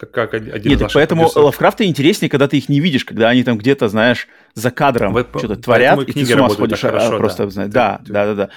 [0.00, 1.44] Как, как один Нет, из поэтому продюсеров.
[1.44, 5.28] Лавкрафты интереснее, когда ты их не видишь, когда они там где-то, знаешь, за кадром Вот
[5.36, 7.52] что-то творят, и ты с ума сходишь, а, хорошо, просто, да.
[7.52, 8.48] Ты- да, ты- да, да, да.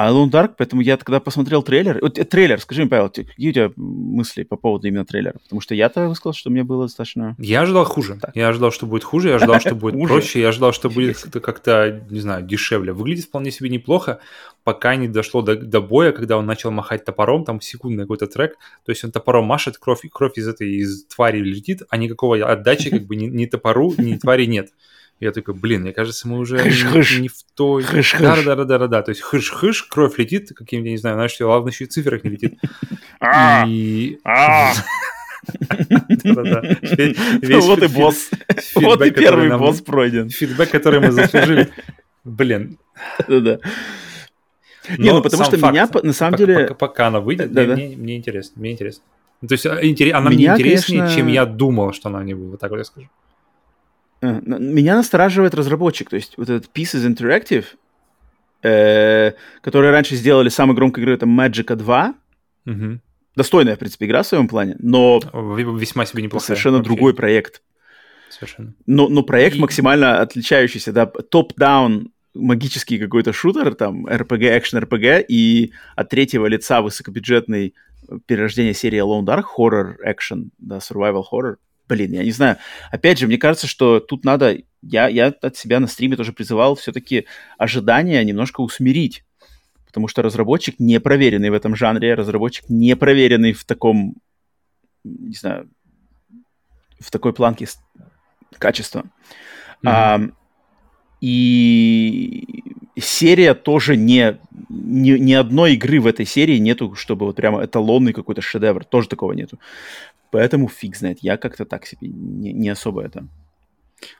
[0.00, 1.98] А Dark, поэтому я тогда посмотрел трейлер.
[2.00, 5.38] Вот э, трейлер, скажи мне, Павел, какие у тебя мысли по поводу именно трейлера?
[5.42, 7.34] Потому что я-то высказал, что мне было достаточно...
[7.38, 8.16] Я ожидал хуже.
[8.20, 8.36] Так.
[8.36, 11.40] Я ожидал, что будет хуже, я ожидал, что будет проще, я ожидал, что будет как-то,
[11.40, 12.92] как-то, не знаю, дешевле.
[12.92, 14.20] Выглядит вполне себе неплохо,
[14.62, 18.56] пока не дошло до, до боя, когда он начал махать топором, там секундный какой-то трек,
[18.84, 22.90] то есть он топором машет, кровь, кровь из этой, из твари летит, а никакого отдачи
[22.90, 24.70] как бы ни, ни топору, ни твари нет.
[25.20, 27.16] Я такой, блин, мне кажется, мы уже Хыш-хыш.
[27.16, 27.82] не, не в той...
[27.82, 28.20] Хыш-хыш.
[28.20, 29.02] Да, да, да, да, да, да.
[29.02, 32.22] То есть хыш-хыш, кровь летит каким-то, я не знаю, знаешь, что главное, еще и циферок
[32.22, 32.58] не летит.
[33.20, 33.64] А!
[33.66, 34.18] И...
[34.24, 34.72] А!
[37.42, 38.30] Вот и босс.
[38.30, 40.28] фидбэк, Вот и первый босс пройден.
[40.30, 41.68] Фидбэк, который мы заслужили.
[42.24, 42.78] Блин.
[43.26, 43.58] Да-да.
[44.96, 46.74] Не, Но ну потому что меня, на самом деле...
[46.78, 48.60] Пока, она выйдет, мне, интересно.
[48.60, 49.02] Мне интересно.
[49.46, 49.78] То есть а,
[50.18, 52.52] она мне интереснее, чем я думал, что она не будет.
[52.52, 53.08] Вот так вот я скажу.
[54.20, 57.64] Э, Меня настораживает разработчик, то есть вот этот Pieces Interactive,
[58.62, 62.14] э, которые раньше сделали самой громкой игрой, это Magica 2,
[62.64, 63.00] Мгм.
[63.36, 65.20] достойная, в принципе, игра в своем плане, но
[65.78, 66.44] Весьма себе неплохо.
[66.46, 67.62] совершенно другой проект.
[68.30, 68.74] Совершенно.
[68.86, 75.24] Но, но проект И- максимально отличающийся, да, топ-даун магический какой-то шутер, там, RPG, экшен RPG,
[75.28, 77.74] и от третьего лица высокобюджетный
[78.26, 81.56] перерождение серии Lone Dark, хоррор, экшен, да, survival horror.
[81.88, 82.58] Блин, я не знаю.
[82.90, 84.58] Опять же, мне кажется, что тут надо...
[84.82, 89.24] Я, я от себя на стриме тоже призывал все-таки ожидания немножко усмирить.
[89.86, 94.16] Потому что разработчик не проверенный в этом жанре, разработчик не проверенный в таком,
[95.02, 95.70] не знаю,
[97.00, 97.66] в такой планке
[98.58, 99.04] качества.
[99.82, 99.88] Мгм.
[99.90, 100.20] А,
[101.20, 102.44] и
[102.96, 104.38] серия тоже не,
[104.68, 108.84] ни, ни одной игры в этой серии нету, чтобы вот прямо эталонный какой-то шедевр.
[108.84, 109.58] Тоже такого нету.
[110.30, 111.18] Поэтому фиг знает.
[111.22, 113.26] Я как-то так себе не, не особо это.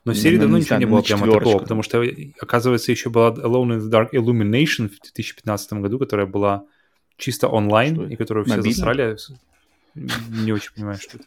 [0.05, 2.03] Но в серии ну, давно не ничего не на было прямо такого, потому что,
[2.41, 6.65] оказывается, еще была Alone in the Dark Illumination в 2015 году, которая была
[7.17, 8.13] чисто Что онлайн, это?
[8.13, 8.75] и которую все Мобильно?
[8.75, 9.17] засрали.
[9.95, 11.27] Не очень понимаю, что это.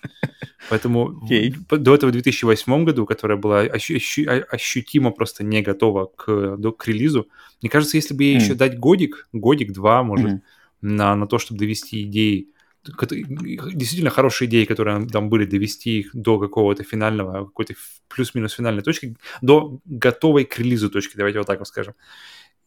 [0.70, 5.62] Поэтому в- до этого в 2008 году, которая была ощу- ощу- а- ощутимо просто не
[5.62, 7.28] готова к, до, к релизу,
[7.62, 8.44] мне кажется, если бы ей Мгм.
[8.44, 10.42] еще дать годик, годик-два, может, Мгм.
[10.82, 12.48] на, на то, чтобы довести идеи,
[12.84, 17.76] действительно хорошие идеи, которые там были, довести их до какого-то финального, какой-то
[18.08, 21.94] плюс-минус финальной точки, до готовой к релизу точки, давайте вот так вот скажем.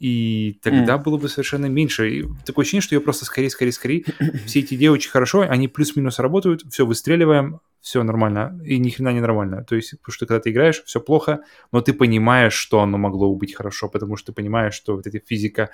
[0.01, 2.11] И тогда было бы совершенно меньше.
[2.11, 4.05] И такое ощущение, что ее просто скорее, скорее, скорее.
[4.45, 9.13] Все эти идеи очень хорошо, они плюс-минус работают, все выстреливаем, все нормально, и ни хрена
[9.13, 9.63] не нормально.
[9.63, 11.41] То есть, потому что когда ты играешь, все плохо,
[11.71, 15.19] но ты понимаешь, что оно могло быть хорошо, потому что ты понимаешь, что вот эта
[15.19, 15.69] физика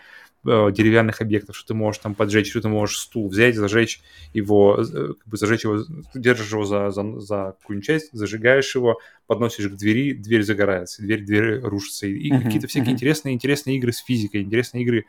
[0.44, 4.02] э, деревянных объектов, что ты можешь там поджечь, что ты можешь стул взять, зажечь
[4.34, 8.98] его, э, как бы зажечь его, держишь его за, за, за какую-нибудь часть, зажигаешь его,
[9.28, 12.08] подносишь к двери, дверь загорается, дверь, дверь рушится.
[12.08, 12.94] И uh-huh, какие-то всякие uh-huh.
[12.94, 15.06] интересные, интересные игры с физикой, интересные игры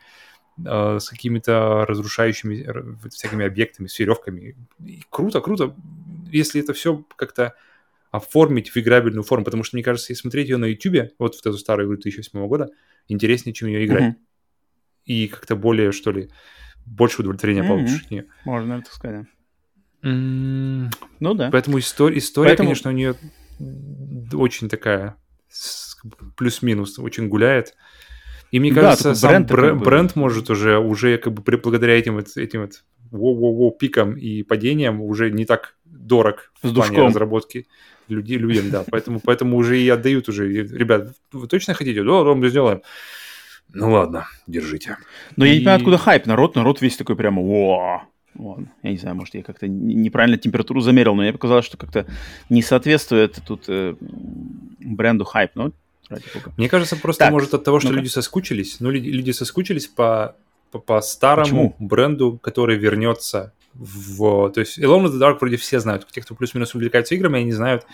[0.64, 4.54] э, с какими-то разрушающими всякими объектами, с веревками.
[4.86, 5.74] И круто, круто
[6.32, 7.54] если это все как-то
[8.10, 11.40] оформить в играбельную форму, потому что, мне кажется, если смотреть ее на YouTube, вот в
[11.40, 12.68] эту старую игру 2008 года,
[13.08, 14.14] интереснее, чем ее играть.
[14.14, 15.06] Mm-hmm.
[15.06, 16.30] И как-то более, что ли,
[16.84, 17.68] больше удовлетворения mm-hmm.
[17.68, 18.26] получишь от нее.
[18.44, 19.26] Можно это сказать.
[20.02, 20.90] Mm-hmm.
[21.20, 21.50] Ну да.
[21.50, 22.68] Поэтому история, история Поэтому...
[22.68, 23.14] конечно, у нее
[24.32, 25.16] очень такая
[26.36, 27.74] плюс-минус, очень гуляет.
[28.50, 32.18] И мне да, кажется, сам бренд, бренд, бренд может уже, уже как бы благодаря этим,
[32.18, 37.66] этим вот воу-воу-воу пикам и падениям уже не так дорог С в плане разработки
[38.08, 38.84] люди, людям, да.
[38.90, 40.48] Поэтому, поэтому уже и отдают уже.
[40.48, 42.02] Ребят, вы точно хотите?
[42.02, 42.82] Да, мы сделаем.
[43.74, 44.98] Ну ладно, держите.
[45.36, 45.48] Но и...
[45.48, 46.26] я не понимаю, откуда хайп.
[46.26, 48.02] Народ, народ весь такой прямо, о,
[48.34, 48.60] вот.
[48.82, 52.06] Я не знаю, может, я как-то неправильно температуру замерил, но мне показалось, что как-то
[52.50, 53.94] не соответствует тут э,
[54.80, 55.52] бренду хайп.
[55.54, 55.72] Ну,
[56.08, 56.52] ради бога.
[56.56, 58.80] Мне кажется, просто так, может от того, что ну люди соскучились.
[58.80, 60.36] Ну, люди, люди соскучились по,
[60.72, 61.76] по, по старому Почему?
[61.78, 64.50] бренду, который вернется в...
[64.50, 66.06] То есть Alone in the Dark вроде все знают.
[66.10, 67.86] Те, кто плюс-минус увлекаются играми, они знают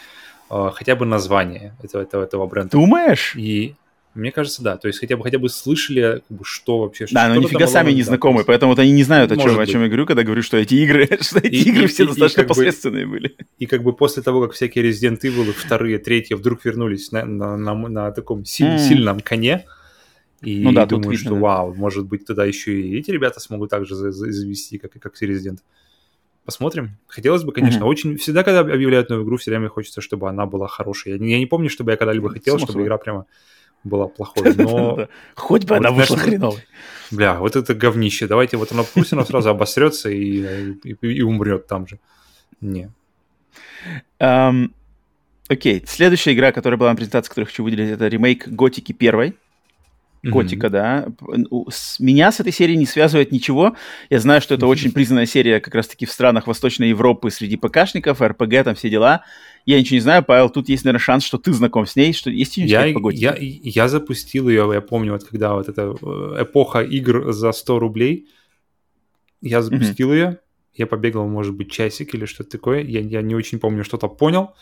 [0.51, 2.71] э, хотя бы название этого, этого, этого бренда.
[2.73, 3.35] Думаешь?
[3.37, 3.75] И
[4.15, 4.77] мне кажется, да.
[4.77, 7.07] То есть хотя бы хотя бы слышали, как бы, что вообще...
[7.11, 9.67] Да, что но нифига сами не знакомы, поэтому вот они не знают, о чем, о
[9.67, 12.07] чем я говорю, когда говорю, что эти игры, что эти и, игры и, все и,
[12.07, 13.37] достаточно и, посредственные бы, были.
[13.59, 17.57] И как бы после того, как всякие Resident Evil, вторые, третьи вдруг вернулись на, на,
[17.57, 18.79] на, на таком силь, mm.
[18.79, 19.67] сильном коне,
[20.41, 21.41] и ну, да, думаю, видно, что да.
[21.41, 25.59] вау, может быть, тогда еще и эти ребята смогут также завести, как, как Resident.
[26.45, 26.97] Посмотрим.
[27.09, 27.89] Хотелось бы, конечно, mm-hmm.
[27.89, 28.17] очень...
[28.17, 31.13] Всегда, когда объявляют новую игру, все время хочется, чтобы она была хорошей.
[31.13, 32.87] Я не, я не помню, чтобы я когда-либо хотел, Само чтобы собой.
[32.87, 33.27] игра прямо
[33.85, 35.09] была плохой, но...
[35.35, 36.65] Хоть бы она вышла хреновой.
[37.11, 38.27] Бля, вот это говнище.
[38.27, 41.99] Давайте вот оно пусть сразу обосрется и, и, умрет там же.
[42.61, 42.91] Не.
[45.49, 49.35] Окей, следующая игра, которая была на презентации, которую хочу выделить, это ремейк Готики первой.
[50.31, 50.71] Котика, mm-hmm.
[50.71, 51.09] да.
[51.71, 53.77] С, меня с этой серией не связывает ничего.
[54.11, 54.69] Я знаю, что это mm-hmm.
[54.71, 59.25] очень признанная серия как раз-таки в странах Восточной Европы среди ПКшников, РПГ, там все дела.
[59.67, 62.31] Я ничего не знаю, Павел, тут есть, наверное, шанс, что ты знаком с ней, что
[62.31, 62.87] есть я,
[63.19, 67.79] Я, я запустил ее, я помню, вот когда вот эта э, эпоха игр за 100
[67.79, 68.29] рублей,
[69.43, 70.17] я запустил mm-hmm.
[70.17, 70.39] ее,
[70.75, 74.55] я побегал, может быть, часик или что-то такое, я, я не очень помню, что-то понял,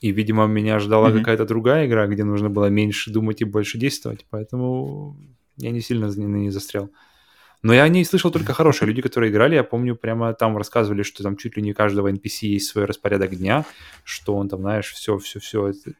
[0.00, 1.18] и, видимо, меня ждала mm-hmm.
[1.18, 4.26] какая-то другая игра, где нужно было меньше думать и больше действовать.
[4.30, 5.16] Поэтому
[5.56, 6.90] я не сильно на ней застрял.
[7.62, 8.88] Но я о ней слышал только хорошие.
[8.88, 12.10] Люди, которые играли, я помню, прямо там рассказывали, что там чуть ли не у каждого
[12.10, 13.66] NPC есть свой распорядок дня,
[14.02, 15.68] что он там, знаешь, все, все, все.
[15.68, 15.92] Это,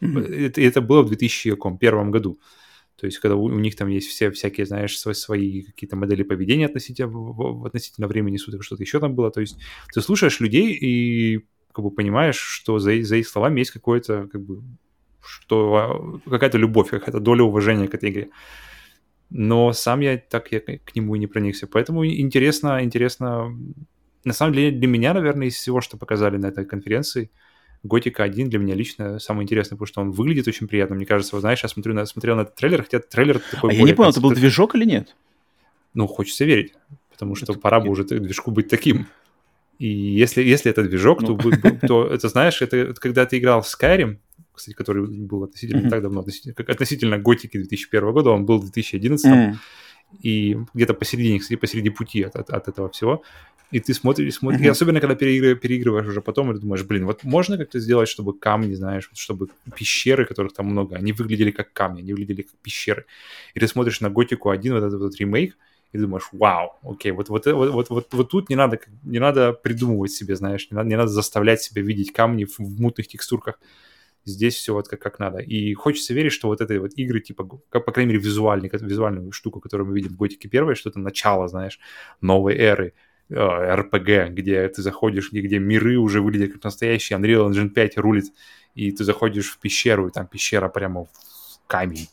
[0.00, 0.34] mm-hmm.
[0.46, 2.40] это, это было в 2001 году.
[2.96, 6.24] То есть, когда у, у них там есть все всякие, знаешь, свои, свои какие-то модели
[6.24, 9.30] поведения относительно, относительно времени суток, что-то еще там было.
[9.30, 9.56] То есть,
[9.94, 11.44] ты слушаешь людей и
[11.78, 14.62] как бы понимаешь, что за, за их словами есть какое-то, как бы,
[15.24, 18.30] что какая-то любовь, какая-то доля уважения к этой игре.
[19.30, 21.68] Но сам я так я к нему и не проникся.
[21.68, 23.56] Поэтому интересно, интересно.
[24.24, 27.30] На самом деле, для меня, наверное, из всего, что показали на этой конференции,
[27.84, 30.96] Готика 1 для меня лично самый интересный, потому что он выглядит очень приятно.
[30.96, 33.70] Мне кажется, вот, знаешь, я смотрю на, смотрел на этот трейлер, хотя трейлер такой...
[33.70, 35.14] А я не понял, это был движок или нет?
[35.94, 36.72] Ну, хочется верить,
[37.08, 37.60] потому что это...
[37.60, 39.06] пора бы уже движку быть таким.
[39.78, 41.38] И если, если это движок, ну.
[41.38, 41.50] то,
[41.86, 44.18] то это, знаешь, это когда ты играл в Skyrim,
[44.52, 45.90] кстати, который был относительно mm-hmm.
[45.90, 49.56] так давно, относительно, как относительно Готики 2001 года, он был в 2011, mm-hmm.
[50.20, 53.22] и где-то посередине, кстати, посреди пути от, от, от этого всего.
[53.70, 54.66] И ты смотришь, смотришь, mm-hmm.
[54.66, 58.08] и особенно когда переигрываешь, переигрываешь уже потом, и ты думаешь, блин, вот можно как-то сделать,
[58.08, 62.56] чтобы камни, знаешь, чтобы пещеры, которых там много, они выглядели как камни, они выглядели как
[62.62, 63.04] пещеры.
[63.54, 65.56] И ты смотришь на Готику 1, вот этот вот ремейк,
[65.92, 69.52] и думаешь, вау, окей, вот, вот, вот, вот, вот, вот тут не надо, не надо
[69.52, 73.58] придумывать себе, знаешь, не надо, не надо заставлять себя видеть камни в, в мутных текстурках.
[74.24, 75.38] Здесь все вот как, как надо.
[75.38, 79.32] И хочется верить, что вот этой вот игры, типа, как, по крайней мере, визуальный, визуальную
[79.32, 81.80] штуку, которую мы видим в Готике первой, что-то начало, знаешь,
[82.20, 82.92] новой эры,
[83.30, 88.26] э, где ты заходишь, где, где миры уже выглядят как настоящие, Unreal Engine 5 рулит,
[88.74, 91.08] и ты заходишь в пещеру, и там пещера прямо в
[91.66, 92.08] камень.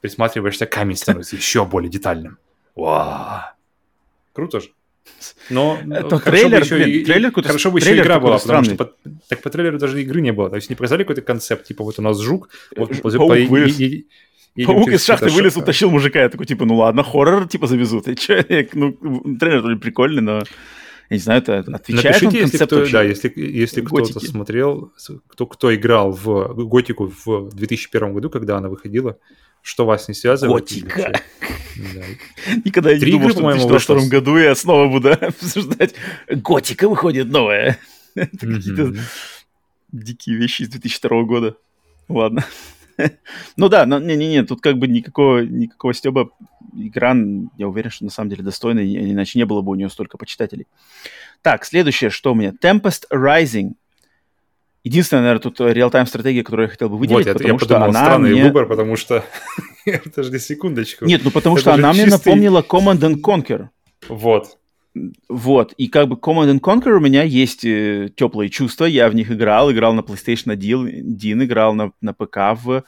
[0.00, 2.38] Присматриваешься, камень становится еще более детальным.
[2.80, 3.42] Вау.
[4.32, 4.68] Круто же.
[5.50, 8.64] Но это трейлер, бы еще, блин, и, трейлер хорошо бы еще трейлер игра была, потому
[8.64, 8.92] что по,
[9.28, 10.48] так по трейлеру даже игры не было.
[10.50, 13.78] То есть не показали какой-то концепт, типа вот у нас жук, вот Паук по, вылез.
[13.80, 14.06] И,
[14.54, 16.20] и, Паук из шахты вылез, утащил мужика.
[16.20, 18.08] Я такой, типа, ну ладно, хоррор, типа, завезут.
[18.08, 18.92] И че, ну,
[19.38, 20.38] трейлер прикольный, но
[21.10, 24.92] Я не знаю, это отвечает Напишите, если кто, да, если, если кто-то смотрел,
[25.28, 29.18] кто, кто играл в Готику в 2001 году, когда она выходила,
[29.62, 30.62] что вас не связывает?
[30.62, 31.12] Готика.
[31.76, 32.02] Да.
[32.64, 35.94] Никогда не думал, что в 2022 году я снова буду обсуждать.
[36.28, 37.78] Готика выходит новая.
[38.14, 38.94] какие-то
[39.92, 41.56] дикие вещи из 2002 года.
[42.08, 42.44] Ладно.
[43.56, 46.30] ну да, не-не-не, тут как бы никакого, никакого стеба.
[46.76, 47.16] Игра,
[47.56, 50.66] я уверен, что на самом деле достойная, иначе не было бы у нее столько почитателей.
[51.42, 52.52] Так, следующее, что у меня?
[52.62, 53.72] Tempest Rising.
[54.82, 57.90] Единственная, наверное, тут реал-тайм стратегия, которую я хотел бы выделить, вот, потому я что подумал,
[57.90, 58.44] она странный мне...
[58.44, 59.24] выбор, потому что...
[60.04, 61.04] Подожди секундочку.
[61.04, 63.68] Нет, ну потому что она мне напомнила Command and Conquer.
[64.08, 64.56] Вот.
[65.28, 69.14] Вот, и как бы Command and Conquer у меня есть э, теплые чувства, я в
[69.14, 72.82] них играл, играл на PlayStation 1, играл на, на ПК в,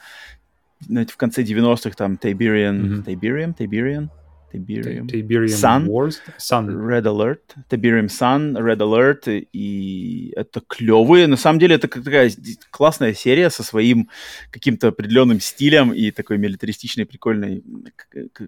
[0.89, 3.05] в конце 90-х, там, Tiberian, mm-hmm.
[3.05, 4.09] Tiberium, Tiberian,
[4.53, 11.37] Tiberium, Tiberium Sun, Wars, Sun, Red Alert, Tiberium Sun, Red Alert, и это клевые, на
[11.37, 12.31] самом деле это такая
[12.69, 14.09] классная серия со своим
[14.51, 17.63] каким-то определенным стилем и такой милитаристичной, прикольной,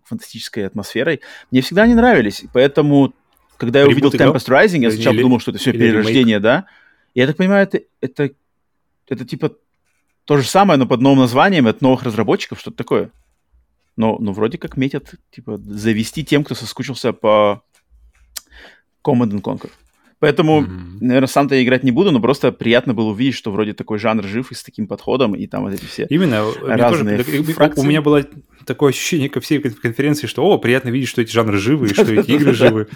[0.06, 1.22] фантастической атмосферой.
[1.52, 3.14] Мне всегда они нравились, поэтому
[3.58, 6.66] когда я увидел Tempest Rising, я сначала подумал, что это все перерождение, да?
[7.14, 8.32] И я так понимаю, это, это,
[9.08, 9.54] это типа
[10.26, 13.12] то же самое, но под новым названием, от новых разработчиков, что-то такое.
[13.96, 17.64] Но, но вроде как метят, типа, завести тем, кто соскучился по
[19.04, 19.72] Command and Conquer.
[20.26, 20.98] Поэтому, mm-hmm.
[21.02, 24.24] наверное, сам-то я играть не буду, но просто приятно было увидеть, что вроде такой жанр
[24.24, 26.52] жив и с таким подходом, и там вот эти все Именно.
[26.64, 28.26] разные тоже, У меня было
[28.66, 32.32] такое ощущение ко всей конференции, что, о, приятно видеть, что эти жанры живы, что эти
[32.32, 32.88] игры живы.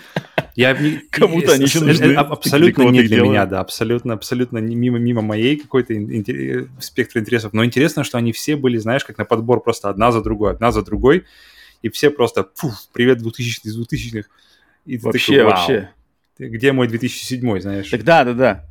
[0.56, 0.76] Я
[1.12, 2.16] Кому-то они еще нужны.
[2.16, 5.94] Абсолютно не для меня, да, абсолютно, абсолютно мимо, мимо моей какой-то
[6.80, 7.54] спектра интересов.
[7.54, 10.72] Но интересно, что они все были, знаешь, как на подбор просто одна за другой, одна
[10.72, 11.26] за другой,
[11.84, 14.28] и все просто, фу, привет 2000 из 2000-х.
[15.04, 15.90] вообще, вообще
[16.40, 17.90] где мой 2007, знаешь?
[17.90, 18.66] Так да, да, да.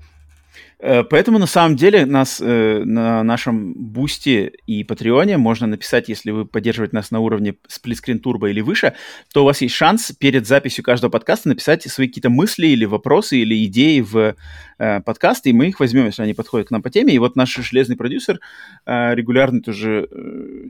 [0.80, 6.30] Э, поэтому на самом деле нас э, на нашем бусте и патреоне можно написать, если
[6.30, 8.94] вы поддерживаете нас на уровне сплитскрин турбо или выше,
[9.32, 13.38] то у вас есть шанс перед записью каждого подкаста написать свои какие-то мысли или вопросы
[13.38, 14.36] или идеи в
[14.78, 17.12] э, подкаст, и мы их возьмем, если они подходят к нам по теме.
[17.14, 18.38] И вот наш железный продюсер
[18.86, 20.68] э, регулярный тоже э,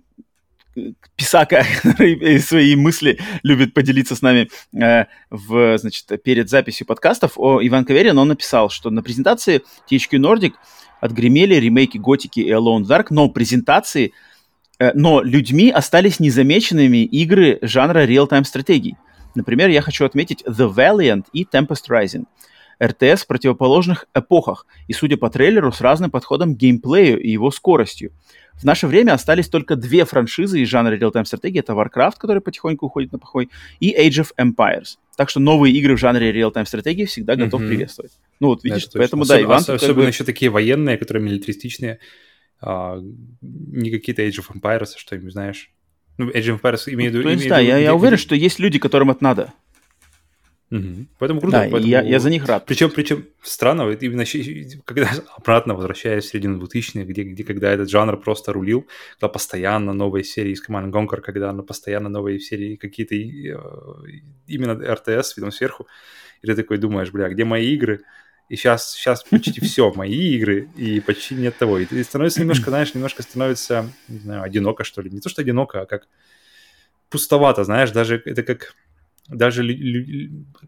[1.16, 7.60] писака, который свои мысли любит поделиться с нами э, в, значит, перед записью подкастов, о
[7.62, 10.52] Иван Каверин, он написал, что на презентации THQ Nordic
[11.00, 14.12] отгремели ремейки Готики и Alone Dark, но презентации,
[14.78, 18.96] э, но людьми остались незамеченными игры жанра real-time стратегий.
[19.34, 22.24] Например, я хочу отметить The Valiant и Tempest Rising.
[22.82, 27.50] РТС в противоположных эпохах и, судя по трейлеру, с разным подходом к геймплею и его
[27.50, 28.12] скоростью.
[28.58, 31.60] В наше время остались только две франшизы из жанра real-time стратегии.
[31.60, 34.96] Это Warcraft, который потихоньку уходит на похой, и Age of Empires.
[35.16, 37.68] Так что новые игры в жанре real-time стратегии всегда готов mm-hmm.
[37.68, 38.12] приветствовать.
[38.40, 39.36] Ну вот видишь, Это поэтому точно.
[39.36, 39.58] да, Иван...
[39.58, 40.04] Особенно как бы...
[40.04, 42.00] еще такие военные, которые милитаристичные,
[42.60, 42.98] а,
[43.40, 45.70] не какие-то Age of Empires, а что-нибудь, знаешь.
[46.18, 47.28] Ну, Age of Empires имею в виду...
[47.28, 49.52] Ну, да, я, я уверен, что есть люди, которым это надо.
[50.70, 51.06] Угу.
[51.18, 51.56] Поэтому круто.
[51.56, 51.86] Да, поэтому...
[51.86, 52.66] я, я за них рад.
[52.66, 54.24] Причем, причем странно, именно
[54.84, 59.94] когда обратно возвращаясь в середину 2000-х, где, где когда этот жанр просто рулил, когда постоянно
[59.94, 63.56] новые серии из Command Conquer, когда на постоянно новые серии какие-то э,
[64.46, 65.86] именно РТС видом сверху,
[66.42, 68.02] и ты такой думаешь, бля, где мои игры?
[68.50, 71.78] И сейчас, сейчас почти все мои игры, и почти нет того.
[71.78, 75.10] И ты становится немножко, знаешь, немножко становится, не знаю, одиноко, что ли.
[75.10, 76.08] Не то, что одиноко, а как
[77.08, 78.74] пустовато, знаешь, даже это как
[79.28, 79.62] даже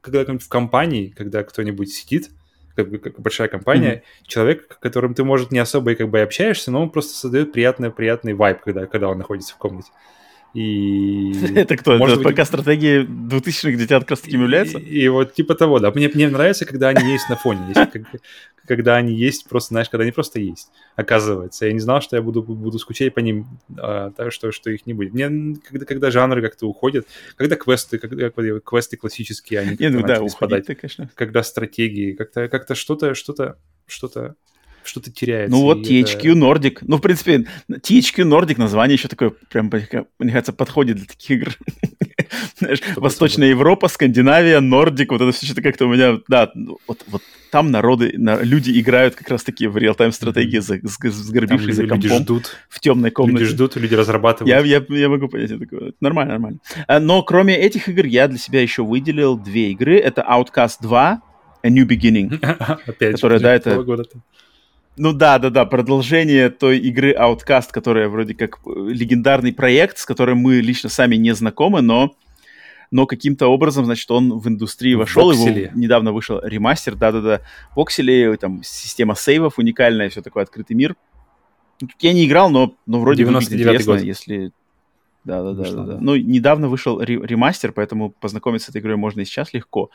[0.00, 2.30] когда в компании, когда кто-нибудь сидит,
[2.76, 4.26] как, как большая компания, mm-hmm.
[4.26, 7.90] человек, которым ты, может, не особо и как бы общаешься, но он просто создает приятный,
[7.90, 9.90] приятный вайб, когда, когда он находится в комнате.
[10.52, 11.32] И...
[11.54, 11.96] Это кто?
[11.96, 12.34] Может это быть...
[12.34, 14.78] пока стратегии 2000-х детят как раз таким является?
[14.78, 15.92] И, и вот типа того, да.
[15.92, 17.60] Мне, мне нравится, когда они есть на фоне.
[17.68, 18.02] Есть, как,
[18.66, 21.66] когда они есть, просто, знаешь, когда они просто есть, оказывается.
[21.66, 23.46] Я не знал, что я буду, буду скучать по ним,
[23.78, 25.12] а, так что, что их не будет.
[25.12, 27.06] Мне, когда, когда жанры как-то уходят,
[27.36, 31.10] когда квесты, когда квесты классические, они как-то ну, да, спадать, конечно.
[31.14, 33.56] когда стратегии, как-то как что-то, что-то,
[33.86, 34.34] что-то
[34.84, 35.54] что-то теряется.
[35.54, 36.28] Ну вот THQ это...
[36.30, 36.78] Nordic.
[36.82, 39.70] Ну, в принципе, THQ Nordic название еще такое, прям,
[40.18, 41.56] мне кажется, подходит для таких игр.
[42.58, 46.50] Знаешь, Восточная Европа, Скандинавия, Нордик, вот это все что-то как-то у меня, да,
[46.86, 51.10] вот, вот там народы, на, люди играют как раз-таки в реал-тайм стратегии, mm-hmm.
[51.10, 53.44] сгорбившись за компом ждут, в темной комнате.
[53.44, 54.48] Люди ждут, люди разрабатывают.
[54.48, 55.92] Я, я, я могу понять, это такое.
[56.00, 56.58] нормально, нормально.
[56.86, 59.98] А, но кроме этих игр я для себя еще выделил две игры.
[59.98, 61.22] Это Outcast 2,
[61.62, 62.38] A New Beginning,
[62.86, 63.84] Опять которая, да, это...
[64.96, 70.04] Ну да, да, да, продолжение той игры Outcast, которая вроде как э, легендарный проект, с
[70.04, 72.14] которым мы лично сами не знакомы, но
[72.90, 77.40] но каким-то образом, значит, он в индустрию вошел, его недавно вышел ремастер, да-да-да,
[77.76, 80.96] воксели, там система сейвов уникальная, все такое, открытый мир.
[82.00, 84.02] Я не играл, но, но вроде выглядит интересно, год.
[84.02, 84.52] если
[85.24, 85.98] да, да, да, да, да.
[86.00, 89.90] Ну, недавно вышел ремастер, поэтому познакомиться с этой игрой можно и сейчас легко.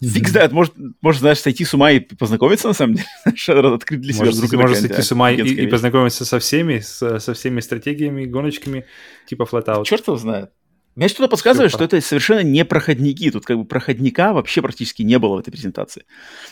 [0.00, 3.06] Фиг знает, может, может, знаешь, сойти с ума и познакомиться, на самом деле.
[3.74, 7.34] Открыть для себя может, может сойти с ума и, и познакомиться со всеми, с, со
[7.34, 8.86] всеми стратегиями, гоночками,
[9.26, 9.84] типа Flatout.
[9.84, 10.50] Черт его знает.
[10.96, 13.30] Мне что-то подсказывает, что это совершенно не проходники.
[13.30, 16.04] Тут как бы проходника вообще практически не было в этой презентации.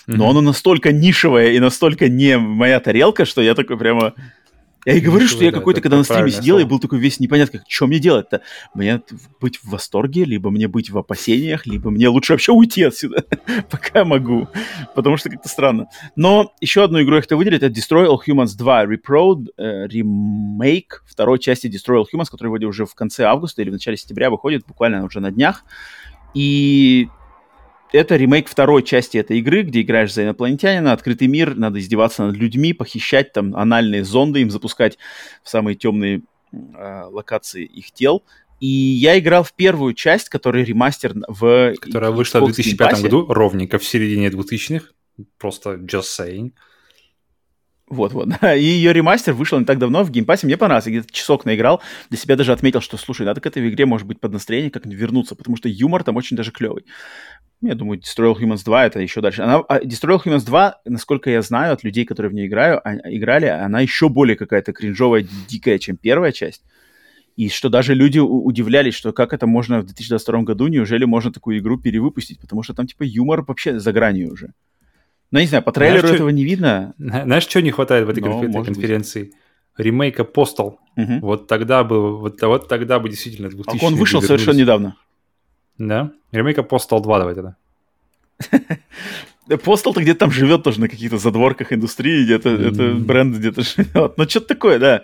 [0.06, 0.30] Но mm-hmm.
[0.30, 4.14] оно настолько нишевое и настолько не моя тарелка, что я такой прямо...
[4.84, 7.60] Я и говорю, что я какой-то, когда на стриме сидел, и был такой весь непонятно,
[7.60, 8.42] как, что мне делать-то?
[8.74, 9.02] Мне
[9.40, 13.24] быть в восторге, либо мне быть в опасениях, либо мне лучше вообще уйти отсюда,
[13.70, 14.48] пока могу,
[14.94, 15.86] потому что как-то странно.
[16.16, 21.04] Но еще одну игру я хотел выделить, это Destroy All Humans 2 Reprod, э, ремейк
[21.06, 24.30] второй части Destroy All Humans, который вроде уже в конце августа или в начале сентября
[24.30, 25.64] выходит, буквально уже на днях.
[26.34, 27.08] И
[27.92, 32.36] это ремейк второй части этой игры, где играешь за инопланетянина, открытый мир, надо издеваться над
[32.36, 34.98] людьми, похищать там анальные зонды, им запускать
[35.42, 38.22] в самые темные э, локации их тел.
[38.60, 41.74] И я играл в первую часть, которая ремастер в...
[41.80, 44.86] Которая вышла в 2005 году, ровненько в середине 2000-х.
[45.38, 46.52] Просто just saying.
[47.92, 48.28] Вот-вот.
[48.42, 50.46] И ее ремастер вышел не так давно в геймпассе.
[50.46, 50.90] Мне понравился.
[50.90, 51.82] Я где-то часок наиграл.
[52.08, 54.98] Для себя даже отметил, что, слушай, надо к этой игре, может быть, под настроение как-нибудь
[54.98, 56.86] вернуться, потому что юмор там очень даже клевый.
[57.62, 59.42] Я думаю, Destroy All Humans 2 это еще дальше.
[59.42, 62.80] Она, а Destroy All Humans 2, насколько я знаю от людей, которые в ней играю,
[62.84, 66.62] а, играли, она еще более какая-то кринжовая, дикая, чем первая часть.
[67.36, 71.58] И что даже люди удивлялись, что как это можно в 2022 году, неужели можно такую
[71.58, 74.52] игру перевыпустить, потому что там типа юмор вообще за гранью уже.
[75.30, 76.94] Ну, не знаю, по трейлеру знаешь, этого что, не видно.
[76.98, 79.22] Знаешь, что не хватает в этой, Но, этой конференции?
[79.22, 79.32] Быть.
[79.78, 80.76] Ремейка Postal.
[80.96, 81.20] Угу.
[81.20, 84.96] Вот тогда бы, вот, вот тогда бы действительно 2000 А он вышел совершенно недавно.
[85.88, 86.12] Да?
[86.30, 87.56] Ремейка Postal 2 давай тогда.
[89.48, 92.72] Postal-то где-то там живет тоже на каких-то задворках индустрии, где-то mm-hmm.
[92.72, 94.16] это бренд где-то живет.
[94.16, 95.02] Ну, что-то такое, да.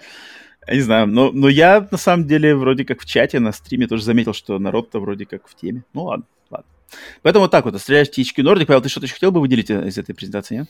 [0.67, 3.87] Я не знаю, но, но я на самом деле вроде как в чате на стриме
[3.89, 5.83] тоже заметил, что народ-то вроде как в теме.
[5.95, 6.67] Ну ладно, ладно.
[7.23, 8.69] Поэтому вот так вот, стреляешь птички Нордик.
[8.69, 10.69] Павел, ты что-то еще хотел бы выделить из этой презентации, нет?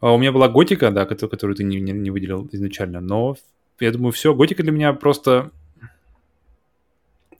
[0.00, 3.36] А у меня была Готика, да, которую, которую ты не, не, не выделил изначально, но
[3.80, 5.50] я думаю, все, Готика для меня просто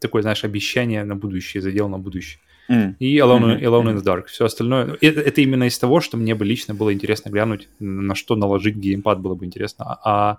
[0.03, 2.41] такое, знаешь, обещание на будущее, задел на будущее.
[2.69, 2.95] Mm.
[3.01, 3.63] И Alone, mm-hmm.
[3.63, 4.27] Alone in the Dark.
[4.27, 4.97] Все остальное...
[5.01, 8.77] Это, это именно из того, что мне бы лично было интересно глянуть, на что наложить
[8.77, 9.85] геймпад было бы интересно.
[9.85, 10.39] А, а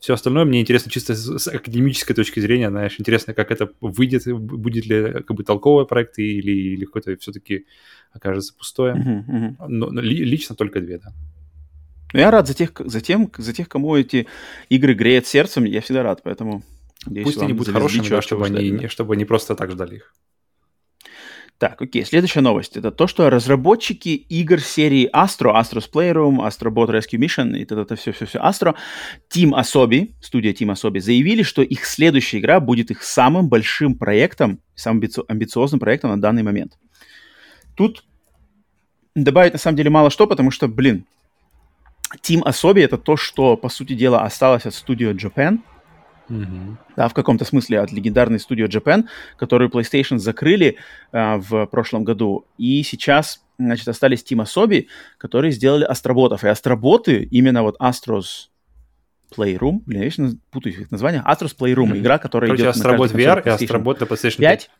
[0.00, 4.26] все остальное мне интересно чисто с, с академической точки зрения, знаешь, интересно, как это выйдет,
[4.26, 7.66] будет ли как бы толковый проект или, или какой-то все-таки
[8.12, 8.94] окажется пустое.
[8.94, 9.26] Mm-hmm.
[9.26, 9.66] Mm-hmm.
[9.68, 11.12] Но, но ли, лично только две, да.
[12.12, 14.26] Ну, я рад за тех, за, тем, за тех, кому эти
[14.68, 16.62] игры греют сердцем, я всегда рад, поэтому...
[17.22, 20.12] Пусть они будут хорошими, да, чтобы, они, чтобы они просто так ждали их.
[21.58, 22.76] Так, окей, следующая новость.
[22.76, 28.38] Это то, что разработчики игр серии Astro, Astro's Playroom, Astrobot Rescue Mission и это все-все-все
[28.38, 28.74] Astro,
[29.34, 34.60] Team Asobi, студия Team Asobi, заявили, что их следующая игра будет их самым большим проектом,
[34.74, 36.78] самым амбициозным проектом на данный момент.
[37.74, 38.04] Тут
[39.14, 41.06] добавить на самом деле мало что, потому что, блин,
[42.22, 45.60] Team Asobi это то, что, по сути дела, осталось от студии Japan–
[46.28, 46.76] Mm-hmm.
[46.96, 50.76] Да, в каком-то смысле от легендарной студии Japan, которую PlayStation закрыли
[51.12, 52.46] э, в прошлом году.
[52.58, 54.86] И сейчас, значит, остались Team Asobi,
[55.18, 56.44] которые сделали Астроботов.
[56.44, 58.48] И Астроботы, именно вот Astros
[59.36, 61.22] Playroom, блин, я вечно путаю их название.
[61.26, 61.98] Astros Playroom, mm-hmm.
[61.98, 64.40] игра, которая Короче, идет Астробот VR и Астробот на PlayStation 5.
[64.40, 64.70] 5.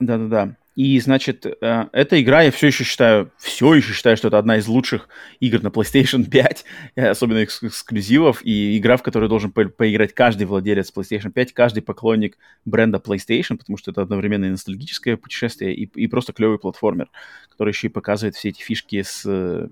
[0.00, 0.56] Да-да-да.
[0.76, 4.58] И, значит, э, эта игра, я все еще считаю, все еще считаю, что это одна
[4.58, 5.08] из лучших
[5.40, 6.64] игр на PlayStation 5,
[6.96, 11.80] особенно экск- эксклюзивов, и игра, в которую должен по- поиграть каждый владелец PlayStation 5, каждый
[11.80, 12.36] поклонник
[12.66, 17.08] бренда PlayStation, потому что это одновременно и ностальгическое путешествие, и, и просто клевый платформер,
[17.48, 19.68] который еще и показывает все эти фишки с э,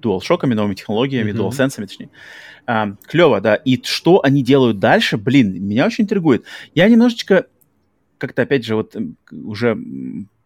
[0.00, 1.50] DualShock, новыми технологиями, mm-hmm.
[1.50, 2.10] DualSense, точнее.
[2.64, 3.56] А, клево, да.
[3.56, 6.44] И что они делают дальше, блин, меня очень интригует.
[6.74, 7.46] Я немножечко
[8.18, 8.96] как-то, опять же, вот
[9.30, 9.78] уже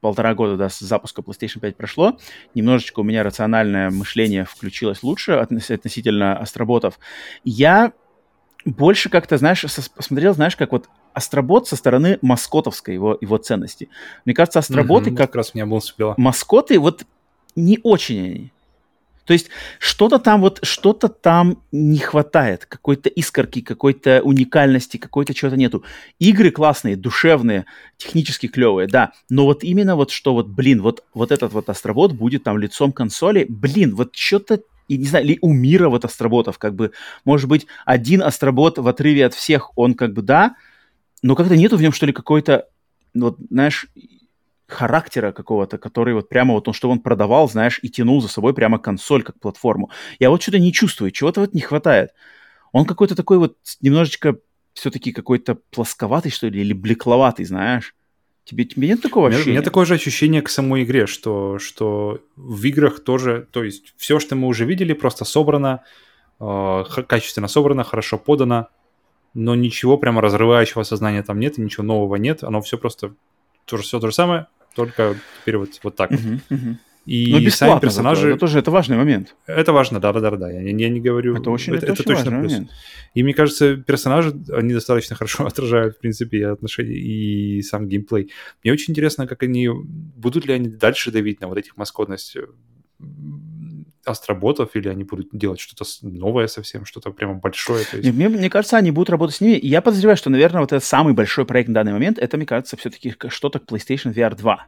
[0.01, 2.19] полтора года да, с запуска PlayStation 5 прошло,
[2.55, 6.99] немножечко у меня рациональное мышление включилось лучше относительно астроботов.
[7.45, 7.93] Я
[8.65, 13.89] больше как-то, знаешь, посмотрел, знаешь, как вот астробот со стороны маскотовской его, его ценности.
[14.25, 15.81] Мне кажется, астроботы mm-hmm, как, как раз меня был
[16.17, 17.05] маскоты, вот
[17.55, 18.53] не очень они.
[19.25, 25.57] То есть что-то там вот, что-то там не хватает, какой-то искорки, какой-то уникальности, какой-то чего-то
[25.57, 25.85] нету.
[26.19, 27.67] Игры классные, душевные,
[27.97, 32.13] технически клевые, да, но вот именно вот что вот, блин, вот, вот этот вот астробот
[32.13, 36.59] будет там лицом консоли, блин, вот что-то и не знаю, ли у мира вот астроботов,
[36.59, 36.93] как бы,
[37.25, 40.57] может быть, один астробот в отрыве от всех, он как бы, да,
[41.23, 42.69] но как-то нету в нем, что ли, какой-то,
[43.15, 43.87] вот, знаешь,
[44.73, 48.55] характера какого-то, который вот прямо вот он, что он продавал, знаешь, и тянул за собой
[48.55, 49.91] прямо консоль как платформу.
[50.19, 52.11] Я вот что-то не чувствую, чего-то вот не хватает.
[52.73, 54.39] Он какой-то такой вот немножечко
[54.75, 57.95] все-таки какой-то плосковатый, что ли, или блекловатый, знаешь.
[58.45, 59.51] Тебе, тебе нет такого ощущения?
[59.51, 63.95] У меня такое же ощущение к самой игре, что, что в играх тоже, то есть
[63.97, 65.85] все, что мы уже видели, просто собрано,
[66.41, 68.69] э, качественно собрано, хорошо подано,
[69.35, 73.15] но ничего прямо разрывающего сознания там нет, ничего нового нет, оно все просто
[73.65, 76.41] то же, все то же самое, только теперь вот, вот так uh-huh.
[76.51, 76.77] Uh-huh.
[77.05, 78.31] И Но сами персонажи...
[78.31, 79.35] Это тоже это важный момент.
[79.47, 80.51] Это важно, да-да-да.
[80.51, 81.37] Я, я не говорю...
[81.37, 82.53] Это очень, это, это, это точно плюс.
[82.53, 82.71] Момент.
[83.15, 88.31] И мне кажется, персонажи, они достаточно хорошо отражают, в принципе, и отношения, и сам геймплей.
[88.63, 89.69] Мне очень интересно, как они...
[89.69, 92.37] Будут ли они дальше давить на вот этих маскотность
[94.05, 97.85] астроботов, или они будут делать что-то новое совсем, что-то прямо большое.
[97.85, 98.13] То есть...
[98.13, 99.55] мне, мне кажется, они будут работать с ними.
[99.55, 102.47] И я подозреваю, что, наверное, вот этот самый большой проект на данный момент, это, мне
[102.47, 104.67] кажется, все-таки что-то к PlayStation VR 2.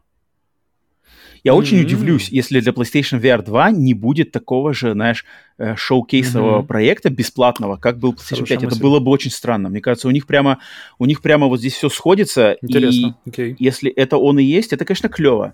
[1.45, 1.57] Я mm-hmm.
[1.57, 5.27] очень удивлюсь, если для PlayStation VR 2 не будет такого же, знаешь,
[5.59, 6.67] э, шоу-кейсового mm-hmm.
[6.67, 8.63] проекта бесплатного, как был PlayStation Хорошая 5.
[8.63, 8.77] Мысль.
[8.77, 9.69] Это было бы очень странно.
[9.69, 10.61] Мне кажется, у них прямо,
[10.99, 12.57] у них прямо вот здесь все сходится.
[12.63, 13.19] Интересно.
[13.27, 13.57] И okay.
[13.59, 15.53] если это он и есть, это, конечно, клево.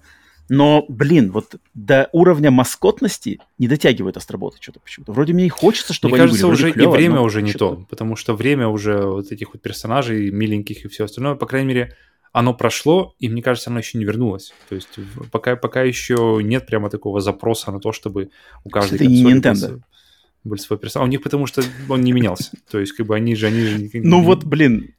[0.50, 5.12] Но, блин, вот до уровня маскотности не дотягивает Астроботы что-то почему-то.
[5.12, 7.52] Вроде мне и хочется, чтобы мне они кажется, были уже клево, и время уже не
[7.52, 11.68] то, потому что время уже вот этих вот персонажей миленьких и все остальное, по крайней
[11.68, 11.96] мере,
[12.32, 14.52] оно прошло, и мне кажется, оно еще не вернулось.
[14.68, 14.88] То есть
[15.30, 18.30] пока, пока еще нет прямо такого запроса на то, чтобы
[18.64, 19.80] у каждой Это не Nintendo.
[20.42, 21.04] был свой персонаж.
[21.04, 22.50] А у них потому что он не менялся.
[22.68, 23.46] То есть как бы они же...
[23.46, 24.96] Они же ну вот, блин,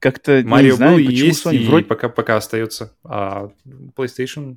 [0.00, 1.86] как-то Марио не знаю, был и есть, и вроде...
[1.86, 2.94] пока, пока остается.
[3.04, 3.50] А
[3.96, 4.56] PlayStation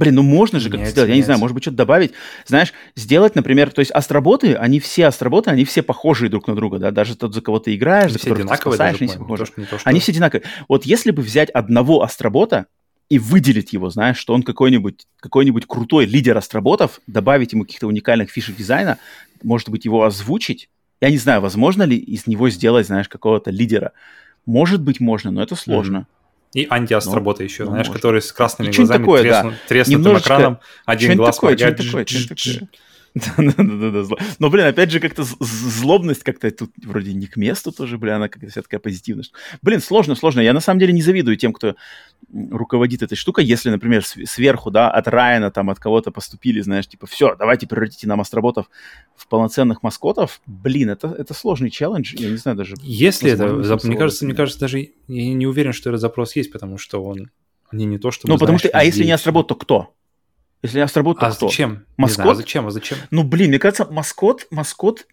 [0.00, 2.12] Блин, ну можно же как-то сделать, я не знаю, может быть, что-то добавить.
[2.46, 6.78] Знаешь, сделать, например, то есть астроботы, они все астроботы, они все похожие друг на друга,
[6.78, 9.44] да, даже тот, за кого ты играешь, они за одинаковые, ты спасаешь, они все похожи.
[9.44, 10.44] То, что, Они все одинаковые.
[10.68, 12.64] Вот если бы взять одного астробота
[13.10, 18.30] и выделить его, знаешь, что он какой-нибудь какой-нибудь крутой лидер астроботов, добавить ему каких-то уникальных
[18.30, 18.96] фишек дизайна,
[19.42, 20.70] может быть, его озвучить,
[21.02, 23.92] я не знаю, возможно ли из него сделать, знаешь, какого-то лидера.
[24.46, 25.98] Может быть, можно, но это сложно.
[25.98, 26.19] Mm-hmm.
[26.52, 28.02] И антиастробота ну, еще, ну, знаешь, может.
[28.02, 29.52] который с красными глазами, такое, да.
[29.68, 30.26] треснутым Немножечко...
[30.26, 31.76] экраном, один глаз такое, моргает.
[31.76, 32.06] Такое.
[33.14, 34.04] Да-да-да,
[34.38, 38.28] Но, блин, опять же, как-то злобность как-то тут вроде не к месту тоже, блин, она
[38.28, 39.24] как-то вся такая позитивная.
[39.62, 40.40] Блин, сложно, сложно.
[40.40, 41.74] Я на самом деле не завидую тем, кто
[42.32, 43.44] руководит этой штукой.
[43.44, 48.06] Если, например, сверху, да, от Райана, там, от кого-то поступили, знаешь, типа, все, давайте превратите
[48.06, 48.70] нам астроботов
[49.16, 50.40] в полноценных маскотов.
[50.46, 52.14] Блин, это, это сложный челлендж.
[52.16, 52.76] Я не знаю даже...
[52.82, 53.46] Если это,
[53.86, 57.30] мне кажется, мне кажется, даже я не уверен, что этот запрос есть, потому что он
[57.72, 58.28] не, не то, что...
[58.28, 59.94] Ну, потому что, а если не астробот, то кто?
[60.62, 61.48] Если Астробот, то а кто?
[61.48, 61.86] зачем?
[61.96, 62.14] Маскот?
[62.16, 62.66] знаю, а зачем?
[62.66, 62.98] А зачем?
[63.10, 65.06] Ну, блин, мне кажется, маскот, маскот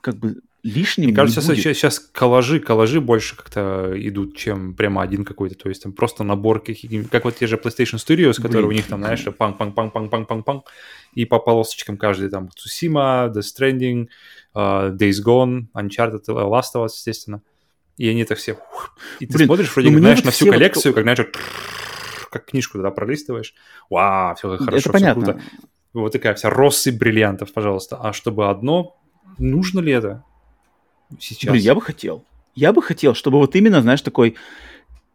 [0.00, 1.56] как бы лишним Мне кажется, будет.
[1.56, 5.54] сейчас, сейчас коллажи, коллажи больше как-то идут, чем прямо один какой-то.
[5.54, 8.72] То есть там просто набор каких как вот те же PlayStation Studios, которые блин, у
[8.72, 10.64] них там, знаешь, панк-панк-панк-панк-панк-панк,
[11.14, 14.08] и по полосочкам каждый там Tsushima, The Stranding,
[14.54, 17.42] uh, Days Gone, Uncharted, Last of Us, естественно.
[17.96, 18.56] И они это все...
[19.18, 20.94] И ты блин, смотришь, вроде, ну, знаешь, на всю коллекцию, вот...
[20.94, 21.32] как, знаешь,
[22.30, 23.54] как книжку туда пролистываешь.
[23.90, 25.24] Вау, все хорошо, Это все понятно.
[25.24, 25.40] круто.
[25.94, 27.96] Вот такая вся россыпь бриллиантов, пожалуйста.
[27.96, 28.96] А чтобы одно,
[29.38, 30.24] нужно ли это
[31.18, 31.50] сейчас?
[31.50, 32.24] Блин, я бы хотел.
[32.54, 34.36] Я бы хотел, чтобы вот именно, знаешь, такой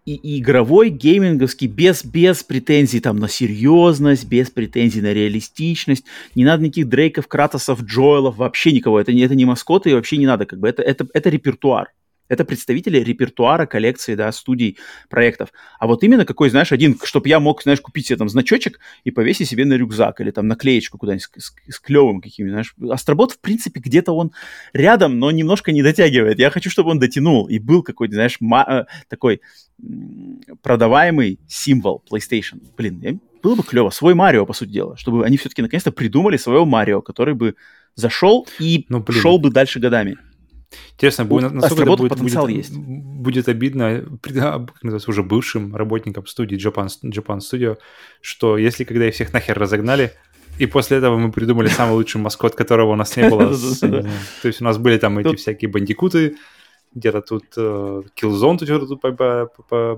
[0.05, 6.03] и игровой, гейминговский, без, без претензий там на серьезность, без претензий на реалистичность.
[6.35, 8.99] Не надо никаких Дрейков, Кратосов, Джоэлов, вообще никого.
[8.99, 10.45] Это, это не маскоты и вообще не надо.
[10.45, 10.67] Как бы.
[10.67, 11.93] это, это, это репертуар.
[12.29, 14.77] Это представители репертуара, коллекции, да, студий,
[15.09, 15.49] проектов.
[15.79, 19.11] А вот именно какой, знаешь, один, чтобы я мог, знаешь, купить себе там значочек и
[19.11, 22.75] повесить себе на рюкзак или там наклеечку куда-нибудь с, с, с клевым каким-нибудь, знаешь.
[22.93, 24.31] Астробот, в принципе, где-то он
[24.73, 26.39] рядом, но немножко не дотягивает.
[26.39, 29.41] Я хочу, чтобы он дотянул и был какой-то, знаешь, э, такой
[30.61, 32.61] продаваемый символ PlayStation.
[32.77, 33.89] Блин, было бы клево.
[33.89, 37.55] Свой Марио, по сути дела, чтобы они все-таки наконец-то придумали своего Марио, который бы
[37.95, 40.17] зашел и ну, шел бы дальше годами.
[40.93, 42.77] Интересно, будет, насколько это будет, потенциал будет, есть.
[42.77, 44.05] будет обидно
[44.81, 47.77] называется, уже бывшим работникам студии Japan, Japan Studio,
[48.21, 50.13] что если когда их всех нахер разогнали,
[50.59, 53.55] и после этого мы придумали самый лучший маскот, которого у нас не было.
[54.41, 56.35] То есть у нас были там эти всякие бандикуты,
[56.93, 59.01] где-то тут э, Killzone тут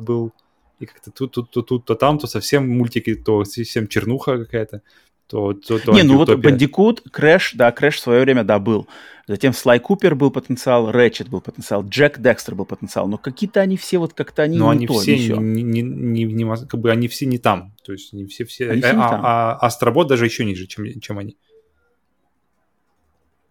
[0.06, 0.32] был,
[0.80, 4.82] и как-то тут, тут, тут, тут, то там, то совсем мультики, то совсем чернуха какая-то
[5.28, 8.88] то, то, то Не, ну вот Бандикут, Крэш, да, Крэш в свое время, да, был.
[9.28, 13.08] Затем Слай Купер был потенциал, Рэтчет был потенциал, Джек Декстер был потенциал.
[13.08, 16.26] Но какие-то они все вот как-то они Но не они то, все не, не, не,
[16.26, 17.74] не, как бы они все не там.
[17.84, 18.70] То есть не все все.
[18.70, 19.22] Они все а, там.
[19.24, 21.38] а, а Астробот даже еще ниже, чем, чем они.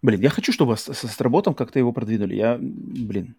[0.01, 2.37] Блин, я хочу, чтобы с, с Астроботом как-то его продвинули.
[2.37, 3.35] Я, блин,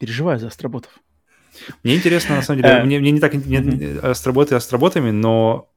[0.00, 0.98] переживаю за астроботов.
[1.84, 5.70] Мне интересно, на самом деле, мне, мне не так не, астроботы астроботами, но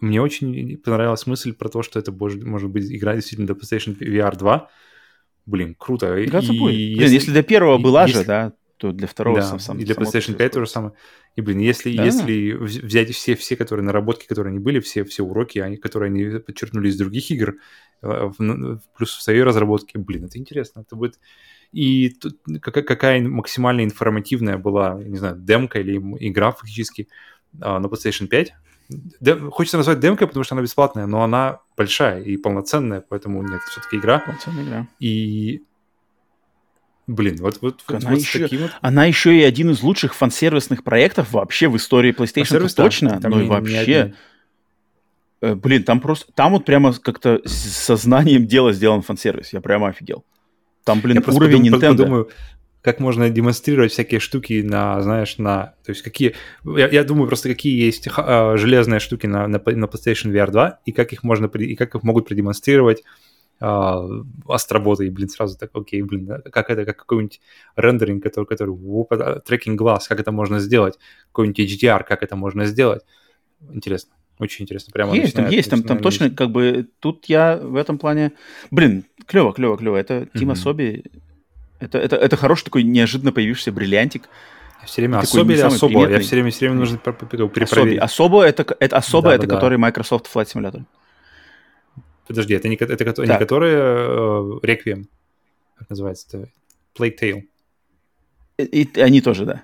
[0.00, 3.98] мне очень понравилась мысль про то, что это может, может быть игра действительно для PlayStation
[3.98, 4.70] VR 2.
[5.46, 6.16] Блин, круто.
[6.18, 6.26] И
[6.58, 6.74] будет.
[6.74, 9.84] Если, Блин, если до первого была если, же, да, то для второго да, сам, и
[9.84, 10.92] для PlayStation 5 то же самое.
[11.34, 12.04] И, блин, если, да.
[12.04, 16.40] если взять все, все которые наработки, которые они были, все, все уроки, они, которые они
[16.40, 17.56] подчеркнули из других игр,
[18.02, 18.30] э,
[18.96, 20.80] плюс в своей разработке, блин, это интересно.
[20.80, 21.18] Это будет...
[21.72, 27.08] И тут какая, какая максимально информативная была, не знаю, демка или игра фактически
[27.60, 28.52] а, на PlayStation 5.
[28.88, 29.50] Дем...
[29.50, 33.96] Хочется назвать демкой, потому что она бесплатная, но она большая и полноценная, поэтому нет, все-таки
[33.96, 34.20] игра.
[34.20, 34.88] Полноценная игра.
[35.00, 35.62] И
[37.06, 38.72] Блин, вот, вот, она, вот еще, вот...
[38.80, 43.46] она еще и один из лучших фан-сервисных проектов вообще в истории PlayStation точно, но и
[43.46, 44.14] вообще.
[45.40, 49.52] Э, блин, там просто, там вот прямо как-то с сознанием дела сделан фан-сервис.
[49.52, 50.24] Я прямо офигел.
[50.82, 51.96] Там, блин, Я уровень Nintendo.
[51.96, 52.30] Подумаю,
[52.86, 55.74] как можно демонстрировать всякие штуки на, знаешь, на...
[55.84, 56.36] То есть какие...
[56.64, 60.78] Я, я думаю просто, какие есть а, железные штуки на, на, на PlayStation VR 2,
[60.86, 61.46] и как их можно...
[61.46, 63.02] И как их могут продемонстрировать
[63.58, 64.06] а,
[64.48, 67.40] астроботы, и, блин, сразу так, окей, блин, как это, как какой-нибудь
[67.74, 70.96] рендеринг, который, который трекинг глаз, как это можно сделать,
[71.32, 73.02] какой-нибудь HDR, как это можно сделать.
[73.72, 74.14] Интересно.
[74.38, 74.92] Очень интересно.
[74.92, 78.30] Прямо есть, там, есть, там, там точно, как бы, тут я в этом плане...
[78.70, 79.96] Блин, клево, клево, клево.
[79.96, 80.56] Это Тима mm-hmm.
[80.56, 81.04] Соби,
[81.78, 84.28] это, это, это хороший такой неожиданно появившийся бриллиантик.
[84.84, 85.92] Все время особо или особо?
[85.92, 86.14] Приметный.
[86.16, 87.98] Я все время, все время нужно перепроверить.
[88.00, 89.78] Особо, это, это особо, да, это да, который да.
[89.78, 90.84] Microsoft Flight Simulator.
[92.26, 95.06] Подожди, это не, это, это не которые э, Requiem,
[95.76, 96.48] как называется это?
[96.96, 97.42] Plague Tale.
[98.58, 99.62] И, и они тоже, да.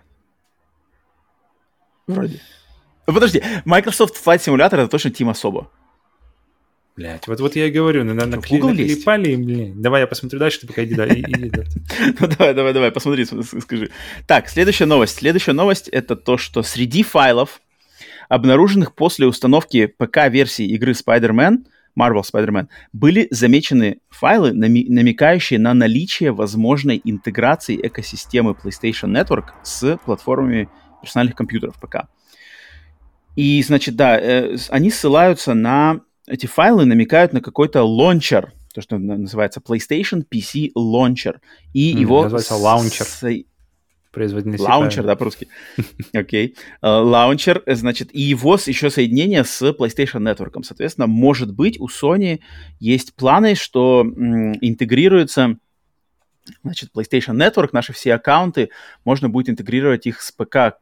[2.06, 2.40] Вроде.
[3.06, 5.70] Подожди, Microsoft Flight Simulator это точно Team особо.
[7.02, 9.82] Блять, вот, вот я и говорю, на, на, наклепали, блин.
[9.82, 11.50] Давай я посмотрю дальше, ты пока иди, да, иди,
[12.20, 13.90] Ну давай, давай, давай, посмотри, скажи.
[14.28, 15.16] Так, следующая новость.
[15.16, 17.60] Следующая новость это то, что среди файлов,
[18.28, 21.64] обнаруженных после установки ПК-версии игры Spider-Man,
[21.98, 30.68] Marvel Spider-Man, были замечены файлы, намекающие на наличие возможной интеграции экосистемы PlayStation Network с платформами
[31.02, 32.06] персональных компьютеров ПК.
[33.34, 38.98] И, значит, да, э, они ссылаются на эти файлы, намекают на какой-то лончер, то, что
[38.98, 41.40] называется PlayStation PC Launcher.
[41.72, 42.22] И mm, его...
[42.22, 43.06] Называется лаунчер.
[43.06, 43.44] С
[44.12, 44.62] производительность.
[44.62, 45.48] Лаунчер, да, по-русски.
[46.12, 46.56] Окей.
[46.80, 50.62] Э, лаунчер, значит, и его еще соединение с PlayStation Network.
[50.62, 52.40] Соответственно, может быть, у Sony
[52.78, 55.56] есть планы, что интегрируется
[56.62, 58.70] значит, PlayStation Network, наши все аккаунты,
[59.04, 60.74] можно будет интегрировать их с ПК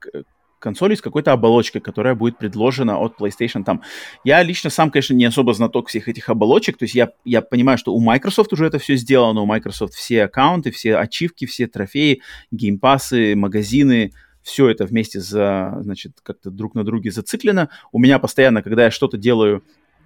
[0.61, 3.65] консоли с какой-то оболочкой, которая будет предложена от PlayStation.
[3.65, 3.83] Там.
[4.23, 7.79] Я лично сам, конечно, не особо знаток всех этих оболочек, то есть я, я понимаю,
[7.79, 12.23] что у Microsoft уже это все сделано, у Microsoft все аккаунты, все ачивки, все трофеи,
[12.53, 14.13] геймпасы, магазины,
[14.43, 17.69] все это вместе за, значит, как-то друг на друге зациклено.
[17.93, 19.65] У меня постоянно, когда я что-то делаю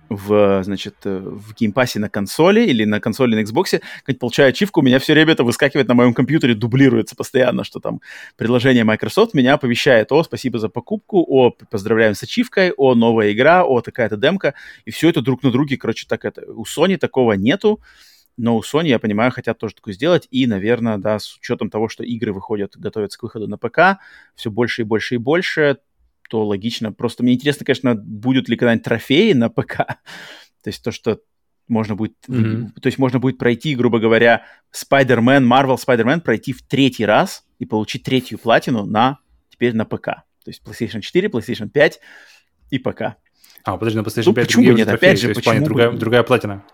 [0.08, 4.80] в, значит, э, в геймпассе на консоли или на консоли на Xbox, как получаю ачивку,
[4.80, 8.00] у меня все время это выскакивает на моем компьютере, дублируется постоянно, что там
[8.36, 13.64] приложение Microsoft меня оповещает, о, спасибо за покупку, о, поздравляем с ачивкой, о, новая игра,
[13.64, 14.54] о, такая-то демка,
[14.84, 16.42] и все это друг на друге, короче, так это.
[16.52, 17.80] У Sony такого нету,
[18.36, 21.88] но у Sony, я понимаю, хотят тоже такое сделать, и, наверное, да, с учетом того,
[21.88, 24.00] что игры выходят, готовятся к выходу на ПК,
[24.34, 25.78] все больше и больше и больше,
[26.28, 26.92] то логично.
[26.92, 29.76] Просто мне интересно, конечно, будут ли когда-нибудь трофеи на ПК.
[30.62, 31.20] то есть то, что
[31.68, 32.80] можно будет, mm-hmm.
[32.80, 34.44] то есть можно будет пройти, грубо говоря,
[34.74, 39.18] Spider-Man, Marvel Spider-Man пройти в третий раз и получить третью платину на
[39.48, 40.06] теперь на ПК.
[40.44, 42.00] То есть PlayStation 4, PlayStation 5
[42.70, 43.16] и ПК.
[43.64, 44.88] А, подожди, на PlayStation ну, 5 почему нет?
[44.88, 46.64] Опять же, почему другая, другая платина.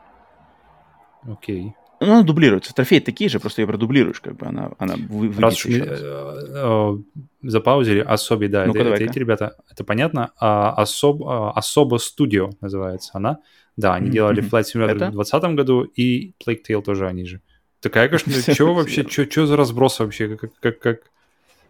[1.22, 1.74] Окей.
[2.00, 2.74] Ну, она дублируется.
[2.74, 6.98] Трофеи такие же, просто ее продублируешь, как бы она, она вы, раз, э, э,
[7.42, 10.30] запаузили, особи, да, ну это, эти ребята, это понятно.
[10.40, 13.40] А, особ, а, особо студио называется она.
[13.76, 14.12] Да, они mm-hmm.
[14.12, 15.06] делали Flight Simulator это?
[15.10, 17.42] в 2020 году и Plague Tale тоже они же.
[17.80, 21.00] Такая, конечно, что вообще, что за разброс вообще, как, как, как,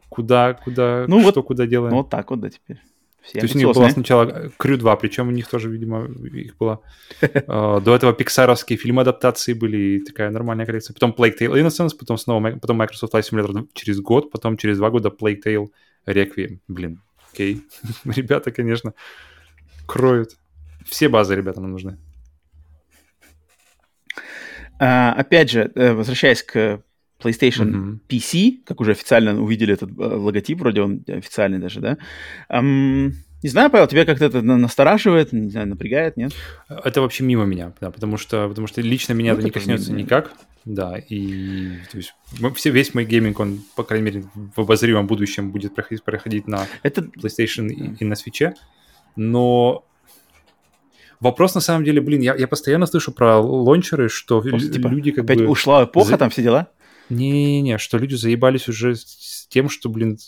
[0.09, 1.91] куда, куда, ну, что вот, куда делаем?
[1.91, 2.81] Ну, вот так вот, да, теперь.
[3.23, 6.57] Все То есть у них была сначала Крю 2, причем у них тоже, видимо, их
[6.57, 6.81] было...
[7.47, 10.95] А, до этого пиксаровские фильмы-адаптации были, и такая нормальная коллекция.
[10.95, 14.91] Потом Plague Tale Innocence, потом снова потом Microsoft Flight Simulator через год, потом через два
[14.91, 15.69] года Plague Tale
[16.07, 16.59] Requiem.
[16.69, 17.03] Блин,
[17.33, 17.63] окей.
[18.05, 18.95] ребята, конечно,
[19.87, 20.37] кроют.
[20.87, 21.99] Все базы ребята нам нужны.
[24.79, 26.83] А, опять же, э, возвращаясь к
[27.23, 27.99] PlayStation mm-hmm.
[28.09, 31.99] PC, как уже официально увидели этот э, логотип, вроде он официальный даже, да.
[32.51, 36.33] Um, Не знаю, Павел, тебя как-то это настораживает, не знаю, напрягает, нет?
[36.69, 39.91] Это вообще мимо меня, да, потому что, потому что лично меня ну, это не коснется
[39.93, 40.03] мимо.
[40.03, 40.33] никак,
[40.67, 42.15] да, и то есть,
[42.57, 46.67] все, весь мой гейминг, он, по крайней мере, в обозримом будущем будет проходить, проходить на
[46.83, 47.01] это...
[47.03, 48.55] PlayStation и, и на свече,
[49.17, 49.85] но
[51.21, 55.11] Вопрос на самом деле, блин, я, я постоянно слышу про лончеры, что Просто, типа, люди
[55.11, 55.49] как опять бы...
[55.49, 56.19] ушла эпоха, за...
[56.19, 56.69] там все дела?
[57.11, 60.19] Не-не-не, что люди заебались уже с тем, что, блин,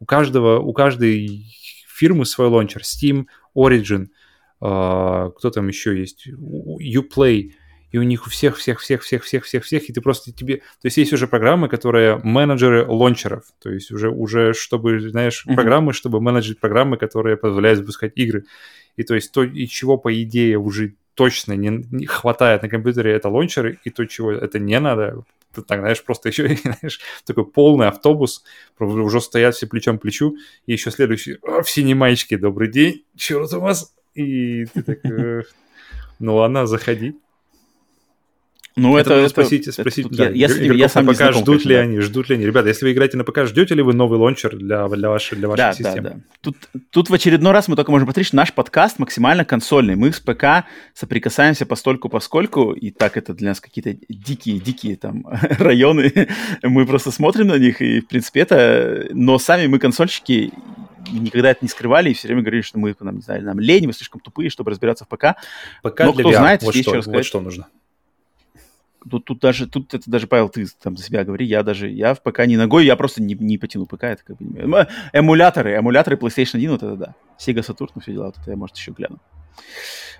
[0.00, 1.46] у каждого, у каждой
[1.88, 2.82] фирмы свой лончер.
[2.82, 4.08] Steam, Origin,
[4.60, 6.28] uh, кто там еще есть?
[6.28, 7.52] Uplay.
[7.92, 10.56] И у них у всех, всех, всех, всех, всех, всех, всех, и ты просто тебе...
[10.56, 13.44] То есть есть уже программы, которые менеджеры лончеров.
[13.62, 15.54] То есть уже, уже чтобы, знаешь, mm-hmm.
[15.54, 18.46] программы, чтобы менеджить программы, которые позволяют запускать игры.
[18.96, 23.12] И то есть то, и чего, по идее, уже точно не, не хватает на компьютере,
[23.12, 25.22] это лончеры, и то, чего это не надо,
[25.54, 28.44] ты так, знаешь, просто еще, знаешь, такой полный автобус,
[28.78, 30.36] уже стоят все плечом к плечу,
[30.66, 35.04] и еще следующий, «А, в синей маечке, добрый день, черт у вас, и ты так,
[35.04, 35.42] э,
[36.18, 37.16] ну ладно, заходи.
[38.76, 41.68] Ну, это, это спросите, это, спросите это, да, я, я, я сам пока ждут конечно,
[41.68, 41.80] ли да.
[41.82, 42.44] они, ждут ли они.
[42.44, 45.46] Ребята, если вы играете на ПК, ждете ли вы новый лончер для, для вашей, для
[45.46, 46.02] вашей да, системы?
[46.02, 46.20] Да, да.
[46.40, 46.56] Тут,
[46.90, 49.94] тут в очередной раз мы только можем повторить, что наш подкаст максимально консольный.
[49.94, 55.24] Мы с ПК соприкасаемся постольку поскольку, и так это для нас какие-то дикие-дикие там
[55.58, 56.28] районы.
[56.64, 59.06] мы просто смотрим на них, и в принципе это...
[59.12, 60.52] Но сами мы консольщики,
[61.12, 63.86] никогда это не скрывали, и все время говорили, что мы, нам, не знаю, нам лень,
[63.86, 65.36] мы слишком тупые, чтобы разбираться в ПК.
[65.82, 66.36] ПК Но для кто VR.
[66.38, 67.68] знает, вот что, вот что нужно.
[69.08, 72.14] Тут, тут даже, тут это даже, Павел, ты там за себя говори, я даже, я
[72.14, 74.44] в ПК не ногой, я просто не, не потяну ПК, это как бы
[75.12, 77.14] Эмуляторы, эмуляторы PlayStation 1, вот это да.
[77.38, 79.18] Sega Saturn, все дела, вот это я, может, еще гляну.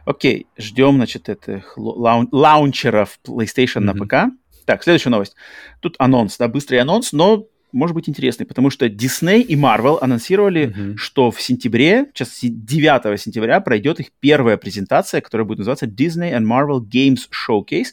[0.05, 3.81] Окей, ждем, значит, этих лаун- лаунчеров PlayStation mm-hmm.
[3.81, 4.35] на ПК.
[4.66, 5.35] Так, следующая новость.
[5.81, 10.68] Тут анонс, да, быстрый анонс, но может быть интересный, потому что Disney и Marvel анонсировали,
[10.68, 10.96] mm-hmm.
[10.96, 16.46] что в сентябре, сейчас 9 сентября, пройдет их первая презентация, которая будет называться Disney and
[16.46, 17.88] Marvel Games Showcase.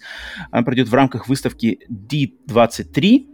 [0.51, 3.25] Она пройдет в рамках выставки D23,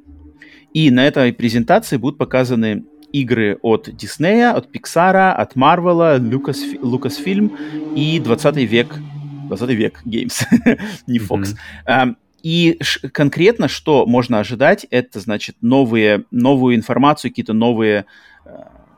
[0.73, 7.95] и на этой презентации будут показаны игры от Disney, от Pixar, от Marvel, Lucas, Lucasfilm
[7.95, 8.99] и 20 век
[9.47, 10.45] 20 век Games,
[11.07, 11.55] не Fox.
[11.87, 12.15] Mm-hmm.
[12.43, 12.79] И
[13.13, 18.05] конкретно что можно ожидать, это, значит, новые, новую информацию, какие-то новые
[18.45, 18.49] э,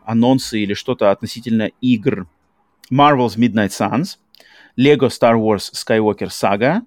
[0.05, 2.27] анонсы или что-то относительно игр.
[2.91, 4.17] Marvel's Midnight Suns,
[4.77, 6.81] Lego Star Wars Skywalker Saga,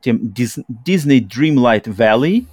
[0.00, 2.46] тем Disney Dreamlight Valley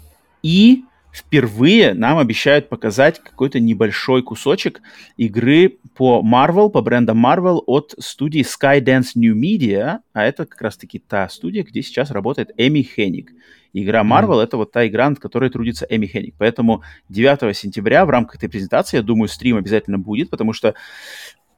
[0.44, 0.84] и
[1.14, 4.82] впервые нам обещают показать какой-то небольшой кусочек
[5.18, 11.00] игры по Marvel, по брендам Marvel от студии Skydance New Media, а это как раз-таки
[11.00, 13.32] та студия, где сейчас работает Эми Хенник.
[13.74, 14.44] Игра Marvel mm-hmm.
[14.44, 16.36] это вот та игра, над которой трудится Эми Хенник.
[16.38, 20.76] Поэтому 9 сентября в рамках этой презентации, я думаю, стрим обязательно будет, потому что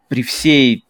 [0.10, 0.86] при всей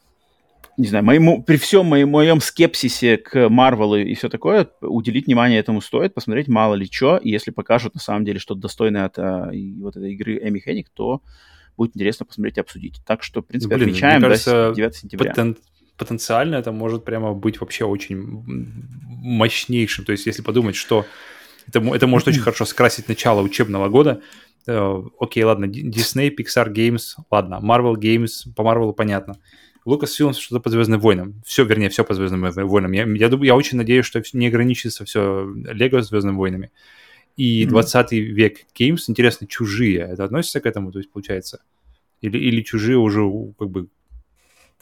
[0.78, 5.60] не знаю, моему, при всем моем, моем скепсисе к Марвелу и все такое, уделить внимание
[5.60, 9.20] этому стоит, посмотреть мало ли что, и если покажут на самом деле что-то достойное от
[9.20, 11.22] а, вот этой игры Эми Хенник, то
[11.78, 13.02] будет интересно посмотреть и обсудить.
[13.06, 15.30] Так что, в принципе, Блин, отмечаем кажется, до 9 сентября.
[15.32, 15.58] Потен...
[15.96, 20.06] Потенциально это может прямо быть вообще очень мощнейшим.
[20.06, 21.06] То есть, если подумать, что
[21.68, 24.22] это, это может очень хорошо скрасить начало учебного года,
[24.68, 29.36] э, Окей, ладно, Disney, Pixar Games, ладно, Marvel Games, по Marvel понятно.
[29.86, 31.42] Lucasfilm что-то по Звездным войнам.
[31.46, 32.92] Все, вернее, все по Звездным войнам.
[32.92, 36.72] Я, я, я очень надеюсь, что не ограничится все Лего Звездными войнами.
[37.36, 37.70] И mm-hmm.
[37.70, 41.62] 20 век Games, интересно, чужие, это относится к этому, то есть получается?
[42.22, 43.22] Или, или чужие уже
[43.58, 43.88] как бы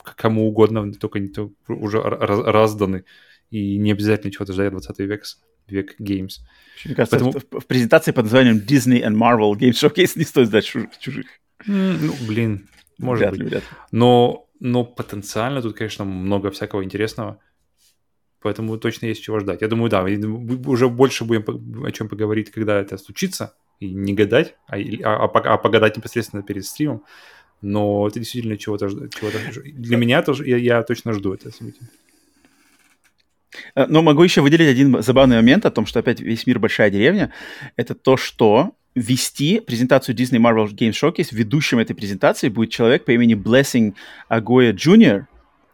[0.03, 3.05] кому угодно, только не то, уже раз, разданы,
[3.49, 5.23] и не обязательно чего-то ждать 20 век,
[5.67, 6.39] век Games.
[6.85, 7.31] Мне кажется, Поэтому...
[7.31, 11.27] в, в презентации под названием Disney and Marvel Games Showcase не стоит ждать чужих.
[11.67, 12.67] Mm, ну, блин,
[12.97, 13.39] может вряд быть.
[13.41, 13.69] Ли, вряд ли.
[13.91, 17.39] Но но потенциально тут, конечно, много всякого интересного.
[18.41, 19.61] Поэтому точно есть чего ждать.
[19.61, 24.55] Я думаю, да, уже больше будем о чем поговорить, когда это случится, и не гадать,
[24.67, 27.03] а, а, а, а погадать непосредственно перед стримом.
[27.61, 29.31] Но это действительно чего-то чего
[29.63, 31.89] Для меня тоже, я, я точно жду это событие.
[33.73, 36.91] Э, но могу еще выделить один забавный момент о том, что опять весь мир большая
[36.91, 37.33] деревня.
[37.77, 43.11] Это то, что вести презентацию Disney Marvel Games Showcase, ведущим этой презентации будет человек по
[43.11, 43.95] имени Blessing
[44.29, 45.25] Agoya Jr.,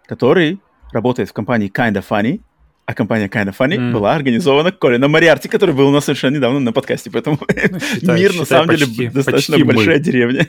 [0.06, 0.60] который
[0.92, 2.42] работает в компании Kinda Funny,
[2.88, 3.92] а компания Kinda Funny mm.
[3.92, 8.18] была организована Колином Мариарти, который был у нас совершенно недавно на подкасте, поэтому ну, считай,
[8.18, 10.04] мир считай, на самом почти, деле достаточно почти большая мы.
[10.04, 10.48] деревня.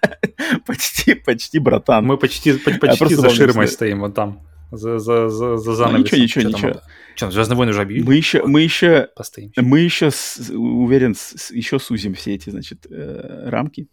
[0.66, 2.06] почти, почти братан.
[2.06, 4.40] Мы почти, почти за ширмой стоим вот там
[4.72, 6.18] за, за, за, за занавесом.
[6.18, 6.82] Ну, ничего, ничего, ничего.
[7.14, 8.06] Что, Звездные войны уже объявили?
[8.06, 9.52] Мы еще, мы еще, Постоим.
[9.56, 13.88] мы еще, с, уверен, с, еще сузим все эти, значит, э, рамки.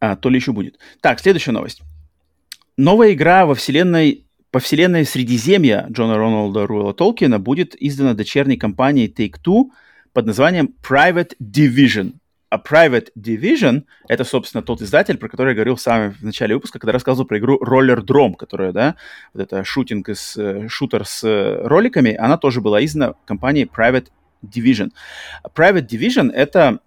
[0.00, 0.78] А, то ли еще будет.
[1.02, 1.82] Так, следующая новость.
[2.78, 9.12] новая игра во вселенной по вселенной Средиземья Джона Роналда Руэлла Толкина будет издана дочерней компанией
[9.14, 9.70] Take-Two
[10.12, 12.14] под названием Private Division.
[12.50, 16.92] А Private Division— это, собственно, тот издатель, про который я говорил в начале выпуска, когда
[16.92, 18.94] рассказывал про игру Roller Drome, которая, да,
[19.34, 24.06] вот это шутинг из э, шутер с э, роликами, она тоже была издана компанией Private
[24.42, 24.92] Division.
[25.54, 26.78] Private Division— это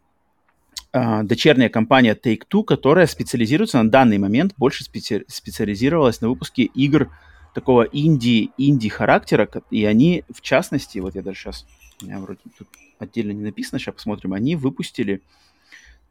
[0.94, 7.12] э, дочерняя компания Take-Two, которая специализируется на данный момент, больше специ- специализировалась на выпуске игр
[7.54, 11.66] такого инди, инди характера, и они, в частности, вот я даже сейчас,
[12.02, 12.68] у меня вроде тут
[13.00, 15.22] отдельно не написано, сейчас посмотрим, они выпустили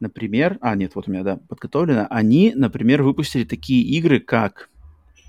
[0.01, 4.71] например, а, нет, вот у меня, да, подготовлено, они, например, выпустили такие игры, как,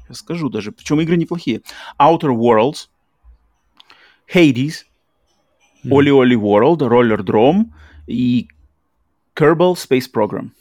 [0.08, 1.62] я скажу даже, причем игры неплохие,
[2.00, 2.88] Outer Worlds,
[4.34, 4.86] Hades,
[5.84, 7.66] Oli Oli World, Roller Drome
[8.08, 8.48] и
[9.36, 10.52] Kerbal Space Program.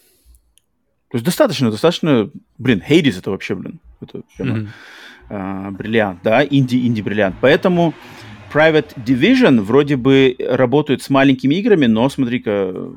[1.08, 4.68] То есть достаточно, достаточно, блин, Hades это вообще, блин, это прямо mm-hmm.
[5.30, 7.36] А, бриллиант, да, инди-инди-бриллиант.
[7.40, 7.94] Поэтому
[8.52, 12.90] Private Division вроде бы работают с маленькими играми, но смотри-ка,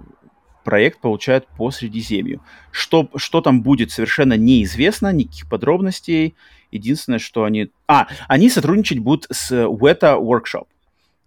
[0.63, 2.41] проект получает по Средиземью.
[2.71, 6.35] Что, что там будет, совершенно неизвестно, никаких подробностей.
[6.71, 7.69] Единственное, что они...
[7.87, 10.65] А, они сотрудничать будут с Weta Workshop.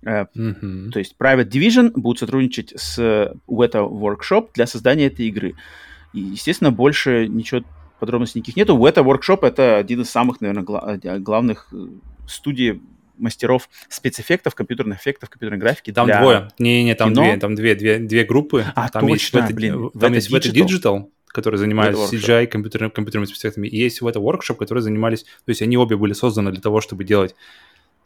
[0.04, 0.90] Mm-hmm.
[0.90, 2.98] То есть Private Division будут сотрудничать с
[3.46, 5.54] Weta Workshop для создания этой игры.
[6.12, 7.62] И, естественно, больше ничего
[7.98, 8.76] подробностей никаких нету.
[8.76, 11.86] Weta Workshop это один из самых, наверное, гла- главных э,
[12.28, 12.80] студий
[13.18, 15.92] мастеров спецэффектов, компьютерных эффектов, компьютерной графики.
[15.92, 16.48] Там для двое.
[16.58, 17.22] Не-не, там кино.
[17.22, 18.64] две, там две, две, две группы.
[18.74, 19.90] А, там точно, есть блин.
[19.98, 24.56] Там есть Weta Digital, который занимается Weta CGI, компьютерными, компьютерными спецэффектами, и есть Weta Workshop,
[24.56, 25.22] которые занимались...
[25.22, 27.34] То есть они обе были созданы для того, чтобы делать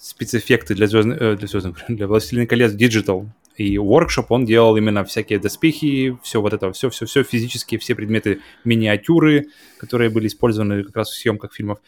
[0.01, 3.27] спецэффекты для звездных, э, для звездных, для Властелина колец Digital.
[3.57, 9.49] И Workshop, он делал именно всякие доспехи, все вот это, все-все-все физические, все предметы, миниатюры,
[9.77, 11.81] которые были использованы как раз в съемках фильмов.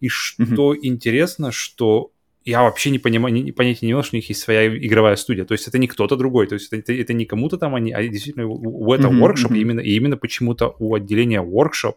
[0.00, 0.78] И что mm-hmm.
[0.82, 2.10] интересно, что
[2.44, 5.44] я вообще не понимаю, не, понятия не имел, что у них есть своя игровая студия.
[5.44, 7.92] То есть это не кто-то другой, то есть это, это, это не кому-то там они,
[7.92, 9.60] а действительно у, у этого mm-hmm, workshop, mm-hmm.
[9.60, 11.94] именно, и именно почему-то у отделения workshop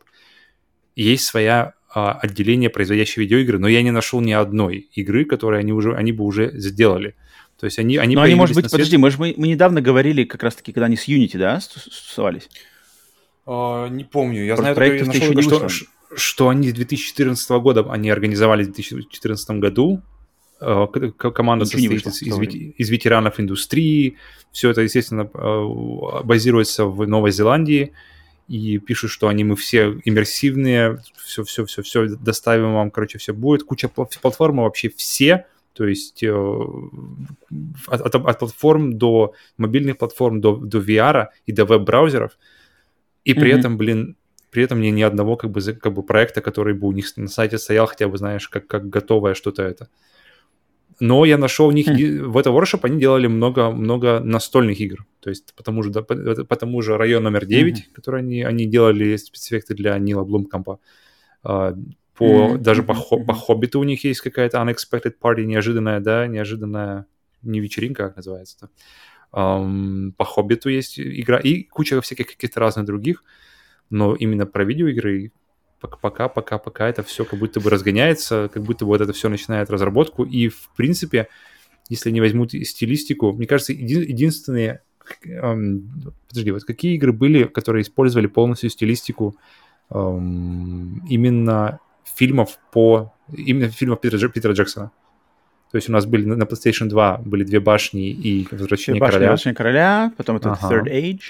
[0.96, 5.74] есть своя а, отделение, производящее видеоигры, но я не нашел ни одной игры, которые они
[5.74, 7.16] уже, они бы уже сделали.
[7.60, 10.44] То есть они, они Но они, может быть, подожди, может, мы, мы недавно говорили как
[10.44, 12.50] раз-таки, когда они с Unity, да, стусовались?
[13.46, 14.46] Uh, не помню.
[14.46, 18.74] Я Про знаю, я нашел, что, что, что они с 2014 года, они организовали в
[18.74, 20.02] 2014 году,
[20.66, 20.88] Э,
[21.18, 24.18] команда Ничего состоит из, из, из ветеранов индустрии.
[24.52, 25.26] Все это, естественно,
[26.24, 27.92] базируется в Новой Зеландии.
[28.48, 33.34] И пишут, что они мы все иммерсивные, все, все, все, все доставим вам, короче, все
[33.34, 33.64] будет.
[33.64, 36.30] Куча платформ вообще все, то есть э,
[37.88, 42.38] от, от, от платформ до мобильных платформ, до, до VR и до веб-браузеров.
[43.24, 43.60] И при mm-hmm.
[43.60, 44.16] этом, блин,
[44.52, 47.28] при этом не ни одного как бы, как бы проекта, который бы у них на
[47.28, 49.90] сайте стоял, хотя бы, знаешь, как, как готовое что-то это.
[51.04, 52.30] Но я нашел в них, mm.
[52.30, 55.06] в это workshop они делали много-много настольных игр.
[55.20, 56.16] То есть по тому же, по,
[56.46, 57.94] по тому же район номер 9, mm-hmm.
[57.94, 60.80] который они, они делали спецэффекты для Нила Блумкампа.
[61.44, 61.76] Uh,
[62.16, 62.58] по, mm-hmm.
[62.58, 67.06] Даже по, по Хоббиту у них есть какая-то unexpected party, неожиданная, да, неожиданная,
[67.42, 68.70] не вечеринка, как называется-то.
[69.34, 73.26] Um, по Хоббиту есть игра и куча всяких каких-то разных других,
[73.90, 75.34] но именно про видеоигры
[75.88, 79.30] пока, пока, пока это все как будто бы разгоняется, как будто бы вот это все
[79.30, 80.24] начинает разработку.
[80.24, 81.28] И, в принципе,
[81.90, 84.82] если они возьмут стилистику, мне кажется, еди- единственные...
[85.26, 89.36] Эм, подожди, вот какие игры были, которые использовали полностью стилистику
[89.90, 91.80] эм, именно
[92.16, 93.14] фильмов по...
[93.36, 94.92] Именно фильмов Питера, Питера Джексона?
[95.72, 99.32] То есть у нас были на PlayStation 2 были две башни и Возвращение две короля.
[99.32, 100.72] Возвращение короля, потом это ага.
[100.72, 101.22] Third Age.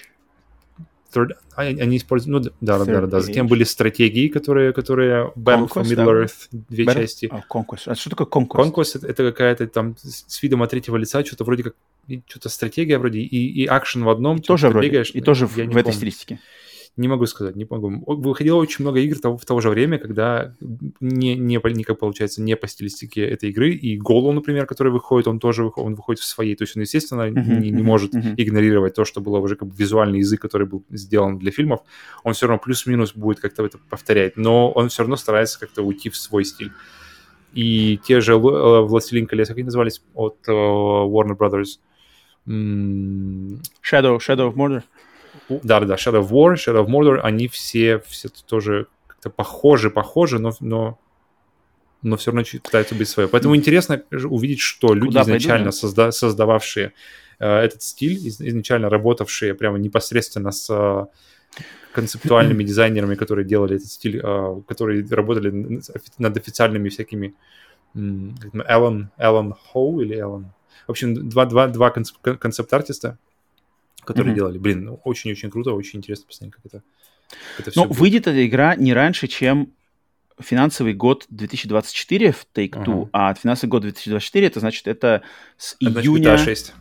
[1.13, 3.19] Third, они используют, ну да, да, да, да.
[3.19, 7.01] Затем были стратегии, которые, которые Battle for Middle-earth, две Battle?
[7.01, 7.25] части.
[7.25, 7.83] Oh, Conquest.
[7.85, 8.73] А что такое Conquest?
[8.73, 11.75] Conquest это, какая-то там с видом от третьего лица, что-то вроде как,
[12.27, 14.37] что-то стратегия вроде и, и акшен в одном.
[14.37, 16.39] И тоже вроде, и тоже в, в этой стилистике.
[16.95, 18.03] Не могу сказать, не могу.
[18.05, 20.53] Выходило очень много игр того, в то же время, когда
[20.99, 23.71] не, не, не как получается, не по стилистике этой игры.
[23.71, 26.55] И Голу, например, который выходит, он тоже выходит, он выходит в своей.
[26.55, 28.35] То есть он, естественно, uh-huh, не, не uh-huh, может uh-huh.
[28.37, 31.81] игнорировать то, что было уже как бы визуальный язык, который был сделан для фильмов.
[32.23, 34.37] Он все равно плюс-минус будет как-то это повторять.
[34.37, 36.71] Но он все равно старается как-то уйти в свой стиль.
[37.53, 41.79] И те же э, «Властелин колец», как они назывались, от uh, Warner Brothers.
[42.45, 44.83] Shadow, Shadow of Mordor.
[45.49, 50.53] Да-да-да, Shadow of War, Shadow of Mordor, они все, все тоже как-то похожи, похожи, но,
[50.59, 50.99] но,
[52.01, 53.27] но все равно пытаются быть свои.
[53.27, 56.93] Поэтому интересно увидеть, что люди Куда изначально пойду, созда- создававшие
[57.39, 61.09] э, этот стиль, из- изначально работавшие прямо непосредственно с
[61.93, 65.81] концептуальными дизайнерами, которые делали этот стиль, а, которые работали
[66.17, 67.35] над официальными всякими
[67.95, 70.51] Эллен, Эллен Хоу или Эллен...
[70.87, 73.17] В общем, два, два, два концепт-артиста,
[74.05, 74.35] которые mm-hmm.
[74.35, 74.57] делали.
[74.57, 76.83] Блин, очень-очень круто, очень интересно посмотреть, как это,
[77.57, 79.73] как это Ну, выйдет эта игра не раньше, чем
[80.39, 83.09] финансовый год 2024 в Take-Two, ага.
[83.13, 85.21] а финансовый год 2024, это значит, это
[85.57, 86.37] с это июня...
[86.37, 86.73] Значит, 6.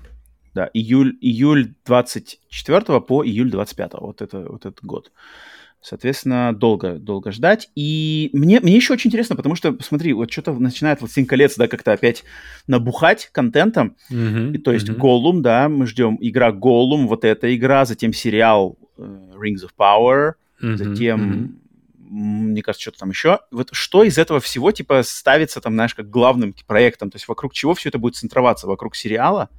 [0.55, 3.93] Да, июль, июль 24 по июль 25.
[3.95, 5.11] Вот это вот этот год.
[5.83, 7.69] Соответственно, долго, долго ждать.
[7.75, 11.67] И мне, мне еще очень интересно, потому что, смотри, вот что-то начинает «Властелин колец», да,
[11.67, 12.23] как-то опять
[12.69, 13.97] набухать контентом.
[14.09, 14.97] Mm-hmm, и, то есть mm-hmm.
[14.97, 20.35] Голум, да, мы ждем игра Голум, вот эта игра, затем сериал uh, Rings of Power,
[20.63, 22.11] mm-hmm, затем, mm-hmm.
[22.11, 23.41] мне кажется, что-то там еще.
[23.51, 27.11] Вот что из этого всего, типа, ставится там, знаешь, как главным проектом?
[27.11, 28.69] То есть вокруг чего все это будет центроваться?
[28.69, 29.51] Вокруг сериала?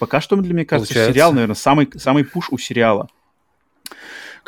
[0.00, 1.12] Пока что, для меня кажется, Получается.
[1.12, 3.08] сериал, наверное, самый, самый пуш у сериала.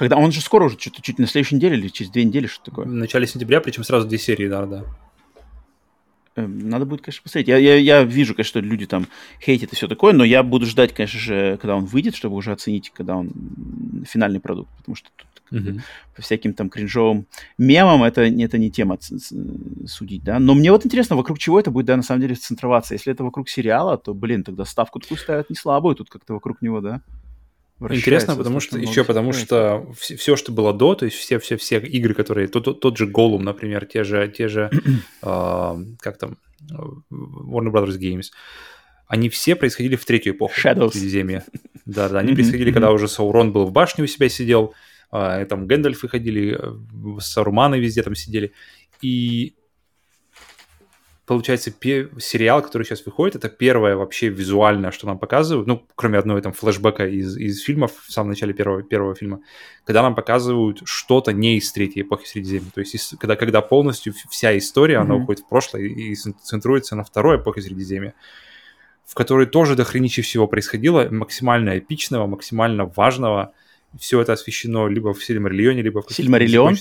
[0.01, 2.64] Когда он же скоро уже, что-то чуть на следующей неделе или через две недели, что
[2.64, 2.86] такое.
[2.86, 4.85] В начале сентября, причем сразу две серии, да, да.
[6.36, 7.48] Эм, надо будет, конечно, посмотреть.
[7.48, 9.09] Я, я, я вижу, конечно, что люди там
[9.43, 12.51] хейтят и все такое, но я буду ждать, конечно же, когда он выйдет, чтобы уже
[12.51, 13.31] оценить, когда он
[14.09, 15.81] финальный продукт, потому что тут uh-huh.
[16.16, 17.27] по всяким там кринжовым
[17.59, 18.97] мемам это, это не тема
[19.86, 20.39] судить, да.
[20.39, 22.94] Но мне вот интересно, вокруг чего это будет, да, на самом деле центроваться.
[22.94, 26.62] Если это вокруг сериала, то, блин, тогда ставку такую ставят не слабую тут как-то вокруг
[26.62, 27.02] него, да.
[27.89, 31.57] Интересно, потому что еще потому что все, все, что было до, то есть все все
[31.57, 34.70] все игры, которые тот, тот же Голум, например, те же те же
[35.23, 36.36] э, как там
[36.70, 38.27] Warner Brothers Games,
[39.07, 40.93] они все происходили в третью эпоху Shadows.
[40.93, 41.44] Средиземья.
[41.86, 44.74] Да, да, они происходили, когда уже Саурон был в башне у себя сидел,
[45.11, 48.52] э, там Гэндальфы ходили, э, Саруманы везде там сидели,
[49.01, 49.55] и
[51.31, 51.70] получается,
[52.19, 56.52] сериал, который сейчас выходит, это первое вообще визуальное, что нам показывают, ну, кроме одного там
[56.52, 59.40] флешбека из, из фильмов в самом начале первого, первого фильма,
[59.85, 62.73] когда нам показывают что-то не из третьей эпохи Средиземья.
[62.74, 65.02] То есть, из, когда, когда полностью вся история, mm-hmm.
[65.02, 68.15] она уходит в прошлое и, и центруется на второй эпохе Средиземья,
[69.07, 73.52] в которой тоже до хренища всего происходило, максимально эпичного, максимально важного.
[73.97, 76.77] Все это освещено либо в Сильмариллионе, либо в Сильмариллион?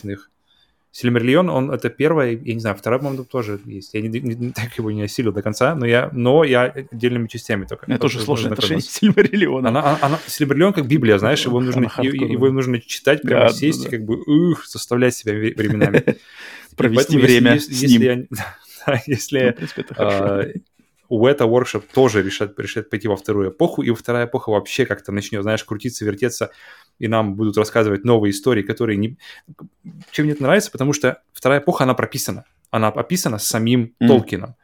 [0.92, 3.94] Сильмерлион, он это первое, я не знаю, второй, по-моему, тоже есть.
[3.94, 7.66] Я не, не, так его не осилил до конца, но я, но я отдельными частями
[7.66, 7.86] только.
[7.88, 9.70] Это тоже сложное отношение Сильмерлиона.
[9.70, 13.84] Она, она, она, Сильмерлион как Библия, знаешь, его нужно, его нужно читать, прямо да, сесть,
[13.84, 16.04] да, как бы, ух, заставлять себя временами.
[16.76, 18.28] Провести время с ним.
[19.06, 19.56] Если
[21.10, 25.42] Уэта Workshop тоже решат, решат пойти во вторую эпоху, и вторая эпоха вообще как-то начнет,
[25.42, 26.52] знаешь, крутиться, вертеться,
[27.00, 29.18] и нам будут рассказывать новые истории, которые не...
[30.12, 32.46] Чем мне это нравится, потому что вторая эпоха, она прописана.
[32.70, 34.08] Она описана самим mm.
[34.08, 34.56] Толкином.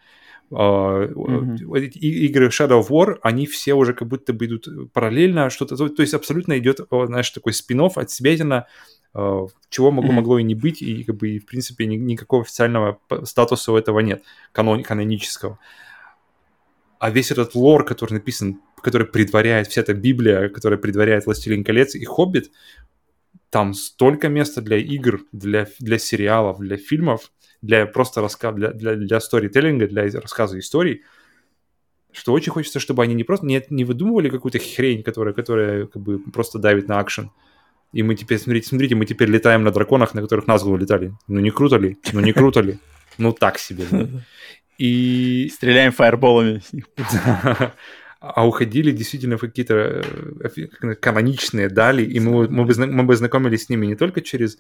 [0.51, 1.87] Uh, mm-hmm.
[1.89, 6.13] игры Shadow of War, они все уже как будто бы идут параллельно, что-то, то есть
[6.13, 8.67] абсолютно идет, знаешь, такой спин от себя,
[9.15, 10.13] uh, чего могло, mm-hmm.
[10.13, 14.01] могло и не быть, и как бы, в принципе, ни, никакого официального статуса у этого
[14.01, 15.57] нет, канон, канонического
[16.99, 21.95] а весь этот лор, который написан, который предваряет вся эта Библия, которая предваряет «Властелин колец»
[21.95, 22.51] и «Хоббит»,
[23.49, 27.31] там столько места для игр, для, для сериалов, для фильмов,
[27.61, 31.03] для просто рассказа, для, для, для сторителлинга, для рассказа историй,
[32.11, 36.01] что очень хочется, чтобы они не просто не, не выдумывали какую-то хрень, которая, которая как
[36.01, 37.31] бы просто давит на акшен.
[37.93, 41.13] И мы теперь, смотрите, смотрите, мы теперь летаем на драконах, на которых Назгул летали.
[41.27, 41.97] Ну не круто ли?
[42.13, 42.77] Ну не круто ли?
[43.17, 43.85] Ну так себе.
[44.77, 45.49] И...
[45.53, 46.85] Стреляем фаерболами с них.
[48.27, 53.65] А уходили действительно в какие-то э, каноничные дали, и мы, мы, бы, мы бы знакомились
[53.65, 54.57] с ними не только через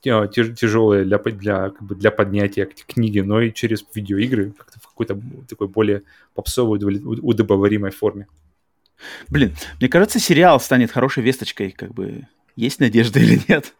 [0.00, 5.20] тяжелые для, для, как бы для поднятия книги, но и через видеоигры как-то в какой-то
[5.48, 6.04] такой более
[6.34, 8.28] попсовой, удобоваримой форме.
[9.28, 13.74] Блин, мне кажется, сериал станет хорошей весточкой, как бы есть надежда или нет?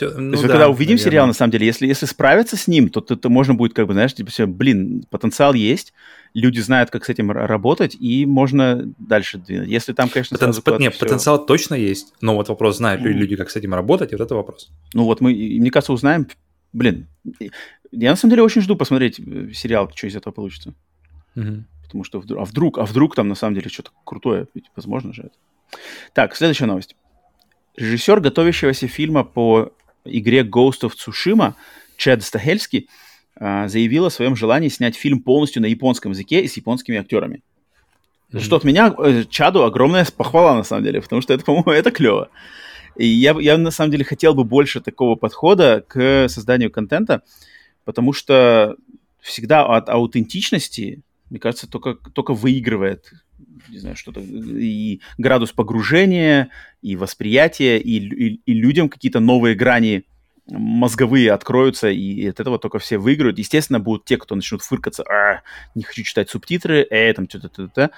[0.00, 1.04] Вот, ну, То есть, да, когда увидим наверное.
[1.04, 3.92] сериал, на самом деле, если, если справиться с ним, то, то, можно будет, как бы,
[3.92, 5.92] знаешь, типа, все, блин, потенциал есть,
[6.34, 9.68] люди знают, как с этим работать, и можно дальше двинуть.
[9.68, 10.62] Если там, конечно, Потен...
[10.62, 10.70] По...
[10.78, 11.04] Нет, все...
[11.04, 13.16] потенциал точно есть, но вот вопрос, знают ли mm.
[13.16, 14.70] люди, как с этим работать, вот это вопрос.
[14.92, 16.26] Ну вот мы, мне кажется, узнаем,
[16.72, 17.06] блин,
[17.92, 20.74] я на самом деле очень жду посмотреть э, сериал, что из этого получится.
[21.36, 21.62] Mm-hmm.
[21.84, 25.22] Потому что, а вдруг, а вдруг там на самом деле что-то крутое, ведь возможно же
[25.22, 25.78] это.
[26.12, 26.96] Так, следующая новость.
[27.76, 29.72] Режиссер готовящегося фильма по
[30.04, 31.54] игре Ghost of Tsushima
[31.96, 32.88] Чед Стахельский
[33.36, 37.42] а, заявил о своем желании снять фильм полностью на японском языке и с японскими актерами.
[38.30, 38.40] Mm-hmm.
[38.40, 41.90] Что от меня э, Чаду огромная похвала, на самом деле, потому что это, по-моему, это
[41.90, 42.30] клево.
[42.96, 47.22] И я, я, на самом деле, хотел бы больше такого подхода к созданию контента,
[47.84, 48.76] потому что
[49.20, 53.12] всегда от аутентичности, мне кажется, только, только выигрывает
[53.68, 56.50] не знаю, что-то, и градус погружения,
[56.82, 60.04] и восприятия, и, и, и людям какие-то новые грани
[60.46, 63.38] мозговые откроются, и от этого только все выиграют.
[63.38, 65.42] Естественно, будут те, кто начнут фыркаться, а,
[65.74, 67.90] не хочу читать субтитры, э, там что-то, то-то.